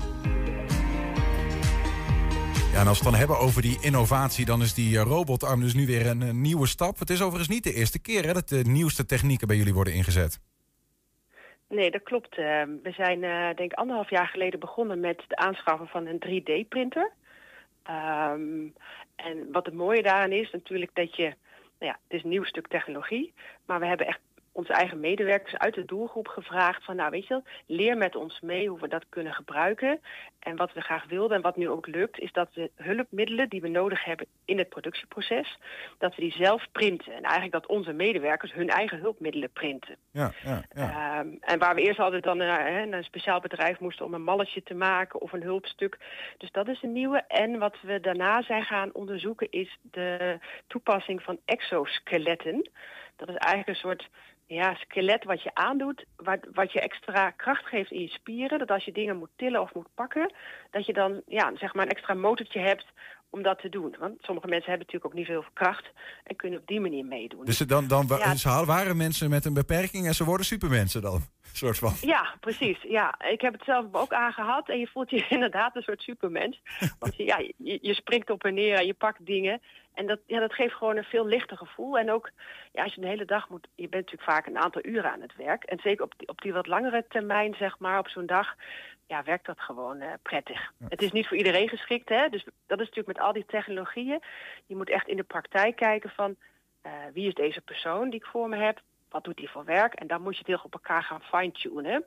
Ja, 2.71 2.79
en 2.79 2.87
als 2.87 2.99
we 2.99 3.03
het 3.03 3.11
dan 3.11 3.19
hebben 3.19 3.39
over 3.39 3.61
die 3.61 3.77
innovatie, 3.81 4.45
dan 4.45 4.61
is 4.61 4.73
die 4.73 4.97
eh, 4.97 5.03
robotarm 5.03 5.59
dus 5.59 5.73
nu 5.73 5.85
weer 5.85 6.07
een, 6.07 6.21
een 6.21 6.41
nieuwe 6.41 6.67
stap. 6.67 6.99
Het 6.99 7.09
is 7.09 7.21
overigens 7.21 7.49
niet 7.49 7.63
de 7.63 7.73
eerste 7.73 8.01
keer 8.01 8.33
dat 8.33 8.49
de 8.49 8.63
nieuwste 8.67 9.05
technieken 9.05 9.47
bij 9.47 9.55
jullie 9.55 9.73
worden 9.73 9.93
ingezet. 9.93 10.39
Nee, 11.69 11.91
dat 11.91 12.03
klopt. 12.03 12.37
Uh, 12.37 12.63
we 12.83 12.91
zijn 12.91 13.23
uh, 13.23 13.45
denk 13.45 13.71
ik 13.71 13.73
anderhalf 13.73 14.09
jaar 14.09 14.27
geleden 14.27 14.59
begonnen 14.59 14.99
met 14.99 15.23
de 15.27 15.35
aanschaffen 15.35 15.87
van 15.87 16.05
een 16.05 16.23
3D-printer. 16.27 17.11
Um, 17.89 18.73
en 19.15 19.51
wat 19.51 19.65
het 19.65 19.75
mooie 19.75 20.01
daaraan 20.01 20.31
is 20.31 20.51
natuurlijk 20.51 20.91
dat 20.93 21.15
je, 21.15 21.23
nou 21.23 21.91
ja, 21.91 21.99
het 22.03 22.17
is 22.17 22.23
een 22.23 22.29
nieuw 22.29 22.43
stuk 22.43 22.67
technologie, 22.67 23.33
maar 23.65 23.79
we 23.79 23.85
hebben 23.85 24.07
echt 24.07 24.19
onze 24.51 24.73
eigen 24.73 24.99
medewerkers 24.99 25.57
uit 25.57 25.73
de 25.73 25.85
doelgroep 25.85 26.27
gevraagd 26.27 26.83
van, 26.83 26.95
nou 26.95 27.09
weet 27.09 27.27
je, 27.27 27.41
leer 27.65 27.97
met 27.97 28.15
ons 28.15 28.39
mee 28.39 28.67
hoe 28.67 28.79
we 28.79 28.87
dat 28.87 29.05
kunnen 29.09 29.33
gebruiken. 29.33 30.01
En 30.39 30.55
wat 30.55 30.73
we 30.73 30.81
graag 30.81 31.05
wilden 31.05 31.37
en 31.37 31.43
wat 31.43 31.55
nu 31.55 31.69
ook 31.69 31.87
lukt, 31.87 32.19
is 32.19 32.31
dat 32.31 32.49
we 32.53 32.71
hulpmiddelen 32.75 33.49
die 33.49 33.61
we 33.61 33.67
nodig 33.67 34.03
hebben 34.03 34.27
in 34.45 34.57
het 34.57 34.69
productieproces, 34.69 35.57
dat 35.97 36.15
we 36.15 36.21
die 36.21 36.31
zelf 36.31 36.67
printen. 36.71 37.13
En 37.13 37.21
eigenlijk 37.21 37.51
dat 37.51 37.67
onze 37.67 37.93
medewerkers 37.93 38.53
hun 38.53 38.69
eigen 38.69 38.99
hulpmiddelen 38.99 39.51
printen. 39.51 39.95
Ja, 40.11 40.31
ja, 40.43 40.63
ja. 40.73 41.19
Um, 41.19 41.37
en 41.41 41.59
waar 41.59 41.75
we 41.75 41.81
eerst 41.81 41.99
altijd 41.99 42.23
dan 42.23 42.37
naar 42.37 42.81
een 42.81 43.03
speciaal 43.03 43.39
bedrijf 43.39 43.79
moesten 43.79 44.05
om 44.05 44.13
een 44.13 44.23
malletje 44.23 44.63
te 44.63 44.73
maken 44.73 45.21
of 45.21 45.31
een 45.31 45.43
hulpstuk. 45.43 45.97
Dus 46.37 46.51
dat 46.51 46.67
is 46.67 46.83
een 46.83 46.93
nieuwe. 46.93 47.23
En 47.27 47.59
wat 47.59 47.77
we 47.81 47.99
daarna 47.99 48.41
zijn 48.41 48.63
gaan 48.63 48.93
onderzoeken 48.93 49.47
is 49.49 49.77
de 49.81 50.39
toepassing 50.67 51.23
van 51.23 51.39
exoskeletten. 51.45 52.69
Dat 53.15 53.29
is 53.29 53.35
eigenlijk 53.35 53.67
een 53.67 53.89
soort 53.89 54.09
ja, 54.53 54.75
skelet 54.75 55.23
wat 55.23 55.43
je 55.43 55.53
aandoet, 55.53 56.05
wat, 56.15 56.39
wat 56.53 56.71
je 56.71 56.81
extra 56.81 57.29
kracht 57.29 57.65
geeft 57.65 57.91
in 57.91 58.01
je 58.01 58.07
spieren. 58.07 58.59
Dat 58.59 58.71
als 58.71 58.85
je 58.85 58.91
dingen 58.91 59.17
moet 59.17 59.29
tillen 59.35 59.61
of 59.61 59.73
moet 59.73 59.93
pakken, 59.95 60.33
dat 60.71 60.85
je 60.85 60.93
dan 60.93 61.21
ja, 61.27 61.51
zeg 61.55 61.73
maar 61.73 61.85
een 61.85 61.91
extra 61.91 62.13
motortje 62.13 62.59
hebt 62.59 62.85
om 63.31 63.41
dat 63.41 63.59
te 63.59 63.69
doen. 63.69 63.95
Want 63.99 64.17
sommige 64.21 64.47
mensen 64.47 64.69
hebben 64.69 64.85
natuurlijk 64.85 65.05
ook 65.05 65.19
niet 65.19 65.25
veel 65.25 65.45
kracht 65.53 65.91
en 66.23 66.35
kunnen 66.35 66.59
op 66.59 66.67
die 66.67 66.79
manier 66.79 67.05
meedoen. 67.05 67.45
Dus 67.45 67.57
dan, 67.57 67.87
dan 67.87 68.07
ja. 68.35 68.65
waren 68.65 68.97
mensen 68.97 69.29
met 69.29 69.45
een 69.45 69.53
beperking 69.53 70.07
en 70.07 70.13
ze 70.13 70.23
worden 70.23 70.45
supermensen 70.45 71.01
dan? 71.01 71.21
Soort 71.53 71.77
van. 71.77 71.93
Ja, 72.01 72.35
precies. 72.39 72.81
Ja, 72.81 73.15
ik 73.29 73.41
heb 73.41 73.53
het 73.53 73.63
zelf 73.63 73.85
ook 73.91 74.13
aangehad 74.13 74.69
en 74.69 74.79
je 74.79 74.87
voelt 74.87 75.09
je 75.09 75.25
inderdaad 75.37 75.75
een 75.75 75.81
soort 75.81 76.01
supermens. 76.01 76.61
Want 76.99 77.15
je, 77.15 77.23
ja, 77.23 77.37
je, 77.57 77.79
je 77.81 77.93
springt 77.93 78.29
op 78.29 78.43
en 78.43 78.53
neer 78.53 78.77
en 78.77 78.85
je 78.85 78.93
pakt 78.93 79.25
dingen. 79.25 79.61
En 79.93 80.07
dat, 80.07 80.19
ja, 80.25 80.39
dat 80.39 80.53
geeft 80.53 80.73
gewoon 80.73 80.97
een 80.97 81.03
veel 81.03 81.25
lichter 81.25 81.57
gevoel. 81.57 81.97
En 81.97 82.11
ook 82.11 82.31
ja, 82.71 82.83
als 82.83 82.93
je 82.93 83.01
een 83.01 83.07
hele 83.07 83.25
dag 83.25 83.49
moet, 83.49 83.67
je 83.75 83.89
bent 83.89 84.05
natuurlijk 84.05 84.31
vaak 84.31 84.45
een 84.47 84.57
aantal 84.57 84.85
uren 84.85 85.11
aan 85.11 85.21
het 85.21 85.35
werk. 85.35 85.63
En 85.63 85.79
zeker 85.83 86.03
op 86.03 86.13
die, 86.17 86.27
op 86.27 86.41
die 86.41 86.53
wat 86.53 86.67
langere 86.67 87.05
termijn, 87.09 87.53
zeg 87.53 87.79
maar, 87.79 87.99
op 87.99 88.07
zo'n 88.07 88.25
dag, 88.25 88.55
ja, 89.11 89.23
werkt 89.23 89.45
dat 89.45 89.59
gewoon 89.59 90.01
uh, 90.01 90.13
prettig. 90.21 90.73
Het 90.89 91.01
is 91.01 91.11
niet 91.11 91.27
voor 91.27 91.37
iedereen 91.37 91.69
geschikt, 91.69 92.09
hè. 92.09 92.29
Dus 92.29 92.43
dat 92.43 92.79
is 92.79 92.87
natuurlijk 92.87 93.17
met 93.17 93.19
al 93.25 93.33
die 93.33 93.45
technologieën. 93.45 94.21
Je 94.65 94.75
moet 94.75 94.89
echt 94.89 95.07
in 95.07 95.17
de 95.17 95.23
praktijk 95.23 95.75
kijken 95.75 96.09
van 96.09 96.35
uh, 96.85 96.91
wie 97.13 97.27
is 97.27 97.33
deze 97.33 97.61
persoon 97.61 98.09
die 98.09 98.19
ik 98.19 98.25
voor 98.25 98.49
me 98.49 98.57
heb? 98.57 98.81
Wat 99.09 99.23
doet 99.23 99.39
hij 99.39 99.47
voor 99.47 99.65
werk? 99.65 99.93
En 99.93 100.07
dan 100.07 100.21
moet 100.21 100.33
je 100.33 100.39
het 100.39 100.47
heel 100.47 100.61
op 100.63 100.73
elkaar 100.73 101.03
gaan 101.03 101.21
fine-tunen. 101.21 102.03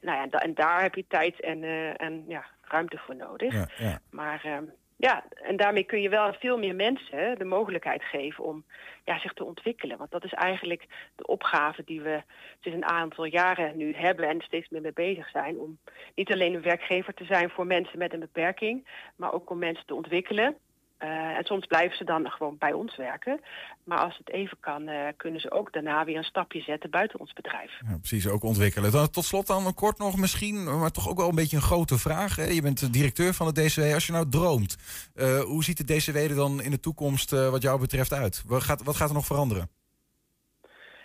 Nou 0.00 0.16
ja, 0.16 0.22
en, 0.22 0.30
da 0.30 0.38
en, 0.38 0.54
daar 0.54 0.82
heb 0.82 0.94
je 0.94 1.04
tijd 1.08 1.40
en, 1.40 1.62
uh, 1.62 2.00
en 2.00 2.24
ja, 2.28 2.44
ruimte 2.60 2.98
voor 2.98 3.16
nodig. 3.16 3.52
Ja, 3.54 3.68
ja. 3.76 4.00
Maar 4.10 4.62
ja, 5.00 5.24
en 5.42 5.56
daarmee 5.56 5.84
kun 5.84 6.00
je 6.00 6.08
wel 6.08 6.32
veel 6.32 6.58
meer 6.58 6.74
mensen 6.74 7.38
de 7.38 7.44
mogelijkheid 7.44 8.02
geven 8.02 8.44
om 8.44 8.64
ja, 9.04 9.18
zich 9.18 9.32
te 9.32 9.44
ontwikkelen. 9.44 9.98
Want 9.98 10.10
dat 10.10 10.24
is 10.24 10.32
eigenlijk 10.32 10.86
de 11.16 11.26
opgave 11.26 11.84
die 11.84 12.00
we 12.00 12.22
sinds 12.60 12.78
een 12.78 12.90
aantal 12.90 13.24
jaren 13.24 13.76
nu 13.76 13.94
hebben 13.94 14.28
en 14.28 14.40
steeds 14.40 14.68
meer 14.68 14.80
mee 14.80 14.92
bezig 14.92 15.28
zijn. 15.28 15.58
Om 15.58 15.78
niet 16.14 16.32
alleen 16.32 16.54
een 16.54 16.62
werkgever 16.62 17.14
te 17.14 17.24
zijn 17.24 17.50
voor 17.50 17.66
mensen 17.66 17.98
met 17.98 18.12
een 18.12 18.20
beperking, 18.20 18.88
maar 19.16 19.32
ook 19.32 19.50
om 19.50 19.58
mensen 19.58 19.86
te 19.86 19.94
ontwikkelen. 19.94 20.56
Uh, 21.02 21.08
en 21.36 21.44
soms 21.44 21.66
blijven 21.66 21.96
ze 21.96 22.04
dan 22.04 22.30
gewoon 22.30 22.56
bij 22.58 22.72
ons 22.72 22.96
werken. 22.96 23.40
Maar 23.84 23.98
als 23.98 24.16
het 24.16 24.30
even 24.30 24.56
kan, 24.60 24.88
uh, 24.88 25.06
kunnen 25.16 25.40
ze 25.40 25.50
ook 25.50 25.72
daarna 25.72 26.04
weer 26.04 26.16
een 26.16 26.24
stapje 26.24 26.60
zetten 26.60 26.90
buiten 26.90 27.20
ons 27.20 27.32
bedrijf. 27.32 27.72
Ja, 27.88 27.96
precies, 27.98 28.28
ook 28.28 28.42
ontwikkelen. 28.42 28.92
Dan, 28.92 29.10
tot 29.10 29.24
slot 29.24 29.46
dan 29.46 29.74
kort 29.74 29.98
nog 29.98 30.16
misschien, 30.16 30.78
maar 30.78 30.90
toch 30.90 31.08
ook 31.08 31.16
wel 31.16 31.28
een 31.28 31.34
beetje 31.34 31.56
een 31.56 31.62
grote 31.62 31.98
vraag. 31.98 32.36
Hè? 32.36 32.44
Je 32.44 32.62
bent 32.62 32.80
de 32.80 32.90
directeur 32.90 33.34
van 33.34 33.46
de 33.52 33.62
DCW. 33.62 33.94
Als 33.94 34.06
je 34.06 34.12
nou 34.12 34.28
droomt, 34.28 34.76
uh, 35.14 35.40
hoe 35.40 35.64
ziet 35.64 35.86
de 35.86 35.94
DCW 35.94 36.16
er 36.16 36.34
dan 36.34 36.62
in 36.62 36.70
de 36.70 36.80
toekomst 36.80 37.30
wat 37.30 37.62
jou 37.62 37.80
betreft 37.80 38.12
uit? 38.12 38.42
Wat 38.46 38.62
gaat, 38.62 38.82
wat 38.82 38.96
gaat 38.96 39.08
er 39.08 39.14
nog 39.14 39.26
veranderen? 39.26 39.68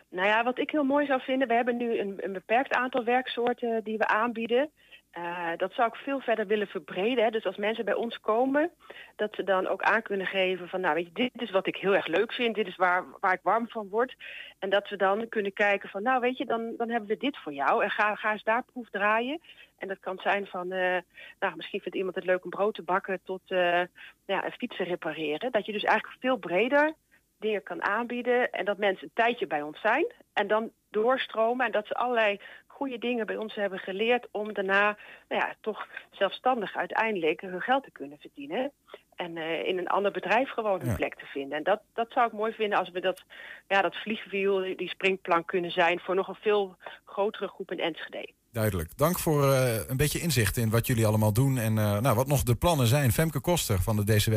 Nou 0.09 0.27
ja, 0.27 0.43
wat 0.43 0.59
ik 0.59 0.71
heel 0.71 0.83
mooi 0.83 1.05
zou 1.05 1.21
vinden, 1.21 1.47
we 1.47 1.53
hebben 1.53 1.77
nu 1.77 1.99
een, 1.99 2.15
een 2.17 2.33
beperkt 2.33 2.73
aantal 2.73 3.03
werksoorten 3.03 3.83
die 3.83 3.97
we 3.97 4.07
aanbieden. 4.07 4.69
Uh, 5.17 5.49
dat 5.57 5.73
zou 5.73 5.87
ik 5.87 5.95
veel 5.95 6.19
verder 6.19 6.47
willen 6.47 6.67
verbreden. 6.67 7.23
Hè. 7.23 7.29
Dus 7.29 7.45
als 7.45 7.55
mensen 7.55 7.85
bij 7.85 7.93
ons 7.93 8.19
komen, 8.19 8.71
dat 9.15 9.35
ze 9.35 9.43
dan 9.43 9.67
ook 9.67 9.81
aan 9.81 10.01
kunnen 10.01 10.27
geven 10.27 10.67
van, 10.67 10.81
nou 10.81 10.95
weet 10.95 11.05
je, 11.05 11.11
dit 11.13 11.41
is 11.41 11.51
wat 11.51 11.67
ik 11.67 11.75
heel 11.75 11.95
erg 11.95 12.07
leuk 12.07 12.33
vind, 12.33 12.55
dit 12.55 12.67
is 12.67 12.75
waar, 12.75 13.05
waar 13.19 13.33
ik 13.33 13.39
warm 13.43 13.67
van 13.69 13.89
word. 13.89 14.15
En 14.59 14.69
dat 14.69 14.89
we 14.89 14.95
dan 14.95 15.29
kunnen 15.29 15.53
kijken 15.53 15.89
van, 15.89 16.03
nou 16.03 16.19
weet 16.19 16.37
je, 16.37 16.45
dan, 16.45 16.73
dan 16.77 16.89
hebben 16.89 17.09
we 17.09 17.17
dit 17.17 17.37
voor 17.37 17.53
jou 17.53 17.83
en 17.83 17.89
ga, 17.89 18.15
ga 18.15 18.31
eens 18.31 18.43
daar 18.43 18.63
proef 18.63 18.89
draaien. 18.89 19.41
En 19.77 19.87
dat 19.87 19.99
kan 19.99 20.19
zijn 20.21 20.47
van, 20.47 20.73
uh, 20.73 20.97
nou 21.39 21.55
misschien 21.55 21.81
vindt 21.81 21.97
iemand 21.97 22.15
het 22.15 22.25
leuk 22.25 22.43
om 22.43 22.49
brood 22.49 22.75
te 22.75 22.83
bakken 22.83 23.19
tot 23.23 23.41
uh, 23.47 23.81
ja, 24.25 24.45
een 24.45 24.51
fietsen 24.51 24.85
repareren. 24.85 25.51
Dat 25.51 25.65
je 25.65 25.71
dus 25.71 25.83
eigenlijk 25.83 26.19
veel 26.19 26.37
breder 26.37 26.93
dingen 27.39 27.63
kan 27.63 27.83
aanbieden 27.83 28.51
en 28.51 28.65
dat 28.65 28.77
mensen 28.77 29.03
een 29.03 29.23
tijdje 29.23 29.47
bij 29.47 29.61
ons 29.61 29.79
zijn 29.81 30.13
en 30.33 30.47
dan 30.47 30.71
doorstromen 30.89 31.65
en 31.65 31.71
dat 31.71 31.87
ze 31.87 31.93
allerlei 31.93 32.39
goede 32.75 32.97
dingen 32.97 33.25
bij 33.25 33.37
ons 33.37 33.55
hebben 33.55 33.79
geleerd 33.79 34.27
om 34.31 34.53
daarna 34.53 34.97
nou 35.29 35.41
ja, 35.41 35.55
toch 35.61 35.87
zelfstandig 36.11 36.75
uiteindelijk 36.75 37.41
hun 37.41 37.61
geld 37.61 37.83
te 37.83 37.91
kunnen 37.91 38.17
verdienen. 38.19 38.71
En 39.15 39.37
eh, 39.37 39.67
in 39.67 39.77
een 39.77 39.87
ander 39.87 40.11
bedrijf 40.11 40.49
gewoon 40.49 40.79
hun 40.79 40.89
Ja. 40.89 40.95
plek 40.95 41.15
te 41.15 41.25
vinden. 41.25 41.57
En 41.57 41.63
dat, 41.63 41.81
dat 41.93 42.11
zou 42.11 42.27
ik 42.27 42.33
mooi 42.33 42.53
vinden 42.53 42.77
als 42.79 42.89
we 42.89 42.99
dat, 43.01 43.23
ja, 43.67 43.81
dat 43.81 43.95
vliegwiel, 43.95 44.57
die- 44.59 44.75
die 44.77 44.89
springplank 44.89 45.47
kunnen 45.47 45.71
zijn 45.71 45.99
voor 45.99 46.15
nog 46.15 46.27
een 46.27 46.35
veel 46.41 46.75
grotere 47.05 47.47
groep 47.47 47.71
in 47.71 47.79
Enschede. 47.79 48.31
Duidelijk. 48.51 48.97
Dank 48.97 49.19
voor 49.19 49.51
eh, 49.51 49.87
een 49.89 49.97
beetje 49.97 50.19
inzicht 50.19 50.57
in 50.57 50.69
wat 50.69 50.87
jullie 50.87 51.05
allemaal 51.07 51.33
doen 51.33 51.57
en 51.57 51.77
eh, 51.77 51.99
nou, 51.99 52.15
wat 52.15 52.27
nog 52.27 52.43
de 52.43 52.55
plannen 52.55 52.87
zijn. 52.87 53.11
Femke 53.11 53.39
Koster 53.41 53.81
van 53.81 53.95
de 53.95 54.03
DCW. 54.03 54.35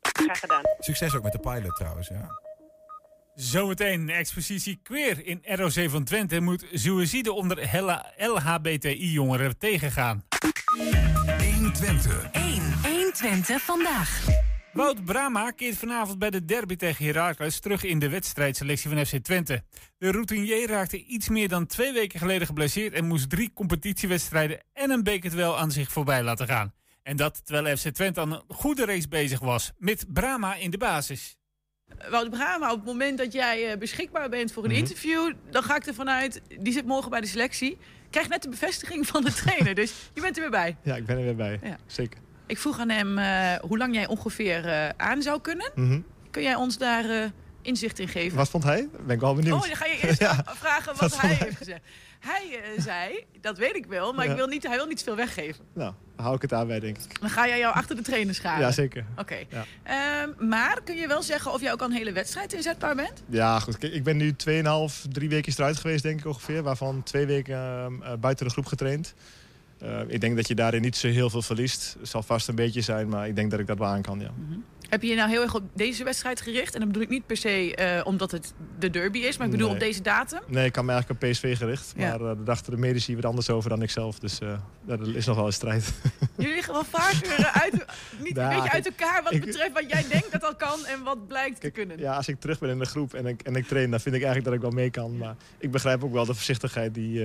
Graag 0.00 0.38
gedaan. 0.40 0.62
Succes 0.78 1.16
ook 1.16 1.22
met 1.22 1.32
de 1.32 1.38
pilot 1.40 1.76
trouwens. 1.76 2.08
Ja. 2.08 2.28
Zometeen 3.36 4.10
expositie 4.10 4.80
Queer 4.82 5.26
in 5.26 5.40
ROC 5.44 5.90
van 5.90 6.04
Twente 6.04 6.40
moet 6.40 6.64
suïcide 6.72 7.32
onder 7.32 7.70
hella- 7.70 8.12
LHBTI-jongeren 8.16 9.58
tegengaan. 9.58 10.24
120. 11.54 12.30
1. 12.32 12.72
120 12.82 13.62
vandaag. 13.62 14.24
Wout 14.72 15.04
Brama 15.04 15.50
keert 15.50 15.76
vanavond 15.76 16.18
bij 16.18 16.30
de 16.30 16.44
derby 16.44 16.76
tegen 16.76 17.04
Heracles 17.04 17.60
terug 17.60 17.84
in 17.84 17.98
de 17.98 18.08
wedstrijdselectie 18.08 18.90
van 18.90 19.06
FC 19.06 19.16
Twente. 19.16 19.62
De 19.98 20.10
routinier 20.10 20.68
raakte 20.68 21.04
iets 21.04 21.28
meer 21.28 21.48
dan 21.48 21.66
twee 21.66 21.92
weken 21.92 22.18
geleden 22.18 22.46
geblesseerd 22.46 22.92
en 22.92 23.06
moest 23.06 23.30
drie 23.30 23.52
competitiewedstrijden 23.54 24.60
en 24.72 24.90
een 24.90 25.02
bekerduel 25.02 25.58
aan 25.58 25.70
zich 25.70 25.92
voorbij 25.92 26.22
laten 26.22 26.46
gaan. 26.46 26.74
En 27.02 27.16
dat 27.16 27.46
terwijl 27.46 27.76
FC 27.76 27.88
Twente 27.88 28.20
aan 28.20 28.32
een 28.32 28.42
goede 28.48 28.84
race 28.84 29.08
bezig 29.08 29.40
was, 29.40 29.72
met 29.78 30.04
Brama 30.12 30.54
in 30.54 30.70
de 30.70 30.78
basis. 30.78 31.36
Wout 32.10 32.30
Brama, 32.30 32.70
op 32.70 32.76
het 32.76 32.86
moment 32.86 33.18
dat 33.18 33.32
jij 33.32 33.70
eh, 33.72 33.78
beschikbaar 33.78 34.28
bent 34.28 34.52
voor 34.52 34.64
een 34.64 34.70
Mhm. 34.70 34.78
interview, 34.78 35.32
dan 35.50 35.62
ga 35.62 35.76
ik 35.76 35.86
ervan 35.86 36.10
uit, 36.10 36.40
die 36.60 36.72
zit 36.72 36.86
morgen 36.86 37.10
bij 37.10 37.20
de 37.20 37.26
selectie. 37.26 37.78
Krijg 38.10 38.28
net 38.28 38.42
de 38.42 38.48
bevestiging 38.48 39.06
van 39.06 39.24
de 39.24 39.32
trainer, 39.32 39.74
dus 39.74 39.92
je 40.14 40.20
bent 40.20 40.36
er 40.36 40.42
weer 40.42 40.50
bij. 40.50 40.76
Ja, 40.82 40.96
ik 40.96 41.06
ben 41.06 41.16
er 41.16 41.22
weer 41.24 41.36
bij. 41.36 41.58
Ja. 41.62 41.76
Zeker. 41.86 42.18
Ik 42.46 42.58
vroeg 42.58 42.78
aan 42.78 42.88
hem 42.88 43.18
eh, 43.18 43.54
hoe 43.60 43.78
lang 43.78 43.94
jij 43.94 44.06
ongeveer 44.06 44.66
eh, 44.66 44.88
aan 44.96 45.22
zou 45.22 45.40
kunnen. 45.40 45.70
Mhm. 45.74 46.00
Kun 46.30 46.42
jij 46.42 46.54
ons 46.54 46.78
daar 46.78 47.32
inzicht 47.62 47.98
in 47.98 48.08
geven? 48.08 48.36
Wat 48.36 48.48
vond 48.50 48.64
hij? 48.64 48.88
Ben 49.06 49.14
ik 49.14 49.20
wel 49.20 49.34
benieuwd. 49.34 49.54
Oh, 49.54 49.66
dan 49.66 49.76
ga 49.76 49.86
je 49.86 49.98
eerst 50.02 50.20
Ja. 50.28 50.44
vragen 50.46 50.96
wat, 50.96 51.20
hij? 51.20 51.34
heeft 51.34 51.56
gezegd. 51.56 51.80
Hij 52.26 52.60
eh, 52.76 52.82
zei, 52.82 53.24
dat 53.40 53.58
weet 53.58 53.76
ik 53.76 53.86
wel, 53.86 54.12
maar 54.12 54.24
Ja. 54.24 54.30
ik 54.30 54.36
wil 54.36 54.46
niet, 54.46 54.66
hij 54.66 54.76
wil 54.76 54.86
niet 54.86 55.02
veel 55.02 55.16
weggeven. 55.16 55.64
Nou, 55.72 55.92
hou 56.16 56.34
ik 56.34 56.40
het 56.40 56.50
daarbij, 56.50 56.80
denk 56.80 56.96
ik. 56.98 57.20
Dan 57.20 57.30
ga 57.30 57.46
jij 57.48 57.58
jou 57.58 57.74
achter 57.74 57.96
de 57.96 58.02
trainer 58.02 58.34
scharen. 58.34 58.60
Ja, 58.60 58.70
zeker. 58.72 59.04
Oké. 59.16 59.36
Ja. 59.48 59.64
Ehm, 59.82 60.48
maar 60.48 60.80
kun 60.84 60.96
je 60.96 61.06
wel 61.06 61.22
zeggen 61.22 61.52
of 61.52 61.60
jij 61.60 61.72
ook 61.72 61.80
al 61.80 61.86
een 61.86 61.92
hele 61.92 62.12
wedstrijd 62.12 62.52
inzetbaar 62.52 62.94
bent? 62.94 63.22
Ja, 63.28 63.58
goed. 63.60 63.78
Kijk, 63.78 63.92
ik 63.92 64.04
ben 64.04 64.16
nu 64.16 64.32
2,5, 64.36 65.06
drie 65.12 65.28
weken 65.28 65.52
eruit 65.56 65.76
geweest, 65.76 66.02
denk 66.02 66.18
ik 66.20 66.26
ongeveer. 66.26 66.62
Waarvan 66.62 67.02
twee 67.02 67.26
weken 67.26 67.56
ehm, 67.56 68.02
eh, 68.02 68.12
buiten 68.20 68.46
de 68.46 68.52
groep 68.52 68.66
getraind. 68.66 69.14
Eh, 69.78 70.00
ik 70.06 70.20
denk 70.20 70.36
dat 70.36 70.48
je 70.48 70.54
daarin 70.54 70.82
niet 70.82 70.96
zo 70.96 71.08
heel 71.08 71.30
veel 71.30 71.42
verliest. 71.42 71.96
Het 72.00 72.08
zal 72.08 72.22
vast 72.22 72.48
een 72.48 72.54
beetje 72.54 72.80
zijn, 72.80 73.08
maar 73.08 73.28
ik 73.28 73.36
denk 73.36 73.50
dat 73.50 73.60
ik 73.60 73.66
dat 73.66 73.78
wel 73.78 73.88
aan 73.88 74.02
kan, 74.02 74.20
ja. 74.20 74.30
Heb 74.88 75.02
je 75.02 75.08
je 75.08 75.14
nou 75.16 75.30
heel 75.30 75.42
erg 75.42 75.54
op 75.54 75.62
deze 75.74 76.04
wedstrijd 76.04 76.40
gericht? 76.40 76.72
En 76.74 76.78
dan 76.80 76.88
bedoel 76.88 77.02
ik 77.02 77.08
niet 77.08 77.26
per 77.26 77.36
se 77.36 77.74
eh, 77.74 78.06
omdat 78.06 78.30
het 78.30 78.52
de 78.78 78.90
derby 78.90 79.18
is, 79.18 79.36
maar 79.36 79.46
ik 79.46 79.52
bedoel 79.52 79.66
Nee. 79.66 79.76
op 79.76 79.82
deze 79.82 80.02
datum. 80.02 80.40
Nee, 80.46 80.66
ik 80.66 80.72
kan 80.72 80.84
me 80.84 80.92
eigenlijk 80.92 81.22
op 81.22 81.28
PSV 81.30 81.56
gericht. 81.56 81.92
Ja. 81.96 82.08
Maar 82.08 82.20
eh 82.20 82.26
daar 82.26 82.44
dachten 82.44 82.72
de 82.72 82.78
medici 82.78 83.14
wat 83.14 83.24
anders 83.24 83.50
over 83.50 83.70
dan 83.70 83.82
ik 83.82 83.90
zelf. 83.90 84.18
Dus 84.18 84.38
dat 84.86 85.06
is 85.06 85.26
nog 85.26 85.36
wel 85.36 85.46
een 85.46 85.52
strijd. 85.52 85.92
Jullie 86.36 86.54
liggen 86.54 86.72
wel 86.72 86.84
vaker 86.84 87.32
eh, 87.38 87.62
uit, 87.62 87.72
niet 88.24 88.36
een 88.36 88.42
Ja, 88.42 88.54
beetje 88.54 88.70
uit 88.70 88.86
elkaar 88.86 89.22
wat 89.22 89.32
ik- 89.32 89.44
betreft 89.44 89.72
wat 89.72 89.84
jij 89.90 90.04
denkt 90.10 90.32
dat 90.32 90.44
al 90.44 90.54
kan 90.56 90.86
en 90.86 91.02
wat 91.02 91.26
blijkt 91.28 91.60
te 91.60 91.70
kunnen. 91.70 91.98
Ja, 91.98 92.14
als 92.16 92.28
ik 92.28 92.40
terug 92.40 92.58
ben 92.58 92.70
in 92.70 92.78
de 92.78 92.84
groep 92.84 93.14
en 93.14 93.26
ik, 93.26 93.42
en 93.42 93.56
ik 93.56 93.66
train, 93.66 93.90
dan 93.90 94.00
vind 94.00 94.14
ik 94.14 94.22
eigenlijk 94.22 94.44
dat 94.44 94.54
ik 94.54 94.60
wel 94.60 94.70
mee 94.82 94.90
kan. 94.90 95.16
Maar 95.16 95.36
ik 95.58 95.70
begrijp 95.70 96.04
ook 96.04 96.12
wel 96.12 96.24
de 96.26 96.34
voorzichtigheid 96.34 96.94
die, 96.94 97.22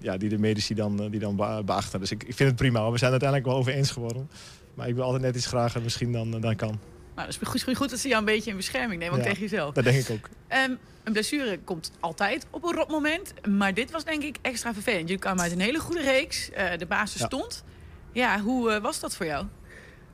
ja, 0.00 0.16
die 0.16 0.28
de 0.28 0.38
medici 0.38 0.74
dan, 0.74 1.10
die 1.10 1.20
dan 1.20 1.36
be- 1.36 1.62
beachten. 1.64 2.00
Dus 2.00 2.10
ik, 2.10 2.22
ik 2.22 2.34
vind 2.34 2.48
het 2.48 2.58
prima. 2.58 2.90
We 2.90 2.98
zijn 2.98 3.12
het 3.12 3.22
uiteindelijk 3.22 3.46
wel 3.46 3.56
over 3.56 3.72
eens 3.72 3.90
geworden. 3.90 4.28
Maar 4.74 4.88
ik 4.88 4.94
wil 4.94 5.04
altijd 5.04 5.22
net 5.22 5.36
iets 5.36 5.46
grager 5.46 5.82
misschien 5.82 6.12
dan, 6.12 6.40
dan 6.40 6.56
kan. 6.56 6.78
Nou, 7.22 7.34
dat 7.40 7.54
is 7.54 7.62
goed, 7.62 7.76
goed 7.76 7.90
dat 7.90 7.98
ze 7.98 8.08
jou 8.08 8.20
een 8.20 8.24
beetje 8.26 8.50
in 8.50 8.56
bescherming 8.56 9.00
nemen, 9.00 9.14
ook 9.18 9.24
Ja, 9.24 9.28
tegen 9.28 9.42
jezelf. 9.42 9.74
Dat 9.74 9.84
denk 9.84 10.08
ik 10.08 10.10
ook. 10.10 10.28
Ehm, 10.48 10.70
een 11.04 11.12
blessure 11.12 11.58
komt 11.64 11.92
altijd 12.00 12.46
op 12.50 12.64
een 12.64 12.74
rotmoment. 12.74 13.32
Maar 13.48 13.74
dit 13.74 13.90
was 13.90 14.04
denk 14.04 14.22
ik 14.22 14.36
extra 14.42 14.72
vervelend. 14.72 15.02
Jullie 15.02 15.18
kwamen 15.18 15.42
uit 15.42 15.52
een 15.52 15.60
hele 15.60 15.78
goede 15.78 16.02
reeks. 16.02 16.50
eh, 16.50 16.78
de 16.78 16.86
basis 16.86 17.20
Ja. 17.20 17.26
stond. 17.26 17.64
Ja, 18.12 18.40
hoe 18.40 18.70
eh, 18.72 18.82
was 18.82 19.00
dat 19.00 19.16
voor 19.16 19.26
jou? 19.26 19.46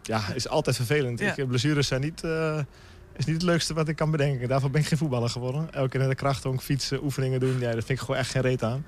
Ja, 0.03 0.23
is 0.35 0.49
altijd 0.49 0.77
vervelend. 0.77 1.19
Ja. 1.19 1.31
Ik, 1.31 1.39
eh, 1.39 1.47
blessures 1.47 1.87
zijn 1.87 2.01
niet, 2.01 2.23
is 3.17 3.25
niet 3.25 3.35
het 3.35 3.43
leukste 3.43 3.75
wat 3.75 3.89
ik 3.89 3.97
kan 3.97 4.11
bedenken. 4.11 4.49
Daarvoor 4.49 4.71
ben 4.71 4.81
ik 4.81 4.87
geen 4.87 4.99
voetballer 4.99 5.29
geworden. 5.29 5.73
Elke 5.73 5.89
keer 5.89 6.01
naar 6.01 6.09
de 6.09 6.15
krachthonk, 6.15 6.63
fietsen, 6.63 7.05
oefeningen 7.05 7.41
doen. 7.41 7.55
Ja, 7.59 7.65
daar 7.73 7.73
vind 7.73 7.89
ik 7.89 7.99
gewoon 7.99 8.17
echt 8.17 8.31
geen 8.31 8.43
reet 8.43 8.63
aan. 8.63 8.85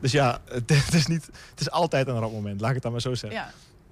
Dus 0.00 0.12
ja, 0.12 0.40
het, 0.48 0.70
het 0.86 0.94
is 0.94 1.06
niet, 1.06 1.26
het 1.50 1.60
is 1.60 1.70
altijd 1.70 2.08
een 2.08 2.18
rotmoment. 2.18 2.60
Laat 2.60 2.68
ik 2.68 2.74
het 2.74 2.82
dan 2.82 2.92
maar 2.92 3.00
zo 3.00 3.14
zeggen. 3.14 3.40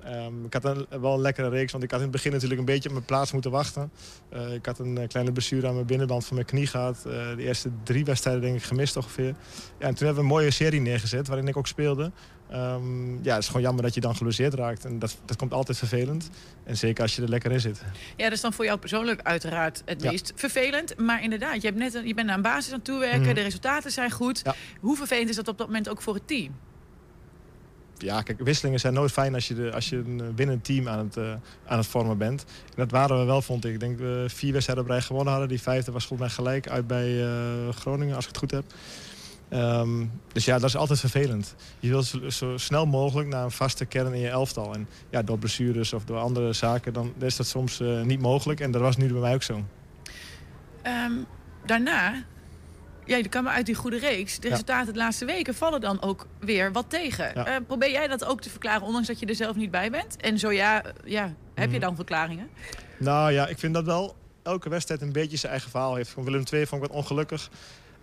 Ehm, 0.04 0.44
ik 0.44 0.52
had 0.52 0.64
een, 0.64 0.86
wel 1.00 1.14
een 1.14 1.20
lekkere 1.20 1.48
reeks, 1.48 1.72
want 1.72 1.84
ik 1.84 1.90
had 1.90 1.98
in 1.98 2.06
het 2.06 2.14
begin 2.14 2.32
natuurlijk 2.32 2.60
een 2.60 2.66
beetje 2.66 2.88
op 2.88 2.94
mijn 2.94 3.06
plaats 3.06 3.32
moeten 3.32 3.50
wachten. 3.50 3.90
Eh, 4.28 4.52
ik 4.54 4.66
had 4.66 4.78
een 4.78 4.98
eh, 4.98 5.08
kleine 5.08 5.32
blessure 5.32 5.66
aan 5.68 5.74
mijn 5.74 5.86
binnenband 5.86 6.24
van 6.26 6.34
mijn 6.34 6.46
knie 6.46 6.66
gehad. 6.66 6.96
Eh, 6.96 7.12
de 7.36 7.42
eerste 7.42 7.70
drie 7.82 8.04
wedstrijden 8.04 8.42
denk 8.42 8.56
ik 8.56 8.62
gemist 8.62 8.96
ongeveer. 8.96 9.34
Ja, 9.78 9.86
en 9.86 9.94
toen 9.94 10.06
hebben 10.06 10.14
we 10.14 10.20
een 10.20 10.26
mooie 10.36 10.50
serie 10.50 10.80
neergezet, 10.80 11.26
waarin 11.28 11.48
ik 11.48 11.56
ook 11.56 11.66
speelde. 11.66 12.10
Ehm, 12.50 13.12
ja, 13.24 13.32
het 13.34 13.42
is 13.42 13.46
gewoon 13.46 13.62
jammer 13.62 13.82
dat 13.82 13.94
je 13.94 14.00
dan 14.00 14.16
geblesseerd 14.16 14.54
raakt. 14.54 14.84
En 14.84 14.98
dat, 14.98 15.16
dat 15.24 15.36
komt 15.36 15.52
altijd 15.52 15.78
vervelend. 15.78 16.30
En 16.64 16.76
zeker 16.76 17.02
als 17.02 17.16
je 17.16 17.22
er 17.22 17.28
lekker 17.28 17.52
in 17.52 17.60
zit. 17.60 17.82
Ja, 18.16 18.24
dat 18.24 18.32
is 18.32 18.40
dan 18.40 18.52
voor 18.52 18.64
jou 18.64 18.78
persoonlijk 18.78 19.20
uiteraard 19.22 19.82
het 19.84 20.02
Ja. 20.02 20.10
meest 20.10 20.32
vervelend. 20.34 20.98
Maar 20.98 21.22
inderdaad, 21.22 21.54
je, 21.62 21.66
hebt 21.68 21.78
net 21.78 21.94
een- 21.94 22.06
je 22.06 22.14
bent 22.14 22.28
aan 22.28 22.36
een 22.36 22.42
basis 22.42 22.70
aan 22.72 22.76
het 22.76 22.84
toewerken. 22.84 23.20
Mhm. 23.20 23.34
De 23.34 23.40
resultaten 23.40 23.90
zijn 23.90 24.10
goed. 24.10 24.42
Hoe 24.80 24.96
vervelend 24.96 25.28
is 25.28 25.36
dat 25.36 25.48
op 25.48 25.58
dat 25.58 25.66
moment 25.66 25.88
ook 25.88 26.02
voor 26.02 26.14
het 26.14 26.28
team? 26.28 26.54
Ja, 28.04 28.22
kijk, 28.22 28.40
wisselingen 28.40 28.80
zijn 28.80 28.94
nooit 28.94 29.12
fijn 29.12 29.34
als 29.34 29.48
je, 29.48 29.72
als 29.72 29.88
je 29.88 29.96
een 29.96 30.20
eh, 30.20 30.26
winnend 30.34 30.64
team 30.64 30.88
aan 30.88 30.98
het, 30.98 31.16
eh, 31.16 31.32
aan 31.66 31.78
het 31.78 31.86
vormen 31.86 32.18
bent. 32.18 32.44
En 32.66 32.74
dat 32.76 32.90
waren 32.90 33.18
we 33.18 33.24
wel, 33.24 33.42
vond 33.42 33.64
ik. 33.64 33.72
Ik 33.72 33.80
denk 33.80 33.98
we 33.98 34.24
vier 34.28 34.52
wedstrijden 34.52 34.84
op 34.84 34.90
rij 34.90 35.00
gewonnen 35.00 35.32
hadden. 35.32 35.48
Die 35.48 35.62
vijfde 35.62 35.92
was 35.92 36.06
volgens 36.06 36.28
mij 36.28 36.36
gelijk 36.36 36.68
uit 36.68 36.86
bij 36.86 37.24
eh, 37.24 37.68
Groningen, 37.74 38.14
als 38.14 38.24
ik 38.24 38.30
het 38.30 38.38
goed 38.38 38.50
heb. 38.50 38.64
Ehm, 39.48 40.04
dus 40.32 40.44
ja, 40.44 40.58
dat 40.58 40.68
is 40.68 40.76
altijd 40.76 41.00
vervelend. 41.00 41.54
Je 41.80 41.88
wilt 41.88 42.04
zo, 42.04 42.28
zo 42.28 42.56
snel 42.56 42.86
mogelijk 42.86 43.28
naar 43.28 43.44
een 43.44 43.50
vaste 43.50 43.84
kern 43.84 44.14
in 44.14 44.20
je 44.20 44.28
elftal. 44.28 44.74
En 44.74 44.88
ja, 45.10 45.22
door 45.22 45.38
blessures 45.38 45.92
of 45.92 46.04
door 46.04 46.18
andere 46.18 46.52
zaken, 46.52 46.92
dan 46.92 47.12
is 47.18 47.36
dat 47.36 47.46
soms 47.46 47.80
eh, 47.80 48.02
niet 48.02 48.20
mogelijk. 48.20 48.60
En 48.60 48.70
dat 48.70 48.80
was 48.80 48.96
nu 48.96 49.12
bij 49.12 49.20
mij 49.20 49.34
ook 49.34 49.42
zo. 49.42 49.64
Ehm, 50.82 51.12
daarna, 51.66 52.24
ja, 53.04 53.16
je 53.16 53.28
kwam 53.28 53.48
uit 53.48 53.66
die 53.66 53.74
goede 53.74 53.98
reeks. 53.98 54.38
De 54.40 54.48
resultaten 54.48 54.92
de 54.92 54.98
laatste 54.98 55.24
weken 55.24 55.54
vallen 55.54 55.80
dan 55.80 56.02
ook 56.02 56.26
weer 56.40 56.72
wat 56.72 56.84
tegen. 56.90 57.30
Ja. 57.34 57.46
Eh, 57.46 57.56
probeer 57.66 57.90
jij 57.90 58.06
dat 58.08 58.24
ook 58.24 58.40
te 58.40 58.50
verklaren, 58.50 58.82
ondanks 58.86 59.06
dat 59.08 59.18
je 59.18 59.26
er 59.26 59.34
zelf 59.34 59.56
niet 59.56 59.70
bij 59.70 59.90
bent? 59.90 60.16
En 60.16 60.38
zo 60.38 60.50
ja, 60.52 60.82
ja 61.04 61.34
heb 61.54 61.64
je 61.70 61.76
Mhm. 61.76 61.80
dan 61.86 61.94
verklaringen? 61.96 62.48
Nou 62.98 63.32
ja, 63.32 63.46
ik 63.46 63.58
vind 63.58 63.74
dat 63.74 63.84
wel 63.84 64.14
elke 64.42 64.68
wedstrijd 64.68 65.02
een 65.02 65.12
beetje 65.12 65.36
zijn 65.36 65.52
eigen 65.52 65.70
verhaal 65.70 65.94
heeft. 65.94 66.10
Van 66.10 66.24
Willem 66.24 66.42
II 66.52 66.66
vond 66.66 66.82
ik 66.82 66.88
wat 66.88 66.96
ongelukkig. 66.96 67.50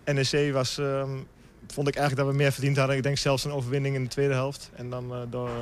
NEC 0.06 0.54
was, 0.54 0.78
ehm, 0.78 1.10
vond 1.68 1.88
ik 1.88 1.96
eigenlijk 1.96 2.26
dat 2.28 2.36
we 2.36 2.42
meer 2.44 2.52
verdiend 2.52 2.78
hadden. 2.78 2.96
Ik 2.96 3.04
denk 3.04 3.18
zelfs 3.18 3.44
een 3.44 3.52
overwinning 3.52 3.96
in 3.96 4.04
de 4.04 4.10
tweede 4.10 4.34
helft. 4.34 4.70
En 4.76 4.90
dan 4.90 5.14
eh, 5.14 5.20
door, 5.30 5.48
eh, 5.50 5.54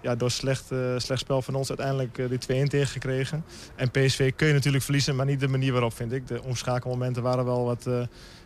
ja, 0.00 0.14
door 0.16 0.30
slecht, 0.30 0.64
slecht 0.96 1.20
spel 1.20 1.42
van 1.42 1.54
ons 1.54 1.68
uiteindelijk 1.68 2.14
die 2.28 2.38
2-1 2.38 2.68
tegengekregen. 2.68 3.44
En 3.76 3.90
PSV 3.90 4.32
kun 4.36 4.46
je 4.46 4.52
natuurlijk 4.52 4.84
verliezen, 4.84 5.16
maar 5.16 5.26
niet 5.26 5.40
de 5.40 5.48
manier 5.48 5.72
waarop 5.72 5.94
vind 5.94 6.12
ik. 6.12 6.26
De 6.26 6.42
omschakelmomenten 6.42 7.22
waren 7.22 7.44
wel 7.44 7.64
wat, 7.64 7.86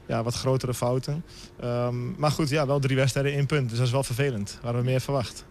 ja, 0.09 0.23
wat 0.23 0.35
grotere 0.35 0.75
fouten. 0.75 1.25
Ehm, 1.61 2.21
maar 2.21 2.31
goed, 2.31 2.49
ja, 2.49 2.67
wel 2.67 2.79
drie 2.81 2.97
wedstrijden 2.97 3.33
in 3.33 3.47
punt. 3.47 3.69
Dus 3.69 3.79
dat 3.79 3.87
is 3.87 3.93
wel 3.93 4.03
vervelend. 4.03 4.59
Waren 4.63 4.81
we 4.81 4.85
meer 4.87 5.01
verwacht. 5.01 5.45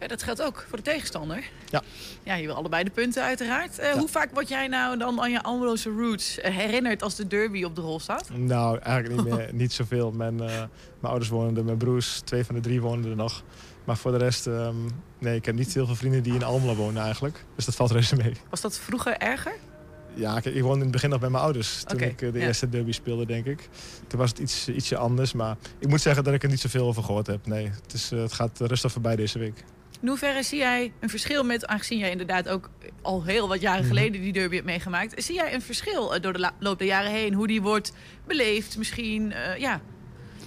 Ja, 0.00 0.06
dat 0.06 0.22
geldt 0.22 0.42
ook 0.42 0.64
voor 0.68 0.76
de 0.78 0.84
tegenstander. 0.84 1.44
Ja. 1.70 1.82
Ja, 2.22 2.34
je 2.34 2.46
wil 2.46 2.54
allebei 2.54 2.84
de 2.84 2.90
punten 2.90 3.22
uiteraard. 3.22 3.78
Eh, 3.78 3.92
Hoe 3.92 4.08
vaak 4.08 4.30
word 4.32 4.48
jij 4.48 4.68
nou 4.68 4.98
dan 4.98 5.20
aan 5.20 5.30
je 5.30 5.42
Almeloze 5.42 5.90
roots 5.90 6.38
eh, 6.38 6.54
herinnerd 6.56 7.02
als 7.02 7.14
de 7.14 7.26
derby 7.26 7.64
op 7.64 7.74
de 7.74 7.80
rol 7.80 8.00
staat? 8.00 8.28
Nou, 8.36 8.78
eigenlijk 8.78 9.24
niet, 9.24 9.34
meer, 9.34 9.48
niet 9.62 9.72
zoveel. 9.72 10.10
Mijn, 10.12 10.40
eh, 10.40 10.46
mijn 10.46 10.68
ouders 11.00 11.28
wonen 11.30 11.56
er, 11.56 11.64
mijn 11.64 11.76
broers, 11.76 12.20
twee 12.20 12.44
van 12.44 12.54
de 12.54 12.60
drie 12.60 12.80
wonen 12.80 13.10
er 13.10 13.16
nog. 13.16 13.42
Maar 13.84 13.96
voor 13.96 14.10
de 14.10 14.18
rest, 14.18 14.46
ehm, 14.46 14.76
nee, 15.18 15.36
ik 15.36 15.44
heb 15.44 15.54
niet 15.54 15.74
heel 15.74 15.86
veel 15.86 15.94
vrienden 15.94 16.22
die 16.22 16.34
in 16.34 16.42
Almelo 16.42 16.74
wonen 16.74 17.02
eigenlijk. 17.02 17.44
Dus 17.54 17.64
dat 17.64 17.74
valt 17.74 17.90
reuze 17.90 18.16
mee. 18.16 18.32
Was 18.50 18.60
dat 18.60 18.78
vroeger 18.78 19.16
erger? 19.16 19.54
Ja, 20.14 20.40
kijk, 20.40 20.54
ik 20.54 20.62
woonde 20.62 20.76
in 20.76 20.82
het 20.82 20.90
begin 20.90 21.10
nog 21.10 21.20
bij 21.20 21.30
mijn 21.30 21.42
ouders. 21.42 21.82
Toen 21.86 22.00
ik 22.00 22.22
eh, 22.22 22.32
de 22.32 22.38
ja. 22.38 22.46
eerste 22.46 22.68
derby 22.68 22.92
speelde, 22.92 23.26
denk 23.26 23.46
ik. 23.46 23.68
Toen 24.06 24.18
was 24.18 24.30
het 24.30 24.38
iets, 24.38 24.68
ietsje 24.68 24.96
anders. 24.96 25.32
Maar 25.32 25.56
ik 25.78 25.88
moet 25.88 26.00
zeggen 26.00 26.24
dat 26.24 26.34
ik 26.34 26.42
er 26.42 26.48
niet 26.48 26.60
zoveel 26.60 26.86
over 26.86 27.02
gehoord 27.02 27.26
heb. 27.26 27.46
Nee, 27.46 27.70
het, 27.82 27.92
is, 27.92 28.12
eh, 28.12 28.18
het 28.20 28.32
gaat 28.32 28.60
rustig 28.60 28.92
voorbij 28.92 29.16
deze 29.16 29.38
week. 29.38 29.64
In 30.00 30.08
hoeverre 30.08 30.42
zie 30.42 30.58
jij 30.58 30.92
een 31.00 31.10
verschil 31.10 31.44
met, 31.44 31.66
aangezien 31.66 31.98
jij 31.98 32.10
inderdaad 32.10 32.48
ook 32.48 32.70
al 33.02 33.24
heel 33.24 33.48
wat 33.48 33.60
jaren 33.60 33.84
Mhm. 33.84 33.94
geleden 33.94 34.20
die 34.20 34.32
derby 34.32 34.54
hebt 34.54 34.66
meegemaakt, 34.66 35.24
zie 35.24 35.34
jij 35.34 35.54
een 35.54 35.62
verschil 35.62 36.14
eh, 36.14 36.20
door 36.22 36.32
de 36.32 36.50
loop 36.58 36.78
der 36.78 36.86
jaren 36.86 37.10
heen? 37.10 37.34
Hoe 37.34 37.46
die 37.46 37.62
wordt 37.62 37.92
beleefd 38.26 38.78
misschien? 38.78 39.32
ja. 39.58 39.80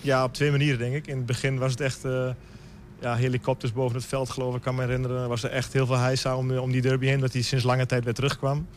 Ja, 0.02 0.24
op 0.24 0.34
twee 0.34 0.52
manieren 0.52 0.80
denk 0.80 0.96
ik. 0.96 1.08
In 1.08 1.18
het 1.18 1.26
begin 1.26 1.58
was 1.58 1.72
het 1.72 1.82
echt 1.82 2.02
ja, 3.02 3.16
helikopters 3.16 3.74
boven 3.74 3.96
het 3.96 4.06
veld 4.06 4.30
geloof 4.30 4.56
ik. 4.56 4.62
Kan 4.62 4.76
me 4.76 4.82
herinneren, 4.82 5.30
was 5.30 5.44
er 5.44 5.50
echt 5.50 5.74
heel 5.74 5.86
veel 5.86 5.98
heisa 5.98 6.38
om, 6.38 6.58
om 6.58 6.72
die 6.72 6.82
derby 6.82 7.06
heen. 7.06 7.20
Dat 7.20 7.34
hij 7.34 7.42
sinds 7.42 7.64
lange 7.64 7.86
tijd 7.86 8.04
weer 8.04 8.14
terugkwam. 8.14 8.68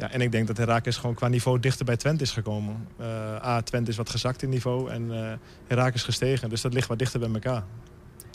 Ja, 0.00 0.10
en 0.10 0.20
ik 0.20 0.32
denk 0.32 0.46
dat 0.46 0.56
Herakles 0.56 0.96
gewoon 0.96 1.14
qua 1.14 1.28
niveau 1.28 1.60
dichter 1.60 1.84
bij 1.84 1.96
Twente 1.96 2.22
is 2.22 2.30
gekomen. 2.30 2.88
Eh, 2.96 3.06
A, 3.46 3.62
Twente 3.62 3.90
is 3.90 3.96
wat 3.96 4.10
gezakt 4.10 4.42
in 4.42 4.48
niveau 4.48 4.90
en 4.90 5.12
eh 5.12 5.32
Herakles 5.66 6.02
gestegen. 6.02 6.48
Dus 6.48 6.60
dat 6.60 6.72
ligt 6.74 6.88
wat 6.88 6.98
dichter 6.98 7.20
bij 7.20 7.28
elkaar. 7.32 7.64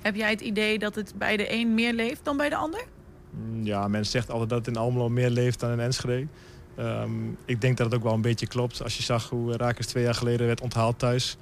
Heb 0.02 0.16
jij 0.16 0.30
het 0.30 0.42
idee 0.42 0.80
dat 0.80 0.96
het 0.96 1.14
bij 1.18 1.38
de 1.38 1.54
een 1.54 1.74
meer 1.74 1.94
leeft 1.94 2.20
dan 2.24 2.38
bij 2.38 2.50
de 2.50 2.56
ander? 2.56 2.84
Mm, 3.30 3.66
Ja, 3.66 3.88
men 3.88 4.06
zegt 4.06 4.30
altijd 4.32 4.50
dat 4.50 4.58
het 4.66 4.68
in 4.68 4.76
Almelo 4.82 5.10
meer 5.10 5.30
leeft 5.30 5.60
dan 5.60 5.72
in 5.72 5.80
Enschede. 5.80 6.28
Ehm, 6.76 7.12
ik 7.46 7.62
denk 7.62 7.78
dat 7.78 7.86
het 7.86 7.96
ook 7.96 8.04
wel 8.04 8.14
een 8.14 8.22
beetje 8.22 8.48
klopt. 8.48 8.84
Als 8.84 8.98
je 8.98 9.04
zag 9.04 9.30
hoe 9.30 9.58
Rakers 9.58 9.88
twee 9.88 10.04
jaar 10.04 10.14
geleden 10.16 10.48
werd 10.48 10.62
onthaald 10.62 11.00
thuis... 11.00 11.38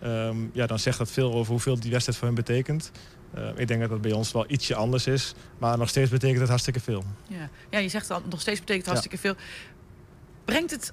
ehm, 0.00 0.36
ja, 0.52 0.66
dan 0.66 0.78
zegt 0.78 0.98
dat 0.98 1.10
veel 1.10 1.32
over 1.32 1.52
hoeveel 1.52 1.80
die 1.80 1.90
wedstrijd 1.90 2.18
voor 2.18 2.26
hen 2.26 2.36
betekent. 2.36 2.90
Ehm, 3.34 3.52
ik 3.56 3.68
denk 3.68 3.80
dat 3.80 3.90
dat 3.90 4.00
bij 4.00 4.12
ons 4.12 4.32
wel 4.32 4.44
ietsje 4.48 4.74
anders 4.74 5.06
is. 5.06 5.34
Maar 5.58 5.78
nog 5.78 5.88
steeds 5.88 6.10
betekent 6.10 6.38
het 6.40 6.48
hartstikke 6.48 6.80
veel. 6.80 7.04
Ja, 7.26 7.48
ja 7.70 7.78
je 7.78 7.88
zegt 7.88 8.08
dan 8.08 8.22
nog 8.30 8.40
steeds 8.40 8.60
betekent 8.60 8.84
Ja. 8.84 8.90
hartstikke 8.90 9.18
veel. 9.18 9.34
Brengt 10.44 10.70
het 10.70 10.92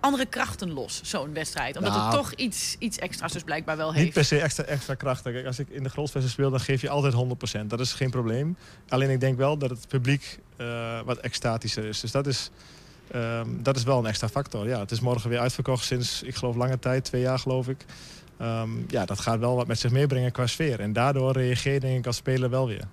andere 0.00 0.26
krachten 0.26 0.72
los, 0.72 1.00
zo'n 1.02 1.32
wedstrijd? 1.32 1.76
Omdat 1.76 1.92
Nou, 1.92 2.04
het 2.04 2.14
toch 2.14 2.32
iets, 2.32 2.76
iets 2.78 2.98
extra's 2.98 3.32
dus 3.32 3.42
blijkbaar 3.42 3.76
wel 3.76 3.92
heeft. 3.92 4.04
Niet 4.04 4.14
per 4.14 4.24
se 4.24 4.38
extra, 4.40 4.64
extra 4.64 4.94
krachtig. 4.94 5.32
Kijk, 5.32 5.46
als 5.46 5.58
ik 5.58 5.68
in 5.68 5.82
de 5.82 5.88
Grolsvesten 5.88 6.30
speel, 6.30 6.50
dan 6.50 6.60
geef 6.60 6.80
je 6.80 6.88
altijd 6.88 7.14
100%. 7.14 7.70
Dat 7.70 7.80
is 7.80 7.92
geen 7.92 8.10
probleem. 8.10 8.56
Alleen 8.88 9.10
ik 9.10 9.20
denk 9.20 9.36
wel 9.36 9.58
dat 9.58 9.70
het 9.70 9.88
publiek 9.88 10.38
eh, 10.56 11.00
wat 11.04 11.18
extatischer 11.18 11.84
is. 11.84 12.00
Dus 12.00 12.10
dat 12.10 12.26
is, 12.26 12.50
ehm, 13.10 13.48
dat 13.62 13.76
is 13.76 13.82
wel 13.82 13.98
een 13.98 14.06
extra 14.06 14.28
factor. 14.28 14.68
Ja, 14.68 14.78
het 14.78 14.90
is 14.90 15.00
morgen 15.00 15.30
weer 15.30 15.38
uitverkocht 15.38 15.84
sinds, 15.84 16.22
ik 16.22 16.34
geloof, 16.34 16.56
lange 16.56 16.78
tijd. 16.78 17.04
Twee 17.04 17.20
jaar, 17.22 17.38
geloof 17.38 17.68
ik. 17.68 17.84
Ehm, 18.38 18.70
ja, 18.88 19.04
dat 19.04 19.20
gaat 19.20 19.38
wel 19.38 19.56
wat 19.56 19.66
met 19.66 19.78
zich 19.78 19.90
meebrengen 19.90 20.32
qua 20.32 20.46
sfeer. 20.46 20.80
En 20.80 20.92
daardoor 20.92 21.32
reageer 21.32 21.72
je 21.72 21.80
denk 21.80 21.98
ik 21.98 22.06
als 22.06 22.16
speler 22.16 22.50
wel 22.50 22.66
weer. 22.66 22.84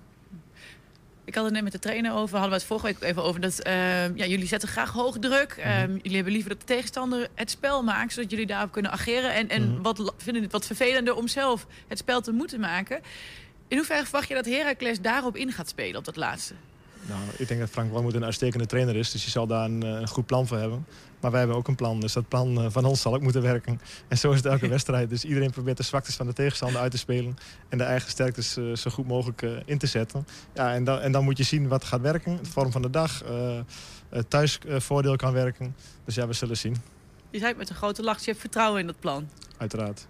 Ik 1.24 1.34
had 1.34 1.44
het 1.44 1.52
net 1.52 1.62
met 1.62 1.72
de 1.72 1.78
trainer 1.78 2.12
over, 2.12 2.32
hadden 2.38 2.48
we 2.48 2.54
het 2.56 2.64
vorige 2.64 2.86
week 2.86 3.00
even 3.00 3.22
over. 3.22 3.40
Dat, 3.40 3.58
eh, 3.58 3.72
ja, 4.16 4.26
jullie 4.26 4.46
zetten 4.46 4.68
graag 4.68 4.90
hoog 4.92 5.18
druk. 5.18 5.56
Mhm. 5.58 5.66
Eh, 5.68 5.86
jullie 5.88 6.14
hebben 6.14 6.32
liever 6.32 6.50
dat 6.50 6.60
de 6.60 6.66
tegenstander 6.66 7.28
het 7.34 7.50
spel 7.50 7.82
maakt, 7.82 8.12
zodat 8.12 8.30
jullie 8.30 8.46
daarop 8.46 8.72
kunnen 8.72 8.90
ageren. 8.90 9.34
En, 9.34 9.48
en 9.48 9.70
Mhm. 9.72 9.82
wat, 9.82 10.12
vinden 10.16 10.42
het 10.42 10.52
wat 10.52 10.66
vervelender 10.66 11.14
om 11.14 11.28
zelf 11.28 11.66
het 11.88 11.98
spel 11.98 12.20
te 12.20 12.32
moeten 12.32 12.60
maken. 12.60 13.00
In 13.68 13.76
hoeverre 13.76 14.02
verwacht 14.02 14.28
je 14.28 14.34
dat 14.34 14.44
Heracles 14.46 15.00
daarop 15.00 15.36
in 15.36 15.52
gaat 15.52 15.68
spelen, 15.68 15.96
op 15.98 16.04
dat 16.04 16.16
laatste? 16.16 16.54
Nou, 17.08 17.20
ik 17.36 17.48
denk 17.48 17.60
dat 17.60 17.70
Frank 17.70 17.90
Wormoed 17.90 18.14
een 18.14 18.24
uitstekende 18.24 18.66
trainer 18.66 18.96
is. 18.96 19.10
Dus 19.10 19.24
je 19.24 19.30
zal 19.30 19.46
daar 19.46 19.64
een, 19.64 19.82
eh, 19.82 19.88
een 19.88 20.08
goed 20.08 20.26
plan 20.26 20.46
voor 20.46 20.58
hebben. 20.58 20.86
Maar 21.20 21.30
wij 21.30 21.40
hebben 21.40 21.58
ook 21.58 21.68
een 21.68 21.74
plan. 21.74 22.00
Dus 22.00 22.12
dat 22.12 22.28
plan 22.28 22.60
eh, 22.60 22.66
van 22.70 22.84
ons 22.84 23.00
zal 23.00 23.14
ook 23.14 23.22
moeten 23.22 23.42
werken. 23.42 23.80
En 24.08 24.18
zo 24.18 24.30
is 24.30 24.36
het 24.36 24.46
elke 24.46 24.68
wedstrijd. 24.76 25.08
Dus 25.08 25.24
iedereen 25.24 25.50
probeert 25.50 25.76
de 25.76 25.82
zwaktes 25.82 26.16
van 26.16 26.26
de 26.26 26.32
tegenstander 26.32 26.80
uit 26.80 26.90
te 26.90 26.98
spelen. 26.98 27.36
En 27.68 27.78
de 27.78 27.84
eigen 27.84 28.10
sterktes 28.10 28.56
eh, 28.56 28.74
zo 28.74 28.90
goed 28.90 29.06
mogelijk 29.06 29.42
in 29.64 29.78
te 29.78 29.86
zetten. 29.86 30.26
Ja, 30.54 30.74
en, 30.74 30.84
dan, 30.84 30.98
en 30.98 31.12
dan 31.12 31.24
moet 31.24 31.36
je 31.36 31.44
zien 31.44 31.68
wat 31.68 31.84
gaat 31.84 32.00
werken. 32.00 32.38
De 32.42 32.50
vorm 32.50 32.72
van 32.72 32.82
de 32.82 32.90
dag. 32.90 33.22
eh 33.22 33.60
het 34.12 34.30
thuisvoordeel 34.30 35.16
kan 35.16 35.32
werken. 35.32 35.76
Dus 36.04 36.14
ja, 36.14 36.26
we 36.26 36.32
zullen 36.32 36.56
zien. 36.56 36.76
Je 37.30 37.38
zei 37.38 37.50
het 37.50 37.58
met 37.58 37.70
een 37.70 37.76
grote 37.76 38.02
lach, 38.02 38.18
je 38.18 38.24
hebt 38.30 38.40
vertrouwen 38.40 38.80
in 38.80 38.86
dat 38.86 39.00
plan. 39.00 39.28
Uiteraard. 39.56 40.06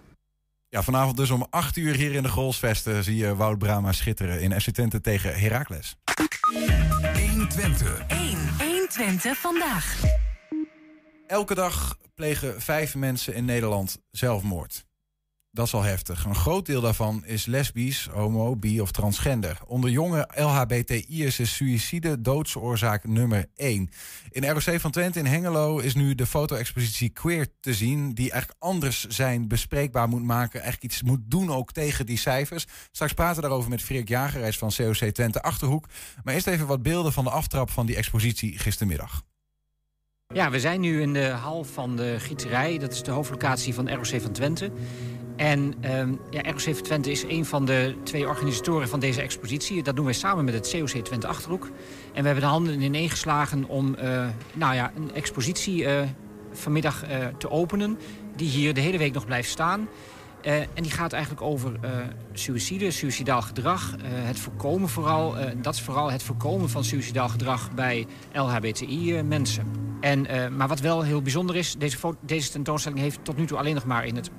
Ja, 0.72 0.82
vanavond 0.82 1.16
dus 1.16 1.30
om 1.30 1.46
8 1.50 1.76
uur 1.76 1.94
hier 1.94 2.12
in 2.12 2.22
de 2.22 2.28
Golsvesten 2.28 3.04
zie 3.04 3.16
je 3.16 3.36
Wout 3.36 3.58
Brama 3.58 3.92
schitteren 3.92 4.40
in 4.40 4.60
FC 4.60 4.70
Twente 4.70 5.00
tegen 5.00 5.34
Heracles. 5.34 5.96
120. 7.30 8.02
1. 8.08 8.38
120 8.58 9.38
vandaag. 9.38 10.00
Elke 11.26 11.54
dag 11.54 11.98
plegen 12.14 12.60
vijf 12.60 12.94
mensen 12.94 13.34
in 13.34 13.44
Nederland 13.44 13.98
zelfmoord. 14.10 14.84
Dat 15.54 15.66
is 15.66 15.74
al 15.74 15.82
heftig. 15.82 16.24
Een 16.24 16.34
groot 16.34 16.66
deel 16.66 16.80
daarvan 16.80 17.24
is 17.24 17.46
lesbisch, 17.46 18.08
homo, 18.12 18.56
bi 18.56 18.80
of 18.80 18.90
transgender. 18.90 19.58
Onder 19.66 19.90
jonge 19.90 20.28
LHBTI'ers 20.34 21.38
is 21.38 21.56
suïcide 21.56 22.20
doodsoorzaak 22.20 23.04
nummer 23.06 23.46
1. 23.56 23.90
In 24.30 24.48
ROC 24.48 24.80
van 24.80 24.90
Twente 24.90 25.18
in 25.18 25.26
Hengelo 25.26 25.78
is 25.78 25.94
nu 25.94 26.14
de 26.14 26.26
foto-expositie 26.26 27.08
Queer 27.08 27.46
te 27.60 27.74
zien... 27.74 28.14
die 28.14 28.30
eigenlijk 28.30 28.62
anders 28.62 29.06
zijn 29.06 29.48
bespreekbaar 29.48 30.08
moet 30.08 30.24
maken. 30.24 30.60
Eigenlijk 30.60 30.92
iets 30.92 31.02
moet 31.02 31.20
doen 31.24 31.50
ook 31.50 31.72
tegen 31.72 32.06
die 32.06 32.18
cijfers. 32.18 32.66
Straks 32.90 33.12
praten 33.12 33.36
we 33.36 33.42
daarover 33.42 33.70
met 33.70 33.82
Freek 33.82 34.08
Jager, 34.08 34.40
hij 34.40 34.48
is 34.48 34.58
van 34.58 34.72
COC 34.76 34.94
Twente 34.94 35.42
Achterhoek. 35.42 35.88
Maar 36.24 36.34
eerst 36.34 36.46
even 36.46 36.66
wat 36.66 36.82
beelden 36.82 37.12
van 37.12 37.24
de 37.24 37.30
aftrap 37.30 37.70
van 37.70 37.86
die 37.86 37.96
expositie 37.96 38.58
gistermiddag. 38.58 39.22
Ja, 40.32 40.50
we 40.50 40.60
zijn 40.60 40.80
nu 40.80 41.00
in 41.00 41.12
de 41.12 41.28
hal 41.28 41.64
van 41.64 41.96
de 41.96 42.14
Gieterij. 42.18 42.78
Dat 42.78 42.92
is 42.92 43.02
de 43.02 43.10
hoofdlocatie 43.10 43.74
van 43.74 43.90
ROC 43.90 44.20
van 44.20 44.32
Twente. 44.32 44.70
En 45.36 45.74
ehm, 45.80 46.12
ja, 46.30 46.42
ROC 46.42 46.60
van 46.60 46.82
Twente 46.82 47.10
is 47.10 47.22
een 47.22 47.44
van 47.44 47.64
de 47.64 47.94
twee 48.04 48.28
organisatoren 48.28 48.88
van 48.88 49.00
deze 49.00 49.22
expositie. 49.22 49.82
Dat 49.82 49.96
doen 49.96 50.04
wij 50.04 50.14
samen 50.14 50.44
met 50.44 50.54
het 50.54 50.70
COC 50.70 51.04
Twente 51.04 51.26
Achterhoek. 51.26 51.64
En 52.12 52.20
we 52.20 52.26
hebben 52.26 52.44
de 52.44 52.50
handen 52.50 52.80
ineen 52.80 53.10
geslagen 53.10 53.68
om 53.68 53.94
eh, 53.94 54.26
nou 54.52 54.74
ja, 54.74 54.92
een 54.96 55.14
expositie 55.14 55.86
eh, 55.86 56.08
vanmiddag 56.52 57.04
eh, 57.04 57.26
te 57.38 57.50
openen... 57.50 57.98
die 58.36 58.48
hier 58.48 58.74
de 58.74 58.80
hele 58.80 58.98
week 58.98 59.12
nog 59.12 59.26
blijft 59.26 59.50
staan... 59.50 59.88
Eh, 60.42 60.60
en 60.60 60.82
die 60.82 60.90
gaat 60.90 61.12
eigenlijk 61.12 61.42
over 61.42 61.78
eh 61.80 61.90
suïcide, 62.32 62.90
suïcidaal 62.90 63.42
gedrag. 63.42 63.96
eh, 63.96 64.02
het 64.10 64.38
voorkomen 64.38 64.88
vooral, 64.88 65.34
dat 65.62 65.74
is 65.74 65.80
vooral 65.80 66.10
het 66.10 66.22
voorkomen 66.22 66.70
van 66.70 66.84
suïcidaal 66.84 67.28
gedrag 67.28 67.72
bij 67.74 68.06
LHBTI-mensen. 68.32 69.66
En, 70.00 70.26
maar 70.56 70.68
wat 70.68 70.80
wel 70.80 71.02
heel 71.02 71.22
bijzonder 71.22 71.56
is, 71.56 71.76
deze, 71.78 71.96
deze 72.20 72.50
tentoonstelling 72.50 73.00
heeft 73.00 73.18
tot 73.22 73.36
nu 73.36 73.46
toe 73.46 73.58
alleen 73.58 73.74
nog 73.74 73.84
maar 73.84 74.06
in 74.06 74.16
het, 74.16 74.30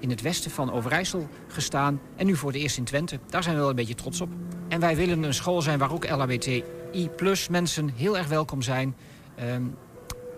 in 0.00 0.10
het 0.10 0.20
westen 0.20 0.50
van 0.50 0.72
Overijssel 0.72 1.28
gestaan. 1.48 2.00
En 2.16 2.26
nu 2.26 2.36
voor 2.36 2.52
het 2.52 2.60
eerst 2.60 2.76
in 2.76 2.84
Twente. 2.84 3.18
Daar 3.28 3.42
zijn 3.42 3.54
we 3.54 3.60
wel 3.60 3.70
een 3.70 3.76
beetje 3.76 3.94
trots 3.94 4.20
op. 4.20 4.28
En 4.68 4.80
wij 4.80 4.96
willen 4.96 5.22
een 5.22 5.34
school 5.34 5.62
zijn 5.62 5.78
waar 5.78 5.92
ook 5.92 6.10
LHBTI-plus 6.10 7.48
mensen 7.48 7.90
heel 7.96 8.16
erg 8.18 8.28
welkom 8.28 8.62
zijn. 8.62 8.96
Ehm, 9.36 9.62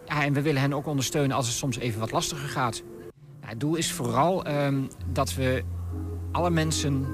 ja, 0.07 0.24
en 0.24 0.32
we 0.32 0.43
willen 0.43 0.61
hen 0.61 0.72
ook 0.72 0.87
ondersteunen 0.87 1.37
als 1.37 1.47
het 1.47 1.57
soms 1.57 1.78
even 1.78 2.01
wat 2.01 2.11
lastiger 2.11 2.49
gaat. 2.49 2.82
Ja, 3.47 3.53
het 3.53 3.61
doel 3.61 3.74
is 3.74 3.92
vooral 3.92 4.44
ehm, 4.44 4.82
dat 5.12 5.34
we 5.34 5.62
alle 6.32 6.51
mensen, 6.51 7.07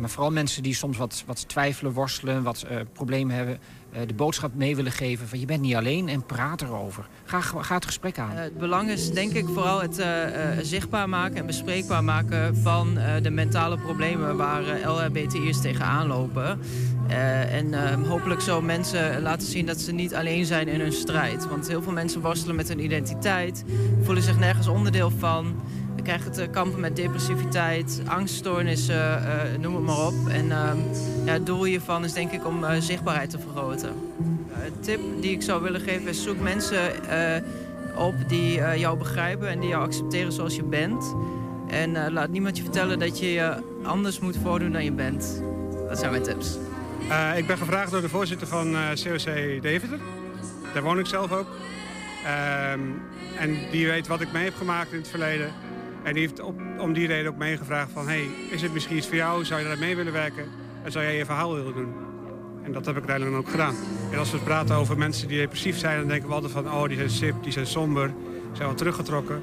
maar 0.00 0.10
vooral 0.10 0.32
mensen 0.32 0.62
die 0.62 0.74
soms 0.74 0.96
wat, 0.96 1.22
wat 1.26 1.48
twijfelen, 1.48 1.92
worstelen, 1.92 2.42
wat 2.42 2.62
eh, 2.62 2.76
problemen 2.92 3.36
hebben, 3.36 3.58
eh, 3.92 4.06
de 4.06 4.14
boodschap 4.14 4.54
mee 4.54 4.76
willen 4.76 4.92
geven 4.92 5.28
van 5.28 5.40
je 5.40 5.46
bent 5.46 5.60
niet 5.60 5.74
alleen 5.74 6.08
en 6.08 6.26
praat 6.26 6.62
erover. 6.62 7.06
Ga, 7.24 7.74
het 7.74 7.84
gesprek 7.84 8.18
aan. 8.18 8.30
Eh, 8.30 8.42
het 8.42 8.58
belang 8.58 8.90
is 8.90 9.10
denk 9.10 9.32
ik 9.32 9.46
vooral 9.46 9.80
het 9.80 9.98
eh, 9.98 10.52
eh, 10.52 10.58
zichtbaar 10.62 11.08
maken 11.08 11.36
en 11.36 11.46
bespreekbaar 11.46 12.04
maken 12.04 12.56
van 12.56 12.98
eh, 12.98 13.22
de 13.22 13.30
mentale 13.30 13.78
problemen 13.78 14.36
waar 14.36 14.68
eh, 14.68 14.94
LHBTI'ers 14.94 15.60
tegenaan 15.60 16.06
lopen. 16.06 16.60
Eh, 17.08 17.54
en 17.54 17.74
eh, 17.74 18.08
hopelijk 18.08 18.40
zo 18.40 18.62
mensen 18.62 19.22
laten 19.22 19.46
zien 19.48 19.66
dat 19.66 19.80
ze 19.80 19.92
niet 19.92 20.14
alleen 20.14 20.46
zijn 20.46 20.68
in 20.68 20.80
hun 20.80 20.92
strijd. 20.92 21.48
Want 21.48 21.68
heel 21.68 21.82
veel 21.82 21.92
mensen 21.92 22.20
worstelen 22.20 22.56
met 22.56 22.68
hun 22.68 22.84
identiteit, 22.84 23.64
voelen 24.02 24.22
zich 24.22 24.38
nergens 24.38 24.66
onderdeel 24.66 25.10
van. 25.10 25.60
We 26.06 26.12
krijgen 26.12 26.32
te 26.32 26.46
kampen 26.50 26.80
met 26.80 26.96
depressiviteit, 26.96 28.02
angststoornissen, 28.06 29.26
eh, 29.26 29.58
noem 29.60 29.74
het 29.74 29.84
maar 29.84 30.06
op. 30.06 30.14
En 30.28 30.50
ehm, 30.52 30.76
ja, 31.24 31.32
het 31.32 31.46
doel 31.46 31.64
hiervan 31.64 32.04
is 32.04 32.12
denk 32.12 32.32
ik 32.32 32.46
om 32.46 32.64
eh, 32.64 32.80
zichtbaarheid 32.80 33.30
te 33.30 33.38
vergroten. 33.38 33.88
Eh, 33.88 34.64
Een 34.64 34.80
tip 34.80 35.00
die 35.20 35.30
ik 35.30 35.42
zou 35.42 35.62
willen 35.62 35.80
geven 35.80 36.08
is 36.08 36.22
zoek 36.22 36.40
mensen 36.40 37.08
eh, 37.08 37.42
op 37.96 38.14
die 38.28 38.60
eh, 38.60 38.78
jou 38.80 38.98
begrijpen 38.98 39.48
en 39.48 39.60
die 39.60 39.68
jou 39.68 39.82
accepteren 39.84 40.32
zoals 40.32 40.56
je 40.56 40.62
bent. 40.62 41.14
En 41.68 42.04
eh, 42.04 42.12
laat 42.12 42.28
niemand 42.30 42.56
je 42.56 42.62
vertellen 42.62 42.98
dat 42.98 43.18
je 43.18 43.32
je 43.32 43.54
anders 43.82 44.18
moet 44.18 44.36
voordoen 44.42 44.72
dan 44.72 44.84
je 44.84 44.92
bent. 44.92 45.42
Dat 45.88 45.98
zijn 45.98 46.10
mijn 46.10 46.22
tips. 46.22 46.56
Eh, 47.08 47.38
ik 47.38 47.46
ben 47.46 47.58
gevraagd 47.58 47.90
door 47.90 48.00
de 48.00 48.08
voorzitter 48.08 48.46
van 48.46 48.74
eh, 48.74 48.80
COC 49.04 49.62
Deventer. 49.62 49.98
Daar 50.74 50.82
woon 50.82 50.98
ik 50.98 51.06
zelf 51.06 51.32
ook. 51.32 51.46
Ehm, 52.24 52.80
en 53.38 53.56
die 53.70 53.86
weet 53.86 54.06
wat 54.06 54.20
ik 54.20 54.32
mee 54.32 54.44
heb 54.44 54.54
gemaakt 54.56 54.92
in 54.92 54.98
het 54.98 55.08
verleden. 55.08 55.50
En 56.06 56.12
die 56.12 56.22
heeft 56.22 56.40
op, 56.40 56.60
om 56.78 56.92
die 56.92 57.06
reden 57.06 57.32
ook 57.32 57.38
meegevraagd 57.38 57.90
van... 57.92 58.08
hey, 58.08 58.28
is 58.50 58.62
het 58.62 58.72
misschien 58.72 58.96
iets 58.96 59.06
voor 59.06 59.16
jou? 59.16 59.44
Zou 59.44 59.60
je 59.60 59.66
daar 59.66 59.78
mee 59.78 59.96
willen 59.96 60.12
werken? 60.12 60.44
En 60.82 60.92
zou 60.92 61.04
jij 61.04 61.16
je 61.16 61.24
verhaal 61.24 61.54
willen 61.54 61.74
doen? 61.74 61.94
En 62.62 62.72
dat 62.72 62.86
heb 62.86 62.96
ik 62.96 63.08
uiteindelijk 63.08 63.46
ook 63.46 63.50
gedaan. 63.50 63.74
En 64.12 64.18
als 64.18 64.30
we 64.30 64.38
praten 64.38 64.76
over 64.76 64.98
mensen 64.98 65.28
die 65.28 65.38
depressief 65.38 65.78
zijn... 65.78 65.98
dan 65.98 66.08
denken 66.08 66.28
we 66.28 66.34
altijd 66.34 66.52
van, 66.52 66.72
oh, 66.72 66.88
die 66.88 66.96
zijn 66.96 67.10
sip, 67.10 67.34
die 67.42 67.52
zijn 67.52 67.66
somber... 67.66 68.14
zijn 68.52 68.68
wat 68.68 68.78
teruggetrokken. 68.78 69.42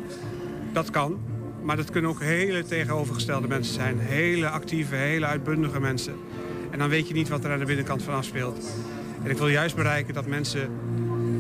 Dat 0.74 0.90
kan. 0.90 1.20
Maar 1.64 1.76
dat 1.76 1.92
kunnen 1.92 2.12
ook 2.12 2.22
hele 2.22 2.64
tegenovergestelde 2.64 3.48
mensen 3.48 3.74
zijn. 3.74 4.00
Hele 4.00 4.50
actieve, 4.50 4.96
hele 4.96 5.26
uitbundige 5.26 5.80
mensen. 5.80 6.16
En 6.72 6.80
dan 6.80 6.90
weet 6.90 7.08
je 7.08 7.14
niet 7.14 7.30
wat 7.30 7.44
er 7.44 7.52
aan 7.52 7.60
de 7.60 7.66
binnenkant 7.66 8.04
van 8.04 8.14
afspeelt. 8.14 8.76
En 9.24 9.30
ik 9.30 9.38
wil 9.38 9.48
juist 9.48 9.76
bereiken 9.76 10.14
dat 10.14 10.26
mensen 10.26 10.70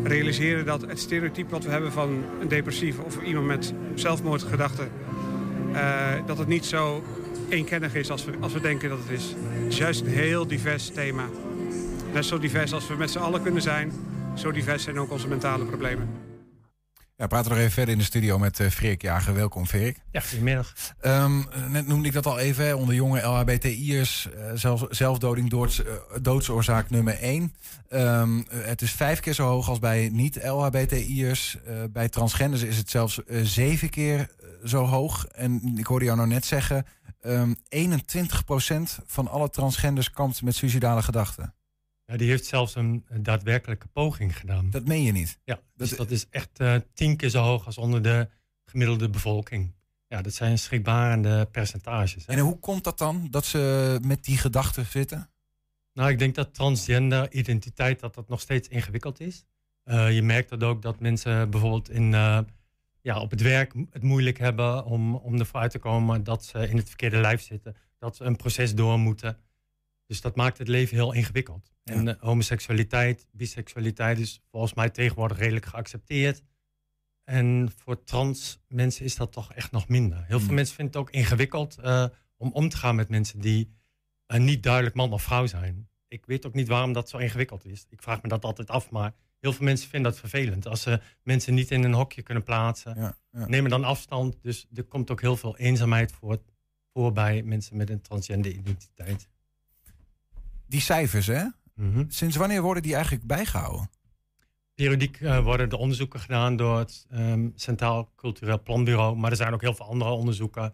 realiseren 0.03 0.65
dat 0.65 0.81
het 0.81 0.99
stereotype 0.99 1.49
wat 1.49 1.63
we 1.63 1.69
hebben 1.69 1.91
van 1.91 2.23
een 2.41 2.47
depressief 2.47 2.99
of 2.99 3.21
iemand 3.21 3.47
met 3.47 3.73
zelfmoordgedachten, 3.95 4.91
eh, 5.73 6.09
dat 6.25 6.37
het 6.37 6.47
niet 6.47 6.65
zo 6.65 7.03
eenkennig 7.49 7.95
is 7.95 8.09
als 8.11 8.25
we, 8.25 8.31
als 8.39 8.53
we 8.53 8.61
denken 8.61 8.89
dat 8.89 8.99
het 8.99 9.09
is. 9.09 9.35
Het 9.63 9.71
is 9.71 9.77
juist 9.77 10.01
een 10.01 10.07
heel 10.07 10.47
divers 10.47 10.89
thema. 10.89 11.23
Net 12.13 12.25
zo 12.25 12.39
divers 12.39 12.73
als 12.73 12.87
we 12.87 12.95
met 12.95 13.11
z'n 13.11 13.19
allen 13.19 13.41
kunnen 13.41 13.61
zijn, 13.61 13.91
zo 14.33 14.51
divers 14.51 14.83
zijn 14.83 14.99
ook 14.99 15.11
onze 15.11 15.27
mentale 15.27 15.65
problemen. 15.65 16.32
Ja, 17.24 17.30
we 17.30 17.36
praten 17.36 17.51
nog 17.51 17.59
even 17.59 17.74
verder 17.74 17.93
in 17.93 17.99
de 17.99 18.05
studio 18.05 18.39
met 18.39 18.59
eh 18.59 18.69
Freek 18.69 19.01
Jager. 19.01 19.34
Welkom, 19.34 19.65
Freek. 19.65 19.97
Ja, 20.11 20.19
goedemiddag. 20.19 20.74
Ehm, 20.99 21.41
net 21.69 21.88
noemde 21.88 22.07
ik 22.07 22.13
dat 22.13 22.26
al 22.26 22.39
even, 22.39 22.65
hè, 22.65 22.74
onder 22.74 22.95
jonge 22.95 23.21
LHBTI'ers, 23.21 24.30
eh, 24.32 24.51
zelf, 24.53 24.86
zelfdoding 24.89 25.49
doods, 25.49 25.84
eh, 25.84 25.93
doodsoorzaak 26.21 26.89
nummer 26.89 27.17
1. 27.21 27.53
het 28.49 28.82
is 28.82 28.91
vijf 28.91 29.19
keer 29.19 29.34
zo 29.34 29.47
hoog 29.47 29.69
als 29.69 29.80
bij 29.80 30.09
niet-LHBTI'ers. 30.11 31.57
Eh, 31.65 31.76
bij 31.89 32.09
transgenders 32.09 32.61
is 32.61 32.78
het 32.78 32.89
zelfs 32.89 33.24
eh, 33.24 33.41
zeven 33.43 33.89
keer 33.89 34.19
eh, 34.19 34.47
zo 34.63 34.86
hoog. 34.86 35.26
En 35.26 35.78
ik 35.78 35.86
hoorde 35.86 36.05
jou 36.05 36.17
nou 36.17 36.30
net 36.30 36.45
zeggen, 36.45 36.86
ehm 37.21 37.53
21% 37.69 38.99
van 39.05 39.28
alle 39.28 39.49
transgenders 39.49 40.11
kampt 40.11 40.41
met 40.41 40.55
suicidale 40.55 41.01
gedachten. 41.01 41.53
Ja, 42.05 42.17
die 42.17 42.29
heeft 42.29 42.45
zelfs 42.45 42.75
een 42.75 43.05
daadwerkelijke 43.19 43.87
poging 43.87 44.37
gedaan. 44.37 44.69
Dat 44.69 44.87
meen 44.87 45.03
je 45.03 45.11
niet? 45.11 45.39
Ja, 45.43 45.59
dus 45.75 45.89
dat 45.89 46.11
is 46.11 46.29
echt 46.29 46.59
eh, 46.59 46.75
tien 46.93 47.17
keer 47.17 47.29
zo 47.29 47.43
hoog 47.43 47.65
als 47.65 47.77
onder 47.77 48.01
de 48.01 48.29
gemiddelde 48.65 49.09
bevolking. 49.09 49.73
Ja, 50.07 50.21
dat 50.21 50.33
zijn 50.33 50.57
schrikbarende 50.57 51.47
percentages. 51.51 52.25
Hè. 52.25 52.33
En 52.33 52.39
hoe 52.39 52.59
komt 52.59 52.83
dat 52.83 52.97
dan, 52.97 53.27
dat 53.29 53.45
ze 53.45 53.99
met 54.01 54.23
die 54.23 54.37
gedachten 54.37 54.85
zitten? 54.85 55.29
Nou, 55.93 56.09
ik 56.09 56.19
denk 56.19 56.35
dat 56.35 56.53
transgender 56.53 57.31
identiteit 57.31 57.99
dat 57.99 58.13
dat 58.13 58.29
nog 58.29 58.41
steeds 58.41 58.67
ingewikkeld 58.67 59.19
is. 59.19 59.45
Eh, 59.83 60.15
je 60.15 60.21
merkt 60.21 60.49
dat 60.49 60.63
ook 60.63 60.81
dat 60.81 60.99
mensen 60.99 61.49
bijvoorbeeld 61.49 61.89
in, 61.89 62.13
eh, 62.13 62.39
ja, 63.01 63.19
op 63.19 63.31
het 63.31 63.41
werk 63.41 63.73
het 63.89 64.03
moeilijk 64.03 64.37
hebben 64.37 64.85
om, 64.85 65.15
om 65.15 65.39
ervoor 65.39 65.59
uit 65.59 65.71
te 65.71 65.79
komen 65.79 66.23
dat 66.23 66.45
ze 66.45 66.69
in 66.69 66.77
het 66.77 66.87
verkeerde 66.87 67.17
lijf 67.17 67.41
zitten. 67.41 67.75
Dat 67.99 68.15
ze 68.15 68.23
een 68.23 68.35
proces 68.35 68.75
door 68.75 68.99
moeten. 68.99 69.37
Dus 70.05 70.21
dat 70.21 70.35
maakt 70.35 70.57
het 70.57 70.67
leven 70.67 70.95
heel 70.95 71.13
ingewikkeld. 71.13 71.71
En 71.83 72.07
uh, 72.07 72.13
homoseksualiteit, 72.19 73.27
biseksualiteit 73.31 74.19
is 74.19 74.41
volgens 74.51 74.73
mij 74.73 74.89
tegenwoordig 74.89 75.37
redelijk 75.37 75.65
geaccepteerd. 75.65 76.43
En 77.23 77.71
voor 77.77 78.03
trans 78.03 78.59
mensen 78.67 79.05
is 79.05 79.15
dat 79.15 79.31
toch 79.31 79.53
echt 79.53 79.71
nog 79.71 79.87
minder. 79.87 80.17
Heel 80.17 80.37
veel 80.37 80.45
Hmm. 80.47 80.55
mensen 80.55 80.75
vinden 80.75 80.93
het 80.93 81.01
ook 81.09 81.15
ingewikkeld 81.15 81.77
eh, 81.77 82.05
om 82.37 82.51
om 82.51 82.69
te 82.69 82.77
gaan 82.77 82.95
met 82.95 83.09
mensen 83.09 83.39
die 83.39 83.71
eh, 84.25 84.39
niet 84.39 84.63
duidelijk 84.63 84.95
man 84.95 85.13
of 85.13 85.23
vrouw 85.23 85.45
zijn. 85.45 85.87
Ik 86.07 86.25
weet 86.25 86.45
ook 86.45 86.53
niet 86.53 86.67
waarom 86.67 86.93
dat 86.93 87.09
zo 87.09 87.17
ingewikkeld 87.17 87.65
is. 87.65 87.85
Ik 87.89 88.01
vraag 88.01 88.21
me 88.21 88.27
dat 88.27 88.43
altijd 88.43 88.69
af, 88.69 88.89
maar 88.89 89.13
heel 89.39 89.53
veel 89.53 89.65
mensen 89.65 89.89
vinden 89.89 90.11
dat 90.11 90.19
vervelend. 90.19 90.67
Als 90.67 90.81
ze 90.81 91.01
mensen 91.23 91.53
niet 91.53 91.71
in 91.71 91.83
een 91.83 91.93
hokje 91.93 92.21
kunnen 92.21 92.43
plaatsen, 92.43 92.95
Ja, 92.95 93.17
ja. 93.31 93.47
nemen 93.47 93.69
dan 93.69 93.83
afstand. 93.83 94.37
Dus 94.41 94.67
er 94.73 94.83
komt 94.83 95.11
ook 95.11 95.21
heel 95.21 95.37
veel 95.37 95.57
eenzaamheid 95.57 96.11
voor, 96.11 96.41
voor 96.93 97.11
bij 97.13 97.43
mensen 97.43 97.77
met 97.77 97.89
een 97.89 98.01
transgender 98.01 98.51
identiteit. 98.51 99.27
Die 100.68 100.82
cijfers, 100.82 101.28
hè? 101.28 101.43
Mhm. 101.76 102.03
Sinds 102.07 102.36
wanneer 102.36 102.61
worden 102.61 102.84
die 102.84 102.93
eigenlijk 102.93 103.26
bijgehouden? 103.26 103.89
Periodiek 104.76 105.22
eh, 105.22 105.43
worden 105.43 105.70
de 105.70 105.78
onderzoeken 105.78 106.20
gedaan 106.20 106.55
door 106.55 106.78
het 106.78 107.05
ehm, 107.09 107.49
Centraal 107.55 108.11
Cultureel 108.16 108.61
Planbureau. 108.61 109.16
Maar 109.16 109.32
er 109.32 109.38
zijn 109.38 109.53
ook 109.53 109.61
heel 109.61 109.74
veel 109.74 109.86
andere 109.86 110.11
onderzoeken. 110.11 110.74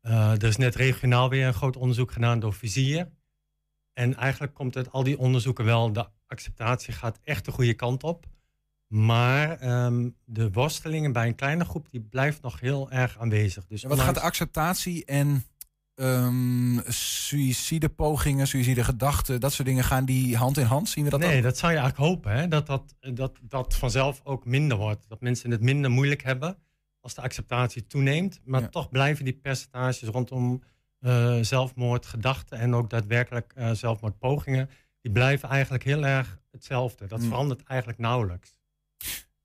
Eh, 0.00 0.30
er 0.30 0.44
is 0.44 0.56
net 0.56 0.74
regionaal 0.74 1.28
weer 1.28 1.46
een 1.46 1.54
groot 1.54 1.76
onderzoek 1.76 2.12
gedaan 2.12 2.40
door 2.40 2.54
Vizier. 2.54 3.08
En 3.92 4.14
eigenlijk 4.14 4.54
komt 4.54 4.76
uit 4.76 4.92
al 4.92 5.02
die 5.02 5.18
onderzoeken 5.18 5.64
wel, 5.64 5.92
de 5.92 6.06
acceptatie 6.26 6.92
gaat 6.92 7.18
echt 7.24 7.44
de 7.44 7.50
goede 7.50 7.74
kant 7.74 8.02
op. 8.02 8.26
Maar 8.86 9.58
ehm, 9.58 10.08
de 10.24 10.50
worstelingen 10.52 11.12
bij 11.12 11.26
een 11.26 11.34
kleine 11.34 11.64
groep, 11.64 11.90
die 11.90 12.00
blijft 12.00 12.42
nog 12.42 12.60
heel 12.60 12.90
erg 12.90 13.18
aanwezig. 13.18 13.66
Dus 13.66 13.82
Wat 13.82 14.00
gaat 14.00 14.14
de 14.14 14.20
acceptatie 14.20 15.04
en 15.04 15.44
ehm 15.96 16.78
suïcidepogingen, 16.88 18.46
suïcidegedachten, 18.46 19.40
dat 19.40 19.52
soort 19.52 19.68
dingen, 19.68 19.84
gaan 19.84 20.04
die 20.04 20.36
hand 20.36 20.58
in 20.58 20.64
hand? 20.64 20.88
Zien 20.88 21.04
we 21.04 21.10
dat 21.10 21.20
nee, 21.20 21.42
dat 21.42 21.58
zou 21.58 21.72
je 21.72 21.78
eigenlijk 21.78 22.08
hopen. 22.08 22.32
Hè? 22.32 22.48
Dat, 22.48 22.66
dat, 22.66 22.94
dat 23.00 23.38
dat 23.42 23.74
vanzelf 23.74 24.20
ook 24.24 24.44
minder 24.44 24.76
wordt. 24.76 25.08
Dat 25.08 25.20
mensen 25.20 25.50
het 25.50 25.60
minder 25.60 25.90
moeilijk 25.90 26.22
hebben 26.22 26.58
als 27.00 27.14
de 27.14 27.20
acceptatie 27.22 27.86
toeneemt. 27.86 28.40
Maar 28.44 28.68
toch 28.68 28.90
blijven 28.90 29.24
die 29.24 29.34
percentages 29.34 30.08
rondom 30.08 30.62
eh, 31.00 31.38
zelfmoordgedachten 31.40 32.58
en 32.58 32.74
ook 32.74 32.90
daadwerkelijk 32.90 33.52
eh, 33.54 33.70
zelfmoordpogingen, 33.70 34.70
die 35.00 35.12
blijven 35.12 35.48
eigenlijk 35.48 35.84
heel 35.84 36.06
erg 36.06 36.40
hetzelfde. 36.50 37.06
Dat 37.06 37.18
Hmm. 37.18 37.28
verandert 37.28 37.62
eigenlijk 37.62 37.98
nauwelijks. 37.98 38.54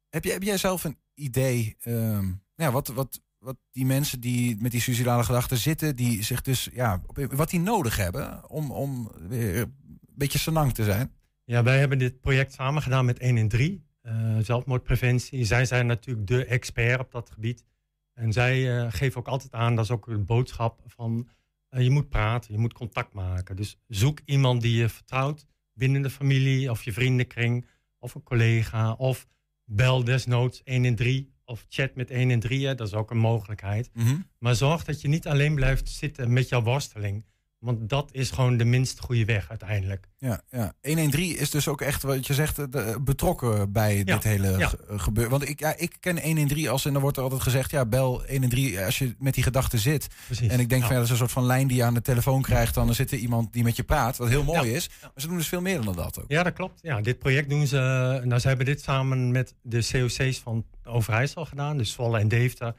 Heb, 0.10 0.24
jij, 0.24 0.34
heb 0.34 0.43
jij 0.43 0.58
zelf 0.58 0.84
een 0.84 0.97
idee, 1.14 1.76
ehm, 1.80 2.32
ja, 2.56 2.72
wat, 2.72 2.88
wat, 2.88 3.22
wat 3.42 3.58
die 3.72 3.86
mensen 3.86 4.20
die 4.20 4.58
met 4.60 4.72
die 4.72 4.82
suicidale 4.82 5.24
gedachten 5.24 5.58
zitten, 5.58 5.96
die 5.96 6.24
zich 6.24 6.42
dus, 6.42 6.70
ja, 6.74 7.02
wat 7.14 7.50
die 7.50 7.60
nodig 7.60 7.98
hebben 7.98 8.50
om, 8.50 8.72
om 8.72 9.12
weer 9.28 9.62
een 9.62 9.76
beetje 10.16 10.39
senang 10.39 10.74
te 10.74 10.84
zijn? 10.84 11.12
Ja, 11.44 11.64
wij 11.64 11.80
hebben 11.80 11.98
dit 11.98 12.20
project 12.20 12.54
samen 12.54 12.82
gedaan 12.82 13.06
met 13.06 13.20
1 13.20 13.38
in 13.38 13.50
3, 13.50 13.86
eh, 14.02 14.38
zelfmoordpreventie. 14.38 15.46
Zij 15.46 15.66
zijn 15.66 15.86
natuurlijk 15.86 16.28
de 16.28 16.46
expert 16.46 17.00
op 17.00 17.12
dat 17.12 17.30
gebied. 17.30 17.66
En 18.14 18.34
zij 18.34 18.78
eh, 18.78 18.92
geven 18.92 19.20
ook 19.20 19.28
altijd 19.28 19.52
aan, 19.52 19.76
dat 19.76 19.86
is 19.86 19.92
ook 19.92 20.08
een 20.08 20.26
boodschap 20.26 20.82
van 20.86 21.30
eh, 21.70 21.84
je 21.84 21.89
moet 21.89 22.10
praten, 22.10 22.54
je 22.54 22.60
moet 22.60 22.74
contact 22.74 23.14
maken. 23.14 23.56
Dus 23.56 23.78
zoek 23.88 24.20
iemand 24.26 24.62
die 24.62 24.76
je 24.76 24.89
vertrouwt 24.89 25.46
binnen 25.74 26.02
de 26.02 26.10
familie 26.10 26.72
of 26.72 26.84
je 26.84 26.94
vriendenkring 26.94 27.66
of 27.98 28.16
een 28.16 28.24
collega 28.24 28.94
of 28.94 29.28
bel 29.64 30.04
desnoods 30.04 30.64
1 30.64 30.86
in 30.86 30.96
3 30.96 31.31
of 31.52 31.66
chat 31.70 31.95
met 31.95 32.10
1 32.10 32.32
in 32.32 32.39
3, 32.39 32.68
hè, 32.68 32.76
dat 32.76 32.88
is 32.88 32.93
ook 32.93 33.12
een 33.12 33.18
mogelijkheid. 33.18 33.89
Mhm. 33.93 34.16
Maar 34.38 34.56
zorg 34.56 34.84
dat 34.84 35.02
je 35.02 35.08
niet 35.08 35.28
alleen 35.28 35.56
blijft 35.56 35.89
zitten 35.89 36.34
met 36.34 36.49
jouw 36.49 36.62
worsteling. 36.62 37.26
Want 37.62 37.89
dat 37.89 38.09
is 38.12 38.32
gewoon 38.32 38.57
de 38.57 38.66
minst 38.66 38.99
goede 38.99 39.26
weg 39.26 39.49
uiteindelijk. 39.49 40.07
Ja, 40.18 40.41
ja. 40.49 40.74
113 40.82 41.38
is 41.38 41.49
dus 41.49 41.68
ook 41.68 41.82
echt 41.82 42.03
wat 42.03 42.28
je 42.28 42.34
zegt 42.34 42.59
eh, 42.59 42.66
de- 42.70 42.97
betrokken 43.01 43.72
bij 43.72 44.03
dit 44.03 44.24
hele 44.24 44.57
ja. 44.57 44.72
gebeuren. 44.88 45.32
Want 45.32 45.49
ik, 45.49 45.59
ja, 45.59 45.76
ik 45.78 45.95
ken 45.99 46.22
113 46.22 46.70
als 46.70 46.86
en 46.86 46.93
dan 46.93 47.01
wordt 47.01 47.18
er 47.18 47.24
altijd 47.24 47.41
gezegd, 47.41 47.72
ja, 47.72 47.86
bel 47.86 48.24
113 48.28 48.80
als 48.84 48.97
je 48.99 49.16
met 49.20 49.34
die 49.34 49.43
gedachten 49.43 49.80
zit. 49.80 50.07
Precies, 50.26 50.47
En 50.47 50.59
ik 50.59 50.70
denk 50.70 50.82
ja. 50.82 50.88
van 50.88 50.95
ja, 50.95 51.01
dat 51.01 51.03
is 51.05 51.09
een 51.12 51.18
soort 51.18 51.32
van 51.32 51.45
lijn 51.45 51.68
die 51.68 51.78
je 51.78 51.84
aan 51.84 51.93
de 51.93 52.01
telefoon 52.01 52.41
krijgt. 52.41 52.74
Dan 52.74 52.93
zit 52.93 53.12
er 53.12 53.18
iemand 53.18 53.53
die 53.53 53.64
met 53.64 53.76
je 53.76 53.84
praat, 53.84 54.18
wat 54.18 54.30
heel 54.30 54.43
mooi 54.43 54.74
is. 54.74 54.89
Maar 55.01 55.12
ze 55.16 55.28
doen 55.28 55.38
dus 55.38 55.47
veel 55.47 55.62
meer 55.62 55.82
dan 55.82 55.95
dat 55.95 56.20
ook. 56.20 56.26
Ja, 56.28 56.43
dat 56.43 56.53
klopt. 56.53 56.80
Ja, 56.82 57.01
dit 57.01 57.20
project 57.20 57.49
doen 57.49 57.68
ze. 57.68 57.78
Nou, 58.24 58.39
ze 58.39 58.47
hebben 58.47 58.66
dit 58.66 58.82
samen 58.82 59.32
met 59.32 59.55
de 59.62 59.88
COC's 59.91 60.39
van 60.39 60.66
Overijssel 60.84 61.45
gedaan, 61.45 61.78
dus 61.78 61.91
Zwolle 61.91 62.20
en 62.20 62.28
Deventer. 62.28 62.76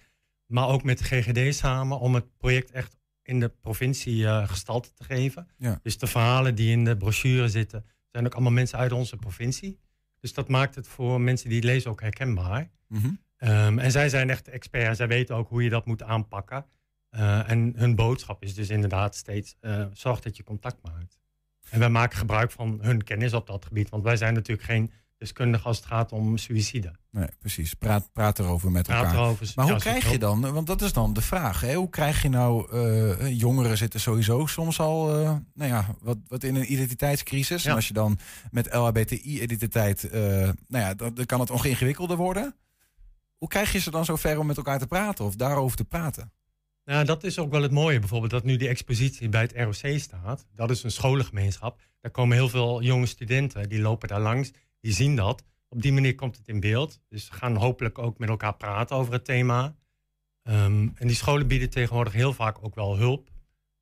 Maar 0.47 0.69
ook 0.69 0.83
met 0.83 0.99
de 0.99 1.05
GGD 1.05 1.55
samen 1.55 1.99
om 1.99 2.15
het 2.15 2.37
project 2.39 2.71
echt 2.71 2.97
in 3.23 3.41
de 3.41 3.49
provincie 3.49 4.27
eh, 4.27 4.49
gestalte 4.49 4.93
te 4.93 5.05
geven. 5.05 5.49
Ja. 5.57 5.79
Dus 5.83 5.99
de 5.99 6.07
verhalen 6.07 6.55
die 6.55 6.71
in 6.71 6.85
de 6.85 6.97
brochure 6.97 7.49
zitten, 7.49 7.85
zijn 8.11 8.27
ook 8.27 8.33
allemaal 8.33 8.53
mensen 8.53 8.79
uit 8.79 8.93
onze 8.93 9.17
provincie. 9.17 9.79
Dus 10.21 10.33
dat 10.33 10.49
maakt 10.49 10.75
het 10.75 10.89
voor 10.89 11.21
mensen 11.21 11.49
die 11.49 11.59
het 11.59 11.67
lezen 11.67 11.91
ook 11.91 12.01
herkenbaar. 12.01 12.71
Mhm. 12.89 13.11
Ehm, 13.37 13.79
en 13.79 13.91
zij 13.91 14.09
zijn 14.09 14.31
echt 14.31 14.49
experts. 14.49 14.97
Zij 14.97 15.09
weten 15.09 15.37
ook 15.37 15.49
hoe 15.49 15.63
je 15.63 15.71
dat 15.71 15.87
moet 15.87 16.03
aanpakken. 16.03 16.67
Eh, 17.09 17.51
en 17.51 17.73
hun 17.77 17.95
boodschap 17.95 18.43
is 18.43 18.55
dus 18.55 18.69
inderdaad 18.69 19.17
steeds: 19.17 19.57
eh, 19.61 19.87
zorg 19.93 20.21
dat 20.21 20.37
je 20.37 20.43
contact 20.43 20.83
maakt. 20.83 21.21
En 21.71 21.79
wij 21.79 21.89
maken 21.89 22.19
gebruik 22.19 22.51
van 22.51 22.79
hun 22.83 23.05
kennis 23.05 23.33
op 23.33 23.47
dat 23.47 23.65
gebied. 23.65 23.89
Want 23.89 24.03
wij 24.03 24.17
zijn 24.17 24.35
natuurlijk 24.35 24.69
geen 24.69 24.93
als 25.63 25.77
het 25.77 25.87
gaat 25.87 26.13
om 26.13 26.37
suïcide. 26.37 26.93
Nee, 27.11 27.29
precies. 27.39 27.75
Praat, 27.75 28.13
praat 28.13 28.39
erover 28.39 28.71
met 28.71 28.87
Praat 28.87 29.05
elkaar. 29.05 29.19
erover, 29.19 29.53
maar 29.55 29.69
hoe 29.69 29.79
krijg 29.79 30.11
je 30.11 30.19
dan, 30.19 30.53
want 30.53 30.67
dat 30.67 30.83
is 30.83 30.93
dan 30.93 31.13
de 31.13 31.21
vraag, 31.21 31.61
hè? 31.61 31.75
hoe 31.75 31.91
krijg 31.91 32.23
je 32.23 32.29
nou, 32.29 32.73
eh, 32.73 33.39
jongeren 33.39 33.77
zitten 33.77 34.01
sowieso 34.01 34.47
soms 34.47 34.81
al, 34.81 35.15
eh, 35.15 35.37
nou 35.55 35.71
ja, 35.71 35.87
wat, 36.01 36.19
wat 36.27 36.45
in 36.45 36.55
een 36.55 36.73
identiteitscrisis. 36.73 37.63
Ja. 37.63 37.71
En 37.71 37.77
als 37.77 37.87
je 37.87 37.93
dan 37.93 38.19
met 38.51 38.75
LHBTI-identiteit, 38.75 40.11
eh, 40.11 40.21
nou 40.21 40.55
ja, 40.85 40.95
dan, 40.95 41.15
dan 41.15 41.27
kan 41.27 41.41
het 41.41 41.49
nog 41.49 41.65
ingewikkelder 41.65 42.17
worden. 42.17 42.57
Hoe 43.39 43.49
krijg 43.49 43.73
je 43.73 43.79
ze 43.79 43.91
dan 43.91 44.05
zo 44.05 44.17
ver 44.17 44.39
om 44.39 44.47
met 44.47 44.57
elkaar 44.57 44.79
te 44.79 44.87
praten 44.87 45.25
of 45.25 45.35
daarover 45.35 45.77
te 45.77 45.85
praten? 45.85 46.33
Nou, 46.85 47.05
dat 47.05 47.25
is 47.25 47.39
ook 47.39 47.51
wel 47.51 47.63
het 47.63 47.71
mooie. 47.71 47.99
Bijvoorbeeld 47.99 48.31
dat 48.31 48.45
nu 48.45 48.57
die 48.57 48.69
expositie 48.69 49.29
bij 49.29 49.41
het 49.41 49.53
ROC 49.57 49.99
staat. 49.99 50.47
Dat 50.55 50.71
is 50.71 50.83
een 50.83 50.91
scholengemeenschap. 50.91 51.81
Daar 52.01 52.11
komen 52.11 52.37
heel 52.37 52.49
veel 52.49 52.83
jonge 52.83 53.07
studenten. 53.07 53.69
Die 53.69 53.81
lopen 53.81 54.09
daar 54.09 54.21
langs. 54.21 54.51
Die 54.83 54.93
zien 54.93 55.17
dat. 55.17 55.45
Op 55.69 55.83
die 55.83 55.93
manier 55.93 56.15
komt 56.15 56.37
het 56.37 56.49
in 56.49 56.61
beeld. 56.61 57.01
Dus 57.09 57.27
ze 57.27 57.33
gaan 57.33 57.57
hopelijk 57.57 57.99
ook 57.99 58.19
met 58.19 58.29
elkaar 58.29 58.57
praten 58.57 58.97
over 58.97 59.13
het 59.13 59.25
thema. 59.25 59.77
Ehm, 60.43 60.89
en 60.95 61.07
die 61.07 61.17
scholen 61.17 61.47
bieden 61.47 61.71
tegenwoordig 61.71 62.13
heel 62.13 62.33
vaak 62.33 62.57
ook 62.61 62.75
wel 62.75 62.97
hulp. 62.97 63.31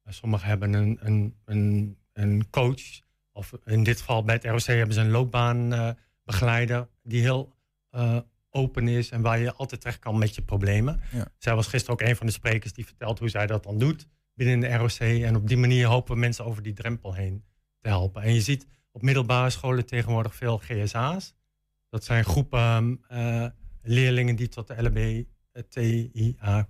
Uh, 0.04 0.12
Sommigen 0.12 0.48
hebben 0.48 0.72
een, 0.72 0.98
een, 1.00 1.34
een, 1.44 1.96
een 2.12 2.50
coach. 2.50 3.00
Of 3.32 3.52
in 3.64 3.82
dit 3.82 3.98
geval 3.98 4.24
bij 4.24 4.34
het 4.34 4.44
ROC 4.44 4.62
hebben 4.62 4.94
ze 4.94 5.00
een 5.00 5.10
loopbaanbegeleider. 5.10 6.88
die 7.02 7.20
heel 7.20 7.56
eh, 7.90 8.18
open 8.50 8.88
is 8.88 9.10
en 9.10 9.22
waar 9.22 9.38
je 9.38 9.52
altijd 9.52 9.80
terecht 9.80 9.98
kan 9.98 10.18
met 10.18 10.34
je 10.34 10.42
problemen. 10.42 11.00
Ja. 11.12 11.26
Zij 11.38 11.54
was 11.54 11.66
gisteren 11.66 12.00
ook 12.00 12.08
een 12.08 12.16
van 12.16 12.26
de 12.26 12.32
sprekers 12.32 12.72
die 12.72 12.86
vertelt 12.86 13.18
hoe 13.18 13.28
zij 13.28 13.46
dat 13.46 13.62
dan 13.62 13.78
doet 13.78 14.08
binnen 14.34 14.60
de 14.60 14.74
ROC. 14.76 15.22
En 15.24 15.36
op 15.36 15.48
die 15.48 15.56
manier 15.56 15.86
hopen 15.86 16.14
we 16.14 16.20
mensen 16.20 16.44
over 16.44 16.62
die 16.62 16.72
drempel 16.72 17.14
heen 17.14 17.44
te 17.80 17.88
helpen. 17.88 18.22
En 18.22 18.34
je 18.34 18.40
ziet 18.40 18.66
op 18.92 19.02
middelbare 19.02 19.50
scholen 19.50 19.86
tegenwoordig 19.86 20.34
veel 20.34 20.58
GSA's. 20.58 21.34
Dat 21.88 22.04
zijn 22.04 22.24
groepen 22.24 23.00
eh, 23.08 23.46
leerlingen 23.82 24.36
die 24.36 24.48
tot 24.48 24.66
de 24.66 24.82
LBTIAQ 24.82 26.68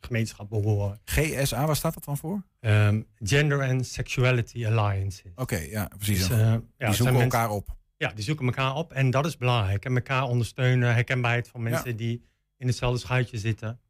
gemeenschap 0.00 0.48
behoren. 0.48 1.00
GSA, 1.04 1.66
waar 1.66 1.76
staat 1.76 1.94
dat 1.94 2.04
dan 2.04 2.16
voor? 2.16 2.42
Ehm, 2.60 3.02
Gender 3.16 3.68
and 3.68 3.86
Sexuality 3.86 4.66
Alliances. 4.66 5.32
Oké, 5.34 5.56
ja, 5.56 5.90
precies. 5.96 6.18
Dus, 6.18 6.28
die 6.28 6.36
eh, 6.36 6.56
ja, 6.78 6.92
zoeken 6.92 7.20
elkaar 7.20 7.48
mensen- 7.48 7.56
op. 7.56 7.76
Ja, 7.96 8.12
die 8.12 8.24
zoeken 8.24 8.46
elkaar 8.46 8.74
op 8.74 8.92
en 8.92 9.10
dat 9.10 9.26
is 9.26 9.36
belangrijk. 9.36 9.84
En 9.84 9.94
elkaar 9.94 10.22
ondersteunen, 10.22 10.94
herkenbaarheid 10.94 11.48
van 11.48 11.62
mensen 11.62 11.96
die 11.96 12.22
in 12.56 12.66
hetzelfde 12.66 12.98
schuitje 12.98 13.38
zitten. 13.38 13.80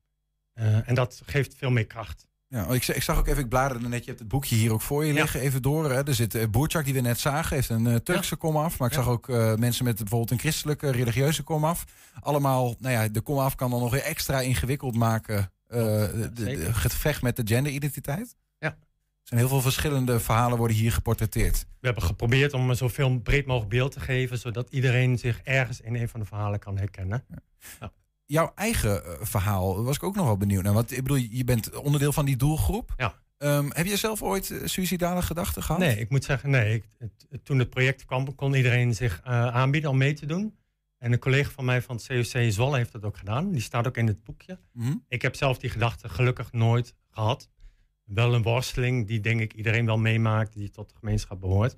Eh, 0.52 0.88
en 0.88 0.94
dat 0.94 1.22
geeft 1.24 1.54
veel 1.54 1.70
meer 1.70 1.86
kracht. 1.86 2.27
Ja, 2.48 2.66
want 2.66 2.88
ik, 2.88 2.96
ik 2.96 3.02
zag 3.02 3.18
ook 3.18 3.26
even, 3.26 3.42
ik 3.42 3.48
bladerde 3.48 3.88
net, 3.88 4.00
je 4.00 4.06
hebt 4.06 4.18
het 4.18 4.28
boekje 4.28 4.56
hier 4.56 4.72
ook 4.72 4.80
voor 4.80 5.04
je 5.04 5.12
liggen, 5.12 5.40
even 5.40 5.62
door. 5.62 5.90
Hè. 5.90 6.06
Er 6.06 6.14
zit 6.14 6.34
uh, 6.34 6.82
die 6.84 6.94
we 6.94 7.00
net 7.00 7.18
zagen, 7.20 7.56
heeft 7.56 7.68
een 7.68 7.86
uh, 7.86 7.94
Turkse 7.94 8.36
komaf. 8.36 8.78
Maar 8.78 8.88
ik 8.88 8.94
zag 8.94 9.08
ook 9.08 9.28
uh, 9.28 9.54
mensen 9.54 9.84
met 9.84 9.96
bijvoorbeeld 9.96 10.30
een 10.30 10.38
christelijke, 10.38 10.90
religieuze 10.90 11.42
komaf. 11.42 11.84
Allemaal, 12.20 12.74
nou 12.78 12.94
ja, 12.94 13.08
de 13.08 13.20
komaf 13.20 13.54
kan 13.54 13.70
dan 13.70 13.80
nog 13.80 13.90
weer 13.90 14.02
extra 14.02 14.40
ingewikkeld 14.40 14.94
maken. 14.94 15.52
De, 15.66 16.30
de, 16.34 16.50
het 16.50 16.74
gevecht 16.74 17.22
met 17.22 17.36
de 17.36 17.42
genderidentiteit. 17.44 18.36
Ja. 18.58 18.76
zijn 19.22 19.40
heel 19.40 19.48
veel 19.48 19.60
verschillende 19.60 20.20
verhalen 20.20 20.58
worden 20.58 20.76
hier 20.76 20.92
geportretteerd. 20.92 21.66
We 21.80 21.86
hebben 21.86 22.04
geprobeerd 22.04 22.52
om 22.52 22.74
zoveel 22.74 23.18
breed 23.18 23.46
mogelijk 23.46 23.70
beeld 23.70 23.92
te 23.92 24.00
geven, 24.00 24.38
zodat 24.38 24.70
iedereen 24.70 25.18
zich 25.18 25.40
ergens 25.44 25.80
in 25.80 25.94
een 25.94 26.08
van 26.08 26.20
de 26.20 26.26
verhalen 26.26 26.58
kan 26.58 26.78
herkennen. 26.78 27.24
Jouw 28.28 28.52
eigen 28.54 29.04
eh, 29.04 29.12
verhaal 29.20 29.82
was 29.84 29.96
ik 29.96 30.02
ook 30.02 30.14
nog 30.14 30.24
wel 30.26 30.36
benieuwd 30.36 30.62
naar. 30.62 30.72
Want 30.72 30.90
ik 30.92 31.02
bedoel, 31.02 31.16
je 31.30 31.44
bent 31.44 31.76
onderdeel 31.76 32.12
van 32.12 32.24
die 32.24 32.36
doelgroep. 32.36 32.94
Ja. 32.96 33.14
Ehm, 33.38 33.66
heb 33.72 33.86
je 33.86 33.96
zelf 33.96 34.22
ooit 34.22 34.50
uh, 34.50 34.60
suïcidale 34.66 35.22
gedachten 35.22 35.62
gehad? 35.62 35.80
Nee, 35.80 35.98
ik 35.98 36.10
moet 36.10 36.24
zeggen, 36.24 36.50
nee. 36.50 36.74
Ik, 36.74 36.84
het- 36.98 37.44
toen 37.44 37.58
het 37.58 37.70
project 37.70 38.04
kwam, 38.04 38.34
kon 38.34 38.54
iedereen 38.54 38.94
zich 38.94 39.20
eh, 39.24 39.46
aanbieden 39.46 39.90
om 39.90 39.96
mee 39.96 40.12
te 40.14 40.26
doen. 40.26 40.56
En 40.98 41.12
een 41.12 41.18
collega 41.18 41.50
van 41.50 41.64
mij 41.64 41.82
van 41.82 41.96
het 41.96 42.06
COC 42.06 42.52
Zwolle 42.52 42.76
heeft 42.76 42.92
dat 42.92 43.04
ook 43.04 43.16
gedaan. 43.16 43.50
Die 43.50 43.60
staat 43.60 43.86
ook 43.86 43.96
in 43.96 44.06
het 44.06 44.24
boekje. 44.24 44.58
Mhm. 44.72 44.94
Ik 45.08 45.22
heb 45.22 45.36
zelf 45.36 45.58
die 45.58 45.70
gedachte 45.70 46.08
gelukkig 46.08 46.52
nooit 46.52 46.94
gehad. 47.10 47.50
Wel 48.04 48.34
een 48.34 48.42
worsteling 48.42 49.06
die 49.06 49.20
denk 49.20 49.40
ik 49.40 49.52
iedereen 49.52 49.86
wel 49.86 49.98
meemaakt 49.98 50.52
die 50.52 50.70
tot 50.70 50.88
de 50.88 50.94
gemeenschap 50.98 51.40
behoort. 51.40 51.76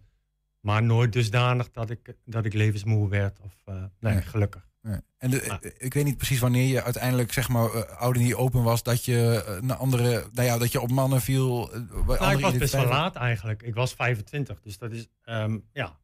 Maar 0.60 0.82
nooit 0.82 1.12
dusdanig 1.12 1.70
dat 1.70 1.90
ik, 1.90 2.14
dat 2.24 2.44
ik 2.44 2.52
levensmoe 2.52 3.08
werd. 3.08 3.40
Of, 3.40 3.54
eh, 3.64 3.74
nee, 4.00 4.12
Nee. 4.14 4.22
gelukkig. 4.22 4.68
En 5.18 5.30
de, 5.30 5.40
eh, 5.40 5.70
ik 5.78 5.94
weet 5.94 6.04
niet 6.04 6.16
precies 6.16 6.38
wanneer 6.38 6.66
je 6.66 6.82
uiteindelijk, 6.82 7.32
zeg 7.32 7.48
maar, 7.48 7.74
uh, 7.74 7.82
ouder 7.82 8.22
niet 8.22 8.34
open 8.34 8.62
was, 8.62 8.82
dat 8.82 9.04
je 9.04 9.44
uh, 9.48 9.60
naar 9.60 9.76
andere, 9.76 10.24
nou 10.32 10.46
ja, 10.46 10.58
dat 10.58 10.72
je 10.72 10.80
op 10.80 10.90
mannen 10.90 11.20
viel. 11.20 11.70
Uh, 11.74 12.06
nou, 12.06 12.36
ik 12.36 12.40
was 12.40 12.56
best 12.56 12.72
wel 12.72 12.86
laat 12.86 13.16
eigenlijk. 13.16 13.62
Ik 13.62 13.74
was 13.74 13.94
25, 13.94 14.60
dus 14.60 14.78
dat 14.78 14.92
is 14.92 15.08
um, 15.24 15.64
ja, 15.72 15.98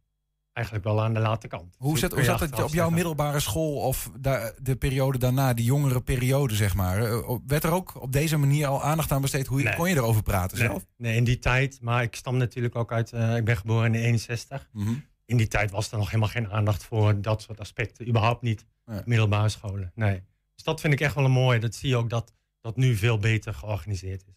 eigenlijk 0.52 0.86
wel 0.86 1.02
aan 1.02 1.14
de 1.14 1.20
late 1.20 1.48
kant. 1.48 1.74
Hoe 1.78 1.98
zat, 1.98 2.12
hoe 2.12 2.22
zat 2.22 2.40
het 2.40 2.62
op 2.62 2.72
jouw 2.72 2.90
middelbare 2.90 3.40
school 3.40 3.76
of 3.76 4.10
da, 4.18 4.52
de 4.62 4.76
periode 4.76 5.18
daarna, 5.18 5.54
die 5.54 5.64
jongere 5.64 6.00
periode, 6.00 6.54
zeg 6.54 6.74
maar? 6.74 7.22
Werd 7.46 7.64
er 7.64 7.72
ook 7.72 8.02
op 8.02 8.12
deze 8.12 8.36
manier 8.36 8.66
al 8.66 8.82
aandacht 8.82 9.12
aan 9.12 9.20
besteed? 9.20 9.46
Hoe 9.46 9.62
nee. 9.62 9.74
kon 9.74 9.88
je 9.88 9.94
erover 9.94 10.22
praten 10.22 10.58
nee. 10.58 10.66
zelf? 10.66 10.86
Nee, 10.96 11.16
in 11.16 11.24
die 11.24 11.38
tijd, 11.38 11.78
maar 11.80 12.02
ik 12.02 12.14
stam 12.14 12.36
natuurlijk 12.36 12.76
ook 12.76 12.92
uit, 12.92 13.12
uh, 13.12 13.36
ik 13.36 13.44
ben 13.44 13.56
geboren 13.56 13.86
in 13.86 13.92
de 13.92 13.98
61. 13.98 14.68
Mm 14.72 14.84
-hmm. 14.84 15.04
In 15.26 15.36
die 15.36 15.48
tijd 15.48 15.70
was 15.70 15.90
er 15.90 15.98
nog 15.98 16.06
helemaal 16.06 16.28
geen 16.28 16.50
aandacht 16.50 16.84
voor 16.84 17.20
dat 17.20 17.42
soort 17.42 17.60
aspecten, 17.60 18.08
überhaupt 18.08 18.42
niet. 18.42 18.66
Nee. 18.84 19.02
Middelbare 19.04 19.48
scholen, 19.48 19.92
nee. 19.94 20.22
Dus 20.54 20.64
dat 20.64 20.80
vind 20.80 20.92
ik 20.92 21.00
echt 21.00 21.14
wel 21.14 21.24
een 21.24 21.30
mooie. 21.30 21.60
Dat 21.60 21.74
zie 21.74 21.88
je 21.88 21.96
ook 21.96 22.10
dat 22.10 22.32
dat 22.60 22.76
nu 22.76 22.96
veel 22.96 23.18
beter 23.18 23.54
georganiseerd 23.54 24.24
is. 24.26 24.34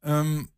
Um, 0.00 0.52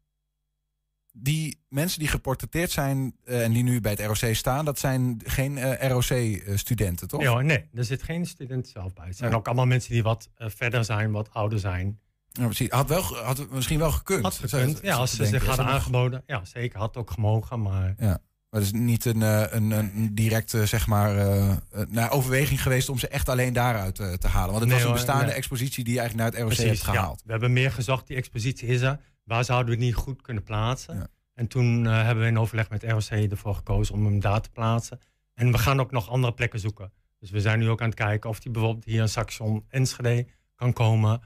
die 1.13 1.63
mensen 1.69 1.99
die 1.99 2.09
geportretteerd 2.09 2.71
zijn 2.71 3.17
uh, 3.25 3.45
en 3.45 3.53
die 3.53 3.63
nu 3.63 3.81
bij 3.81 3.93
het 3.93 4.01
ROC 4.01 4.35
staan, 4.35 4.65
dat 4.65 4.79
zijn 4.79 5.21
geen 5.25 5.57
uh, 5.57 5.89
ROC-studenten, 5.89 7.09
toch? 7.09 7.23
Ja, 7.23 7.41
nee, 7.41 7.69
er 7.75 7.85
zit 7.85 8.03
geen 8.03 8.27
student 8.27 8.69
zelf 8.69 8.93
bij. 8.93 9.07
Het 9.07 9.17
zijn 9.17 9.31
ja. 9.31 9.37
ook 9.37 9.47
allemaal 9.47 9.67
mensen 9.67 9.93
die 9.93 10.03
wat 10.03 10.31
uh, 10.39 10.49
verder 10.49 10.85
zijn, 10.85 11.13
wat 11.13 11.33
ouder 11.33 11.59
zijn. 11.59 12.01
Ja, 12.29 12.45
precies. 12.45 12.71
Had, 12.71 12.89
wel, 12.89 13.03
had 13.03 13.51
misschien 13.51 13.79
wel 13.79 13.91
gekund. 13.91 14.23
Had 14.23 14.35
gekund, 14.35 14.79
ja, 14.83 14.97
als 14.97 15.17
ze 15.17 15.27
zich 15.27 15.47
hadden 15.47 15.67
aangeboden. 15.67 16.23
Ja, 16.27 16.45
zeker. 16.45 16.79
Had 16.79 16.97
ook 16.97 17.11
gemogen, 17.11 17.63
maar... 17.63 17.95
Ja. 17.99 18.19
Maar 18.51 18.61
het 18.61 18.75
is 18.75 18.81
niet 18.81 19.05
een, 19.05 19.21
een, 19.57 19.71
een 19.71 20.15
directe 20.15 20.67
zeg 20.67 20.87
maar, 20.87 21.17
uh, 21.17 21.57
naar 21.89 22.11
overweging 22.11 22.63
geweest 22.63 22.89
om 22.89 22.99
ze 22.99 23.09
echt 23.09 23.29
alleen 23.29 23.53
daaruit 23.53 23.99
uh, 23.99 24.13
te 24.13 24.27
halen. 24.27 24.51
Want 24.51 24.61
het 24.61 24.69
nee, 24.69 24.79
was 24.79 24.89
een 24.89 24.93
bestaande 24.93 25.25
nee. 25.25 25.35
expositie 25.35 25.85
die 25.85 25.93
je 25.93 26.01
eigenlijk 26.01 26.31
naar 26.31 26.41
het 26.41 26.51
ROC 26.51 26.59
Precies, 26.59 26.81
hebt 26.81 26.97
gehaald. 26.97 27.19
Ja. 27.19 27.25
We 27.25 27.31
hebben 27.31 27.53
meer 27.53 27.73
gezocht, 27.73 28.07
die 28.07 28.17
expositie 28.17 28.69
is 28.69 28.81
er. 28.81 29.01
Waar 29.25 29.45
zouden 29.45 29.67
we 29.67 29.73
het 29.73 29.85
niet 29.85 29.95
goed 29.95 30.23
kunnen 30.23 30.43
plaatsen? 30.43 30.97
Ja. 30.97 31.07
En 31.35 31.47
toen 31.47 31.85
uh, 31.85 32.03
hebben 32.03 32.25
we 32.25 32.31
in 32.31 32.39
overleg 32.39 32.71
met 32.71 32.83
ROC 32.83 33.31
ervoor 33.31 33.55
gekozen 33.55 33.95
om 33.95 34.05
hem 34.05 34.21
daar 34.21 34.41
te 34.41 34.51
plaatsen. 34.51 35.01
En 35.35 35.53
we 35.53 35.59
gaan 35.59 35.81
ook 35.81 35.91
nog 35.91 36.09
andere 36.09 36.35
plekken 36.35 36.61
zoeken. 36.61 36.93
Dus 37.19 37.31
we 37.31 37.41
zijn 37.41 37.59
nu 37.59 37.69
ook 37.69 37.81
aan 37.81 37.89
het 37.89 37.97
kijken 37.99 38.31
of 38.31 38.41
die 38.41 38.53
bijvoorbeeld 38.53 38.85
hier 38.85 39.01
in 39.01 39.09
Saxion 39.09 39.65
Enschede 39.69 40.27
kan 40.55 40.73
komen. 40.73 41.21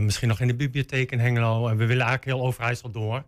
misschien 0.00 0.28
nog 0.28 0.40
in 0.40 0.46
de 0.46 0.54
bibliotheek 0.54 1.12
in 1.12 1.18
Hengelo. 1.18 1.68
En 1.68 1.76
we 1.76 1.86
willen 1.86 2.06
eigenlijk 2.06 2.24
heel 2.24 2.46
Overijssel 2.46 2.90
door. 2.90 3.24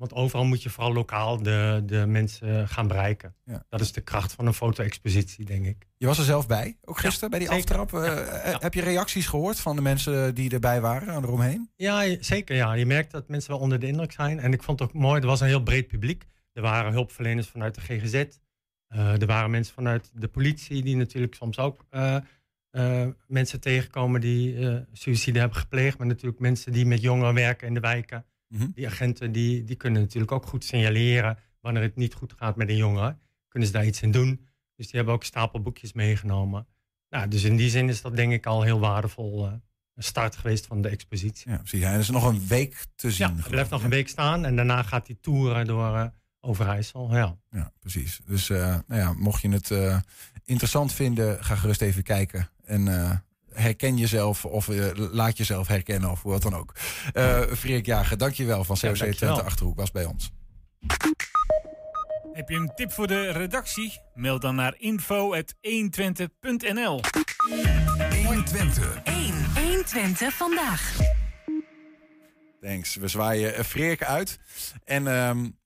Want 0.00 0.14
overal 0.14 0.44
moet 0.44 0.62
je 0.62 0.70
vooral 0.70 0.92
lokaal 0.92 1.42
de, 1.42 1.82
de 1.86 2.06
mensen 2.06 2.68
gaan 2.68 2.88
bereiken. 2.88 3.34
Ja. 3.44 3.64
Dat 3.68 3.80
is 3.80 3.92
de 3.92 4.00
kracht 4.00 4.32
van 4.32 4.46
een 4.46 4.54
foto-expositie, 4.54 5.44
denk 5.44 5.66
ik. 5.66 5.86
Je 5.96 6.06
was 6.06 6.18
er 6.18 6.24
zelf 6.24 6.46
bij, 6.46 6.76
ook 6.84 6.98
gisteren, 6.98 7.30
ja, 7.30 7.38
bij 7.38 7.46
die 7.46 7.56
zeker. 7.56 7.78
aftrap. 7.78 8.02
Uh, 8.02 8.52
ja, 8.52 8.58
heb 8.60 8.74
je 8.74 8.80
reacties 8.80 9.26
gehoord 9.26 9.60
van 9.60 9.76
de 9.76 9.82
mensen 9.82 10.34
die 10.34 10.50
erbij 10.50 10.80
waren 10.80 11.08
en 11.08 11.22
eromheen? 11.22 11.70
Ja, 11.76 12.16
zeker. 12.20 12.56
Ja. 12.56 12.72
Je 12.72 12.86
merkt 12.86 13.10
dat 13.10 13.28
mensen 13.28 13.50
wel 13.50 13.60
onder 13.60 13.78
de 13.78 13.86
indruk 13.86 14.12
zijn. 14.12 14.38
En 14.40 14.52
ik 14.52 14.62
vond 14.62 14.78
het 14.78 14.88
ook 14.88 14.94
mooi, 14.94 15.20
er 15.20 15.26
was 15.26 15.40
een 15.40 15.46
heel 15.46 15.62
breed 15.62 15.86
publiek. 15.86 16.26
Er 16.52 16.62
waren 16.62 16.92
hulpverleners 16.92 17.48
vanuit 17.48 17.74
de 17.74 17.80
GGZ. 17.80 18.14
Uh, 18.14 19.20
er 19.20 19.26
waren 19.26 19.50
mensen 19.50 19.74
vanuit 19.74 20.10
de 20.14 20.28
politie, 20.28 20.82
die 20.82 20.96
natuurlijk 20.96 21.34
soms 21.34 21.58
ook 21.58 21.86
uh, 21.90 22.16
mensen 23.26 23.60
tegenkomen 23.60 24.20
die 24.20 24.58
suïcide 24.92 25.38
hebben 25.38 25.58
gepleegd. 25.58 25.98
Maar 25.98 26.06
natuurlijk 26.06 26.40
mensen 26.40 26.72
die 26.72 26.86
met 26.86 27.00
jongeren 27.00 27.34
werken 27.34 27.66
in 27.66 27.74
de 27.74 27.80
wijken. 27.80 28.24
Mhm. 28.50 28.58
Mm 28.58 28.66
-hmm. 28.66 28.72
Die 28.74 28.86
agenten 28.86 29.32
die, 29.32 29.64
die 29.64 29.76
kunnen 29.76 30.02
natuurlijk 30.02 30.32
ook 30.32 30.46
goed 30.46 30.64
signaleren 30.64 31.38
wanneer 31.60 31.82
het 31.82 31.96
niet 31.96 32.14
goed 32.14 32.34
gaat 32.36 32.56
met 32.56 32.68
een 32.68 32.76
jongen. 32.76 33.18
Kunnen 33.48 33.68
ze 33.68 33.74
daar 33.74 33.86
iets 33.86 34.02
in 34.02 34.10
doen. 34.10 34.46
Dus 34.76 34.86
die 34.86 34.96
hebben 34.96 35.14
ook 35.14 35.24
stapelboekjes 35.24 35.92
meegenomen. 35.92 36.66
Nou, 37.10 37.28
dus 37.28 37.42
in 37.42 37.56
die 37.56 37.70
zin 37.70 37.88
is 37.88 38.02
dat 38.02 38.16
denk 38.16 38.32
ik 38.32 38.46
al 38.46 38.62
heel 38.62 38.80
waardevol 38.80 39.46
uh, 39.46 39.52
een 39.94 40.02
start 40.02 40.36
geweest 40.36 40.66
van 40.66 40.82
de 40.82 40.88
expositie. 40.88 41.50
Ja, 41.50 41.56
precies. 41.56 41.80
Ja, 41.80 41.92
er 41.92 41.98
is 41.98 42.10
nog 42.10 42.24
een 42.24 42.46
week 42.46 42.84
te 42.94 43.10
zien. 43.10 43.36
Ja, 43.36 43.48
blijft 43.48 43.70
nog 43.70 43.82
een 43.82 43.90
week 43.90 44.08
staan 44.08 44.44
en 44.44 44.56
daarna 44.56 44.82
gaat 44.82 45.06
die 45.06 45.18
toeren 45.20 45.66
door 45.66 45.94
uh, 45.94 46.06
Overijssel. 46.40 47.14
Ja. 47.14 47.38
ja, 47.50 47.72
precies. 47.80 48.20
Dus 48.26 48.48
uh, 48.48 48.58
nou 48.58 49.00
ja, 49.00 49.12
mocht 49.12 49.42
je 49.42 49.48
het 49.48 49.70
uh, 49.70 49.98
interessant 50.44 50.92
vinden, 50.92 51.44
ga 51.44 51.54
gerust 51.54 51.82
even 51.82 52.02
kijken. 52.02 52.48
En 52.64 52.86
herken 53.52 53.96
jezelf 53.96 54.44
of 54.44 54.68
uh, 54.68 54.86
laat 54.94 55.36
jezelf 55.36 55.68
herkennen 55.68 56.10
of 56.10 56.22
wat 56.22 56.42
dan 56.42 56.54
ook. 56.54 56.74
Uh, 57.14 57.40
Freek 57.40 57.86
Jager, 57.86 58.18
dankjewel 58.18 58.64
van 58.64 58.76
COC 58.78 58.96
ja, 58.96 59.12
Twente 59.12 59.42
Achterhoek 59.42 59.76
was 59.76 59.90
bij 59.90 60.04
ons. 60.04 60.30
Heb 62.32 62.48
je 62.48 62.56
een 62.56 62.72
tip 62.74 62.92
voor 62.92 63.06
de 63.06 63.30
redactie? 63.30 64.00
Mail 64.14 64.40
dan 64.40 64.54
naar 64.54 64.74
info.120.nl 64.78 67.00
120. 68.24 69.00
1, 69.04 69.44
120 69.54 70.34
vandaag. 70.34 70.98
Thanks. 72.60 72.94
We 72.94 73.08
zwaaien 73.08 73.64
Freek 73.64 74.04
uit. 74.04 74.38
En 74.84 75.06
um, 75.06 75.58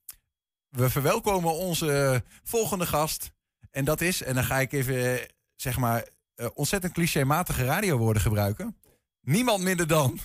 we 0.71 0.91
verwelkomen 0.91 1.53
onze 1.53 2.23
volgende 2.43 2.87
gast. 2.87 3.33
En 3.71 3.85
dat 3.85 4.01
is, 4.01 4.23
en 4.23 4.35
dan 4.35 4.45
ga 4.45 4.61
ik 4.61 4.73
even, 4.73 5.21
zeg 5.57 5.79
maar, 5.79 6.05
uh, 6.37 6.47
ontzettend 6.55 6.93
clichématige 6.93 7.65
radiowoorden 7.65 8.23
gebruiken. 8.23 8.77
Niemand 9.21 9.63
minder 9.63 9.87
dan 9.87 10.19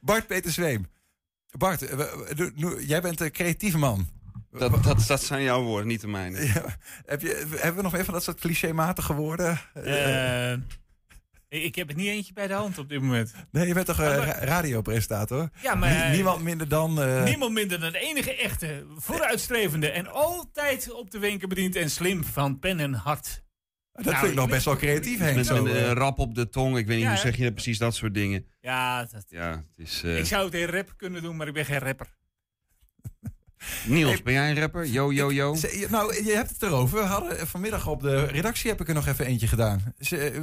Bart 0.00 0.26
Peter 0.26 0.52
Zweem. 0.52 0.86
Bart, 1.50 1.82
uh, 1.82 2.88
jij 2.88 3.00
bent 3.00 3.20
een 3.20 3.30
creatieve 3.30 3.78
man. 3.78 4.08
Dat, 4.50 4.84
dat, 4.84 5.06
dat 5.06 5.22
zijn 5.22 5.42
jouw 5.42 5.62
woorden, 5.62 5.86
niet 5.86 6.00
de 6.00 6.06
mijne. 6.06 6.46
Ja. 6.46 6.64
Heb 7.06 7.20
je, 7.20 7.46
hebben 7.50 7.76
we 7.76 7.82
nog 7.82 7.92
even 7.92 8.04
van 8.04 8.14
dat 8.14 8.22
soort 8.22 8.40
clichématige 8.40 9.14
woorden? 9.14 9.60
Uh, 9.74 10.52
ik 11.48 11.74
heb 11.74 11.88
het 11.88 11.96
niet 11.96 12.06
eentje 12.06 12.32
bij 12.32 12.46
de 12.46 12.54
hand 12.54 12.78
op 12.78 12.88
dit 12.88 13.00
moment. 13.00 13.34
Nee, 13.50 13.66
je 13.66 13.74
bent 13.74 13.86
toch 13.86 14.00
uh, 14.00 14.06
ra 14.06 14.24
radiopresentator? 14.24 15.48
Ja, 15.62 15.74
maar... 15.74 16.10
Niemand 16.10 16.42
minder 16.42 16.68
dan... 16.68 17.02
Uh... 17.02 17.24
Niemand 17.24 17.52
minder 17.52 17.80
dan 17.80 17.92
de 17.92 17.98
enige 17.98 18.36
echte, 18.36 18.86
vooruitstrevende... 18.96 19.90
en 19.90 20.12
altijd 20.12 20.92
op 20.92 21.10
de 21.10 21.18
wenken 21.18 21.48
bediend 21.48 21.76
en 21.76 21.90
slim 21.90 22.24
van 22.24 22.58
pen 22.58 22.80
en 22.80 22.94
hart. 22.94 23.44
Dat 23.96 24.04
nou, 24.04 24.16
vind 24.16 24.30
ik 24.30 24.38
nog 24.38 24.48
best 24.48 24.64
wel 24.64 24.76
creatief, 24.76 25.18
Henk. 25.18 25.36
Met 25.36 25.48
een 25.48 25.66
uh, 25.66 25.90
rap 25.90 26.18
op 26.18 26.34
de 26.34 26.48
tong. 26.48 26.76
Ik 26.76 26.86
weet 26.86 26.96
niet 26.96 27.04
ja, 27.04 27.10
hoe 27.10 27.18
zeg 27.18 27.36
je 27.36 27.42
dat 27.42 27.52
precies, 27.52 27.78
dat 27.78 27.94
soort 27.94 28.14
dingen. 28.14 28.46
Ja, 28.60 29.04
dat, 29.04 29.24
ja 29.28 29.50
het 29.50 29.86
is... 29.86 30.02
Ik 30.02 30.26
zou 30.26 30.44
het 30.44 30.54
in 30.54 30.66
rap 30.66 30.94
kunnen 30.96 31.22
doen, 31.22 31.36
maar 31.36 31.46
ik 31.46 31.54
ben 31.54 31.64
geen 31.64 31.78
rapper. 31.78 32.06
Niels, 33.86 34.12
hey, 34.12 34.22
ben 34.22 34.32
jij 34.32 34.50
een 34.50 34.58
rapper? 34.58 34.86
Yo, 34.86 35.12
yo, 35.12 35.32
yo. 35.32 35.54
Ik, 35.54 35.90
nou, 35.90 36.24
je 36.24 36.32
hebt 36.32 36.50
het 36.50 36.62
erover. 36.62 36.98
We 36.98 37.04
hadden 37.04 37.46
vanmiddag 37.46 37.86
op 37.86 38.02
de 38.02 38.24
redactie 38.24 38.70
heb 38.70 38.80
ik 38.80 38.88
er 38.88 38.94
nog 38.94 39.06
even 39.06 39.26
eentje 39.26 39.46
gedaan. 39.46 39.94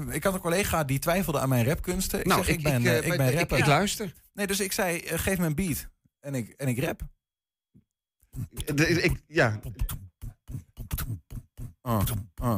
Ik 0.10 0.24
had 0.24 0.34
een 0.34 0.39
collega 0.39 0.84
die 0.84 0.99
twijfelde 0.99 1.39
aan 1.39 1.49
mijn 1.49 1.66
rapkunsten. 1.66 2.20
Ik 2.20 2.26
nou, 2.26 2.43
zeg, 2.43 2.49
ik, 2.49 2.58
ik 2.58 2.64
ben, 2.64 2.97
ik, 2.97 3.06
ik 3.06 3.18
ben 3.18 3.32
rapper. 3.32 3.58
Ik, 3.58 3.66
luister. 3.66 4.14
Nee, 4.34 4.47
dus 4.47 4.60
ik 4.60 4.72
zei, 4.72 5.01
uh, 5.04 5.20
geef 5.20 5.38
me 5.38 5.45
een 5.45 5.56
beat. 5.56 5.88
En 6.20 6.36
ik, 6.36 6.49
en 6.49 6.68
ik 6.68 6.80
rap. 6.80 7.01
De, 8.76 9.01
ik, 9.01 9.22
ja. 9.28 9.60
Uh, 11.84 12.01
uh. 12.43 12.58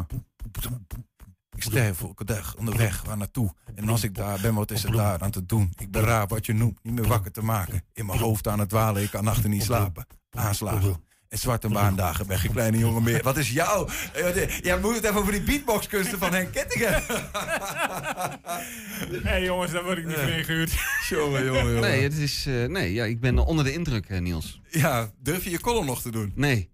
Ik 1.55 1.63
sterf 1.63 2.01
elke 2.01 2.25
dag 2.25 2.55
onderweg, 2.55 3.03
waar 3.03 3.17
naartoe. 3.17 3.53
En 3.75 3.89
als 3.89 4.03
ik 4.03 4.15
daar 4.15 4.41
ben, 4.41 4.53
wat 4.53 4.71
is 4.71 4.83
er 4.83 4.91
daar 4.91 5.21
aan 5.21 5.31
te 5.31 5.45
doen? 5.45 5.73
Ik 5.77 5.91
ben 5.91 6.01
raar 6.01 6.27
wat 6.27 6.45
je 6.45 6.53
noemt, 6.53 6.79
niet 6.83 6.93
meer 6.93 7.07
wakker 7.07 7.31
te 7.31 7.43
maken. 7.43 7.83
In 7.93 8.05
mijn 8.05 8.19
hoofd 8.19 8.47
aan 8.47 8.59
het 8.59 8.69
dwalen, 8.69 9.03
ik 9.03 9.09
kan 9.09 9.23
nachten 9.23 9.49
niet 9.49 9.63
slapen. 9.63 10.07
Aanslagen, 10.29 11.03
En 11.29 11.37
zwarte 11.37 11.69
maandagen 11.69 12.27
ben 12.27 12.39
je 12.41 12.49
kleine 12.49 12.77
jongen 12.77 13.03
meer. 13.03 13.23
Wat 13.23 13.37
is 13.37 13.49
jou? 13.51 13.89
Eh, 14.13 14.59
Jij 14.61 14.79
moet 14.79 14.95
het 14.95 15.03
even 15.03 15.15
over 15.15 15.31
die 15.31 15.41
beatboxkunsten 15.41 16.19
van 16.19 16.33
Henk 16.33 16.51
Kettingen. 16.51 17.03
Hé 19.11 19.19
hey, 19.29 19.43
jongens, 19.43 19.71
daar 19.71 19.83
word 19.83 19.97
ik 19.97 20.05
niet 20.05 20.15
voor 20.15 20.29
ingehuurd. 20.29 20.71
jongen, 21.09 21.45
jongen, 21.45 21.65
jongen. 21.65 21.81
Nee, 21.81 22.03
het 22.03 22.17
is, 22.17 22.45
eh, 22.45 22.65
nee 22.65 22.93
ja, 22.93 23.03
ik 23.05 23.19
ben 23.19 23.39
onder 23.39 23.65
de 23.65 23.73
indruk, 23.73 24.05
eh, 24.09 24.19
Niels. 24.19 24.61
Ja, 24.69 25.11
durf 25.19 25.43
je 25.43 25.49
je 25.49 25.59
column 25.59 25.85
nog 25.85 26.01
te 26.01 26.11
doen? 26.11 26.31
Nee. 26.35 26.69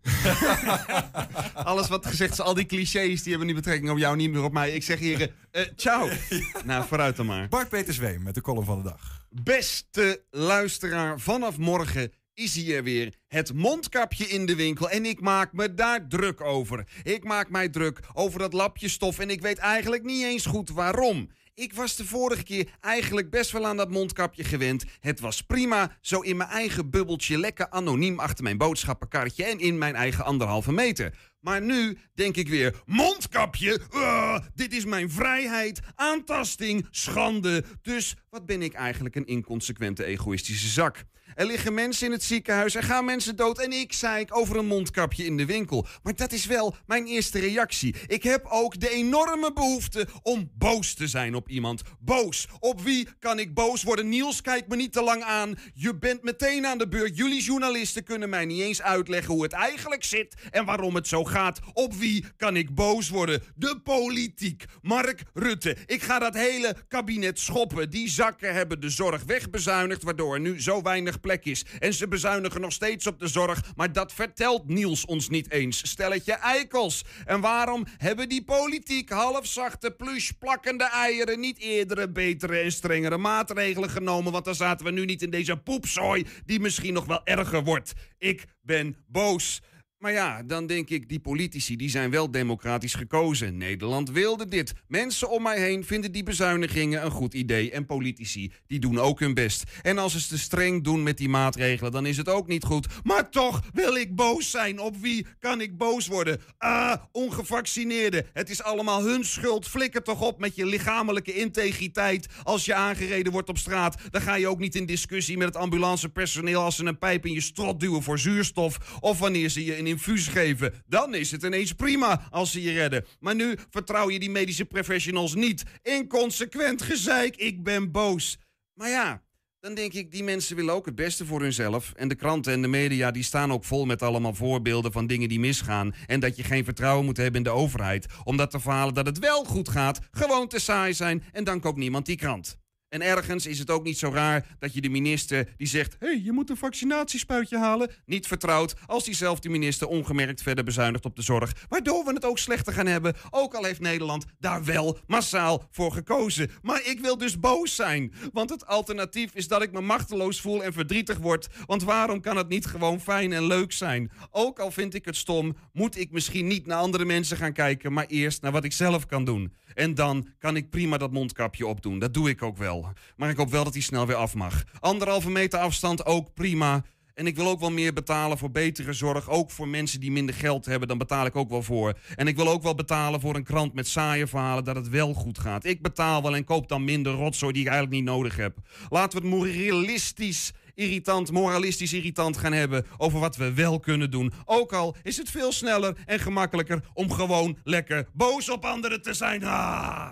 Alles 1.54 1.88
wat 1.88 2.06
gezegd 2.06 2.32
is, 2.32 2.40
al 2.42 2.54
die 2.54 2.66
clichés, 2.66 3.22
die 3.22 3.30
hebben 3.30 3.48
niet 3.48 3.56
betrekking 3.56 3.90
op 3.92 3.98
jou, 3.98 4.16
niet 4.16 4.32
meer 4.32 4.44
op 4.44 4.54
mij. 4.54 4.72
Ik 4.72 4.84
zeg 4.84 5.00
hier, 5.00 5.34
eh 5.52 5.66
ciao. 5.76 6.10
Nou, 6.66 6.86
vooruit 6.88 7.16
dan 7.16 7.26
maar. 7.26 7.48
Bart 7.48 7.70
Peter 7.70 7.94
Zweem 7.94 8.24
met 8.24 8.36
de 8.36 8.42
column 8.42 8.66
van 8.66 8.78
de 8.78 8.84
dag. 8.84 9.26
Beste 9.30 10.22
luisteraar, 10.32 11.20
vanaf 11.20 11.58
morgen 11.58 12.12
is 12.42 12.56
hier 12.56 12.84
weer 12.84 13.14
het 13.28 13.54
mondkapje 13.54 14.28
in 14.28 14.46
de 14.46 14.56
winkel 14.56 14.90
en 14.90 15.06
ik 15.06 15.22
maak 15.22 15.54
me 15.54 15.74
daar 15.74 16.08
druk 16.08 16.42
over. 16.42 16.88
Ik 17.04 17.24
maak 17.24 17.50
mij 17.50 17.70
druk 17.70 18.00
over 18.14 18.40
dat 18.40 18.54
lapje 18.54 18.88
stof 18.88 19.20
en 19.20 19.30
ik 19.30 19.42
weet 19.42 19.58
eigenlijk 19.58 20.04
niet 20.04 20.24
eens 20.24 20.46
goed 20.46 20.70
waarom. 20.70 21.30
Ik 21.54 21.74
was 21.74 21.96
de 21.96 22.06
vorige 22.06 22.44
keer 22.44 22.68
eigenlijk 22.80 23.30
best 23.30 23.52
wel 23.52 23.66
aan 23.66 23.78
dat 23.78 23.90
mondkapje 23.90 24.44
gewend. 24.44 24.86
Het 25.00 25.20
was 25.20 25.42
prima, 25.42 25.98
zo 26.02 26.20
in 26.20 26.38
mijn 26.38 26.50
eigen 26.50 26.90
bubbeltje, 26.90 27.38
lekker 27.38 27.70
anoniem 27.70 28.20
achter 28.20 28.44
mijn 28.44 28.58
boodschappenkarretje 28.58 29.44
en 29.44 29.60
in 29.60 29.78
mijn 29.78 29.96
eigen 29.96 30.26
anderhalve 30.26 30.72
meter. 30.72 31.18
Maar 31.40 31.62
nu 31.62 31.98
denk 32.14 32.36
ik 32.36 32.48
weer: 32.48 32.82
mondkapje? 32.86 33.82
Ah, 33.90 34.46
dit 34.56 34.74
is 34.74 34.86
mijn 34.86 35.10
vrijheid, 35.10 35.80
aantasting, 35.96 36.88
schande. 36.92 37.64
Dus 37.82 38.16
wat 38.30 38.46
ben 38.46 38.62
ik 38.62 38.74
eigenlijk 38.74 39.16
een 39.16 39.26
inconsequente, 39.26 40.04
egoïstische 40.04 40.68
zak? 40.68 41.06
Er 41.36 41.46
liggen 41.46 41.74
mensen 41.74 42.06
in 42.06 42.12
het 42.12 42.24
ziekenhuis, 42.24 42.76
er 42.76 42.84
gaan 42.84 43.06
mensen 43.06 43.36
dood 43.36 43.60
en 43.60 43.72
ik 43.72 43.94
zei 43.94 44.22
ik 44.22 44.36
over 44.36 44.58
een 44.58 44.68
mondkapje 44.68 45.26
in 45.26 45.38
de 45.38 45.46
winkel. 45.46 45.88
Maar 46.04 46.16
dat 46.16 46.32
is 46.32 46.46
wel 46.46 46.76
mijn 46.86 47.06
eerste 47.06 47.40
reactie. 47.40 47.96
Ik 48.08 48.24
heb 48.24 48.46
ook 48.50 48.80
de 48.80 48.90
enorme 48.90 49.54
behoefte 49.54 50.08
om 50.22 50.52
boos 50.58 50.94
te 50.94 51.08
zijn 51.08 51.36
op 51.36 51.50
iemand. 51.50 51.82
Boos. 52.00 52.48
Op 52.60 52.82
wie 52.82 53.08
kan 53.20 53.40
ik 53.40 53.54
boos 53.54 53.84
worden? 53.84 54.10
Niels, 54.10 54.42
kijk 54.42 54.68
me 54.68 54.76
niet 54.76 54.94
te 54.94 55.02
lang 55.02 55.24
aan. 55.24 55.58
Je 55.74 55.98
bent 55.98 56.24
meteen 56.24 56.66
aan 56.66 56.78
de 56.78 56.88
beurt. 56.88 57.18
Jullie 57.18 57.42
journalisten 57.42 58.04
kunnen 58.04 58.30
mij 58.30 58.46
niet 58.46 58.62
eens 58.62 58.82
uitleggen 58.82 59.34
hoe 59.34 59.44
het 59.44 59.54
eigenlijk 59.54 60.04
zit 60.04 60.36
en 60.50 60.66
waarom 60.66 60.96
het 60.96 61.08
zo 61.08 61.24
gaat. 61.24 61.60
Op 61.74 61.94
wie 61.94 62.26
kan 62.38 62.56
ik 62.56 62.76
boos 62.76 63.10
worden? 63.10 63.44
De 63.56 63.80
politiek. 63.84 64.66
Mark 64.82 65.24
Rutte. 65.34 65.78
Ik 65.86 66.02
ga 66.02 66.20
dat 66.20 66.34
hele 66.34 66.76
kabinet 66.88 67.40
schoppen. 67.40 67.90
Die 67.90 68.10
zakken 68.10 68.54
hebben 68.54 68.82
de 68.82 68.90
zorg 68.90 69.24
wegbezuinigd, 69.24 70.04
waardoor 70.04 70.34
er 70.34 70.40
nu 70.40 70.62
zo 70.62 70.82
weinig 70.82 71.20
plek 71.22 71.46
is. 71.46 71.66
En 71.80 71.94
ze 71.94 72.08
bezuinigen 72.08 72.62
nog 72.62 72.72
steeds 72.72 73.08
op 73.08 73.20
de 73.20 73.28
zorg, 73.28 73.62
maar 73.76 73.94
dat 73.94 74.14
vertelt 74.14 74.68
Niels 74.68 75.06
ons 75.06 75.30
niet 75.30 75.52
eens. 75.52 75.90
Stelletje 75.90 76.34
eikels. 76.34 77.06
En 77.26 77.42
waarom 77.42 77.86
hebben 77.98 78.30
die 78.30 78.44
politiek 78.44 79.10
halfzachte, 79.10 79.92
plush 79.92 80.30
plakkende 80.40 80.90
eieren 80.90 81.40
niet 81.40 81.60
eerdere, 81.60 82.10
betere 82.10 82.58
en 82.58 82.72
strengere 82.72 83.18
maatregelen 83.18 83.90
genomen? 83.90 84.32
Want 84.32 84.46
dan 84.46 84.56
zaten 84.56 84.86
we 84.86 84.92
nu 84.92 85.06
niet 85.06 85.22
in 85.22 85.30
deze 85.30 85.58
poepzooi 85.58 86.26
die 86.46 86.60
misschien 86.60 86.94
nog 86.94 87.06
wel 87.06 87.22
erger 87.24 87.64
wordt. 87.64 87.94
Ik 88.18 88.46
ben 88.62 88.96
boos. 89.08 89.62
Maar 90.02 90.12
ja, 90.12 90.44
dan 90.44 90.68
denk 90.68 90.90
ik, 90.90 91.10
die 91.10 91.20
politici 91.20 91.76
die 91.76 91.90
zijn 91.90 92.10
wel 92.10 92.32
democratisch 92.32 92.94
gekozen. 92.94 93.58
Nederland 93.58 94.12
wilde 94.12 94.48
dit. 94.48 94.74
Mensen 94.88 95.30
om 95.30 95.44
mij 95.44 95.60
heen 95.60 95.86
vinden 95.86 96.12
die 96.12 96.24
bezuinigingen 96.24 97.06
een 97.06 97.12
goed 97.12 97.34
idee. 97.34 97.72
En 97.72 97.86
politici, 97.86 98.52
die 98.68 98.80
doen 98.80 99.00
ook 99.00 99.20
hun 99.20 99.34
best. 99.34 99.64
En 99.82 99.98
als 99.98 100.12
ze 100.12 100.28
te 100.28 100.38
streng 100.38 100.84
doen 100.84 101.04
met 101.04 101.18
die 101.18 101.30
maatregelen, 101.30 101.92
dan 101.92 102.06
is 102.06 102.18
het 102.18 102.30
ook 102.30 102.48
niet 102.48 102.64
goed. 102.64 102.88
Maar 103.04 103.30
toch 103.30 103.62
wil 103.74 103.96
ik 103.96 104.16
boos 104.16 104.52
zijn. 104.52 104.80
Op 104.80 104.98
wie 104.98 105.26
kan 105.40 105.62
ik 105.62 105.78
boos 105.78 106.08
worden? 106.08 106.42
Ah, 106.58 106.94
ongevaccineerden. 107.12 108.26
Het 108.34 108.50
is 108.50 108.64
allemaal 108.64 109.04
hun 109.04 109.26
schuld. 109.26 109.68
Flikker 109.68 110.04
toch 110.04 110.22
op 110.22 110.40
met 110.40 110.56
je 110.56 110.66
lichamelijke 110.66 111.34
integriteit. 111.34 112.28
Als 112.44 112.66
je 112.66 112.74
aangereden 112.74 113.32
wordt 113.32 113.50
op 113.50 113.58
straat, 113.58 113.96
dan 114.10 114.22
ga 114.22 114.36
je 114.36 114.48
ook 114.48 114.60
niet 114.60 114.76
in 114.76 114.86
discussie 114.86 115.38
met 115.38 115.48
het 115.48 115.58
ambulancepersoneel 115.58 116.62
als 116.62 116.76
ze 116.76 116.86
een 116.86 116.98
pijp 116.98 117.26
in 117.26 117.34
je 117.34 117.42
strot 117.42 117.80
duwen 117.80 118.04
voor 118.04 118.20
zuurstof. 118.20 118.98
Of 119.00 119.20
wanneer 119.20 119.50
ze 119.50 119.66
je 119.66 119.78
een 119.78 119.90
infuus 119.92 120.28
geven. 120.28 120.74
Dan 120.88 121.16
is 121.16 121.32
het 121.32 121.44
ineens 121.44 121.74
prima 121.74 122.28
als 122.30 122.52
ze 122.52 122.62
je 122.62 122.72
redden. 122.72 123.06
Maar 123.20 123.36
nu 123.36 123.58
vertrouw 123.70 124.10
je 124.10 124.20
die 124.20 124.30
medische 124.30 124.66
professionals 124.66 125.36
niet. 125.36 125.64
Inconsequent 125.82 126.82
gezeik, 126.82 127.36
ik 127.36 127.64
ben 127.64 127.92
boos. 127.92 128.38
Maar 128.74 128.90
ja, 128.90 129.22
dan 129.60 129.74
denk 129.74 129.94
ik, 129.94 130.12
die 130.12 130.24
mensen 130.24 130.56
willen 130.56 130.74
ook 130.74 130.86
het 130.86 130.96
beste 130.96 131.26
voor 131.26 131.42
hunzelf. 131.42 131.94
En 131.96 132.08
de 132.08 132.16
kranten 132.16 132.54
en 132.54 132.62
de 132.62 132.68
media 132.68 133.12
die 133.12 133.24
staan 133.24 133.52
ook 133.52 133.64
vol 133.64 133.86
met 133.86 134.02
allemaal 134.02 134.34
voorbeelden 134.34 134.92
van 134.92 135.08
dingen 135.08 135.30
die 135.30 135.40
misgaan. 135.40 135.94
En 136.06 136.20
dat 136.20 136.36
je 136.36 136.44
geen 136.44 136.64
vertrouwen 136.64 137.06
moet 137.06 137.18
hebben 137.18 137.36
in 137.36 137.44
de 137.44 137.50
overheid. 137.50 138.06
Omdat 138.24 138.52
de 138.52 138.60
verhalen 138.60 138.94
dat 138.94 139.06
het 139.06 139.20
wel 139.20 139.44
goed 139.44 139.70
gaat 139.70 140.00
gewoon 140.12 140.48
te 140.48 140.60
saai 140.60 140.94
zijn. 140.94 141.24
En 141.32 141.44
dan 141.44 141.60
koopt 141.60 141.78
niemand 141.78 142.06
die 142.06 142.16
krant. 142.16 142.61
En 142.92 143.02
ergens 143.02 143.46
is 143.46 143.60
het 143.60 143.70
ook 143.70 143.84
niet 143.84 143.98
zo 143.98 144.10
raar 144.14 144.46
dat 144.60 144.74
je 144.74 144.82
de 144.82 144.90
minister 144.90 145.48
die 145.58 145.68
zegt: 145.68 145.96
hé, 146.00 146.08
hey, 146.08 146.22
je 146.24 146.32
moet 146.32 146.50
een 146.50 146.58
vaccinatiespuitje 146.58 147.58
halen, 147.58 147.92
niet 148.06 148.28
vertrouwt 148.28 148.76
als 148.86 149.04
diezelfde 149.04 149.50
minister 149.50 149.88
ongemerkt 149.88 150.42
verder 150.42 150.64
bezuinigt 150.64 151.06
op 151.06 151.16
de 151.16 151.22
zorg. 151.22 151.54
Waardoor 151.70 152.06
we 152.06 152.14
het 152.14 152.26
ook 152.26 152.38
slechter 152.38 152.74
gaan 152.74 152.86
hebben, 152.86 153.16
ook 153.30 153.54
al 153.54 153.64
heeft 153.64 153.80
Nederland 153.80 154.26
daar 154.40 154.64
wel 154.64 154.98
massaal 155.08 155.68
voor 155.72 155.92
gekozen. 155.92 156.52
Maar 156.62 156.82
ik 156.86 157.00
wil 157.00 157.18
dus 157.18 157.40
boos 157.40 157.76
zijn, 157.76 158.14
want 158.34 158.50
het 158.50 158.66
alternatief 158.66 159.34
is 159.34 159.48
dat 159.48 159.62
ik 159.62 159.72
me 159.72 159.82
machteloos 159.82 160.42
voel 160.42 160.64
en 160.64 160.74
verdrietig 160.74 161.18
word. 161.18 161.48
Want 161.66 161.84
waarom 161.84 162.22
kan 162.22 162.38
het 162.38 162.50
niet 162.50 162.66
gewoon 162.66 163.02
fijn 163.02 163.34
en 163.34 163.48
leuk 163.48 163.72
zijn? 163.72 164.12
Ook 164.32 164.60
al 164.60 164.72
vind 164.72 164.94
ik 164.94 165.06
het 165.06 165.16
stom, 165.16 165.56
moet 165.74 165.98
ik 165.98 166.12
misschien 166.12 166.48
niet 166.48 166.66
naar 166.66 166.78
andere 166.78 167.06
mensen 167.06 167.38
gaan 167.38 167.54
kijken, 167.54 167.94
maar 167.94 168.06
eerst 168.06 168.42
naar 168.42 168.52
wat 168.52 168.64
ik 168.64 168.74
zelf 168.74 169.06
kan 169.06 169.26
doen. 169.26 169.54
En 169.74 169.96
dan 169.96 170.28
kan 170.40 170.56
ik 170.56 170.70
prima 170.70 170.98
dat 170.98 171.12
mondkapje 171.12 171.68
opdoen. 171.68 172.00
Dat 172.00 172.14
doe 172.14 172.30
ik 172.30 172.42
ook 172.42 172.58
wel. 172.58 172.94
Maar 173.16 173.30
ik 173.30 173.38
hoop 173.38 173.52
wel 173.52 173.64
dat 173.64 173.74
hij 173.74 173.82
snel 173.82 174.08
weer 174.08 174.16
af 174.16 174.34
mag. 174.34 174.64
Anderhalve 174.80 175.30
meter 175.30 175.60
afstand 175.60 176.06
ook 176.06 176.34
prima. 176.34 176.84
En 177.14 177.28
ik 177.28 177.36
wil 177.36 177.48
ook 177.48 177.60
wel 177.60 177.72
meer 177.72 177.94
betalen 177.94 178.38
voor 178.38 178.52
betere 178.52 178.94
zorg. 178.94 179.30
Ook 179.30 179.52
voor 179.52 179.68
mensen 179.68 180.00
die 180.00 180.12
minder 180.12 180.36
geld 180.36 180.66
hebben, 180.66 180.88
dan 180.88 180.98
betaal 180.98 181.26
ik 181.26 181.36
ook 181.36 181.50
wel 181.50 181.64
voor. 181.64 181.94
En 182.16 182.28
ik 182.28 182.36
wil 182.36 182.50
ook 182.50 182.64
wel 182.64 182.76
betalen 182.76 183.22
voor 183.22 183.36
een 183.36 183.44
krant 183.44 183.74
met 183.74 183.88
saaie 183.88 184.28
verhalen 184.28 184.64
dat 184.64 184.76
het 184.76 184.90
wel 184.90 185.14
goed 185.14 185.40
gaat. 185.40 185.66
Ik 185.66 185.82
betaal 185.82 186.22
wel 186.22 186.36
en 186.36 186.44
koop 186.44 186.68
dan 186.68 186.84
minder 186.84 187.14
rotzooi 187.14 187.54
die 187.54 187.62
ik 187.62 187.68
eigenlijk 187.68 187.98
niet 188.02 188.10
nodig 188.10 188.36
heb. 188.36 188.58
Laten 188.90 189.22
we 189.22 189.28
het 189.28 189.36
moralistisch 189.36 190.52
irritant, 190.82 191.32
moralistisch 191.32 191.94
irritant 191.94 192.38
gaan 192.38 192.54
hebben 192.54 192.86
over 192.98 193.20
wat 193.20 193.36
we 193.36 193.54
wel 193.54 193.80
kunnen 193.80 194.12
doen. 194.12 194.34
Ook 194.46 194.74
al 194.74 194.96
is 195.04 195.18
het 195.18 195.30
veel 195.30 195.52
sneller 195.52 195.98
en 196.06 196.20
gemakkelijker 196.20 196.84
om 196.94 197.12
gewoon 197.12 197.58
lekker 197.64 198.08
boos 198.14 198.50
op 198.50 198.66
anderen 198.66 199.02
te 199.02 199.14
zijn. 199.14 199.44
Ah! 199.44 200.12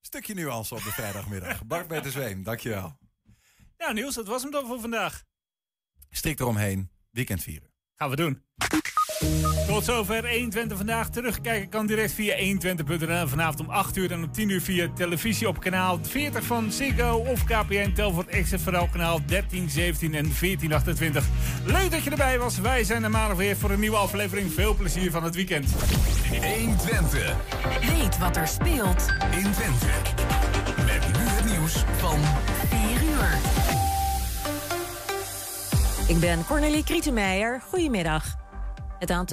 Stukje 0.00 0.34
nuance 0.34 0.74
op 0.74 0.82
de 0.82 0.90
vrijdagmiddag. 0.90 1.64
Bart 1.66 1.86
Peter 1.86 2.10
Zweem, 2.10 2.42
dankjewel. 2.42 2.98
Nou 3.78 3.94
Niels, 3.94 4.14
dat 4.14 4.26
was 4.26 4.42
hem 4.42 4.50
dan 4.50 4.66
voor 4.66 4.80
vandaag. 4.80 5.24
Strikt 6.10 6.40
eromheen, 6.40 6.90
weekend 7.10 7.42
vieren. 7.42 7.70
Gaan 7.94 8.10
we 8.10 8.16
doen. 8.16 8.42
Tot 9.66 9.84
zover 9.84 10.28
120 10.30 10.76
vandaag. 10.76 11.08
Terugkijken 11.08 11.68
kan 11.68 11.86
direct 11.86 12.12
via 12.12 12.36
120.nl. 12.36 13.28
Vanavond 13.28 13.60
om 13.60 13.70
8 13.70 13.96
uur 13.96 14.12
en 14.12 14.22
om 14.22 14.32
10 14.32 14.48
uur 14.48 14.60
via 14.60 14.88
televisie 14.94 15.48
op 15.48 15.60
kanaal 15.60 15.98
40 16.02 16.44
van 16.44 16.72
Ziggo 16.72 17.16
of 17.16 17.44
KPN 17.44 17.92
Telvoort 17.92 18.28
Extra 18.28 18.58
vooral 18.58 18.88
kanaal 18.92 19.20
13, 19.26 19.70
17 19.70 20.14
en 20.14 20.32
1428. 20.40 21.24
Leuk 21.64 21.90
dat 21.90 22.02
je 22.02 22.10
erbij 22.10 22.38
was. 22.38 22.58
Wij 22.58 22.84
zijn 22.84 23.04
er 23.04 23.10
maandag 23.10 23.36
weer 23.36 23.56
voor 23.56 23.70
een 23.70 23.80
nieuwe 23.80 23.96
aflevering. 23.96 24.52
Veel 24.52 24.74
plezier 24.74 25.10
van 25.10 25.24
het 25.24 25.34
weekend. 25.34 25.70
120. 26.30 27.36
Weet 27.80 28.18
wat 28.18 28.36
er 28.36 28.48
speelt 28.48 29.06
in 29.30 29.52
Twente. 29.52 29.86
Met 30.76 31.06
nu 31.06 31.24
het 31.24 31.44
nieuws 31.44 31.84
van 31.96 32.18
4 32.68 33.02
uur. 33.08 33.38
Ik 36.08 36.20
ben 36.20 36.44
Cornelie 36.46 36.84
Krietenmeijer. 36.84 37.62
Goedemiddag. 37.68 38.45
Het 38.98 39.10
aantal 39.10 39.24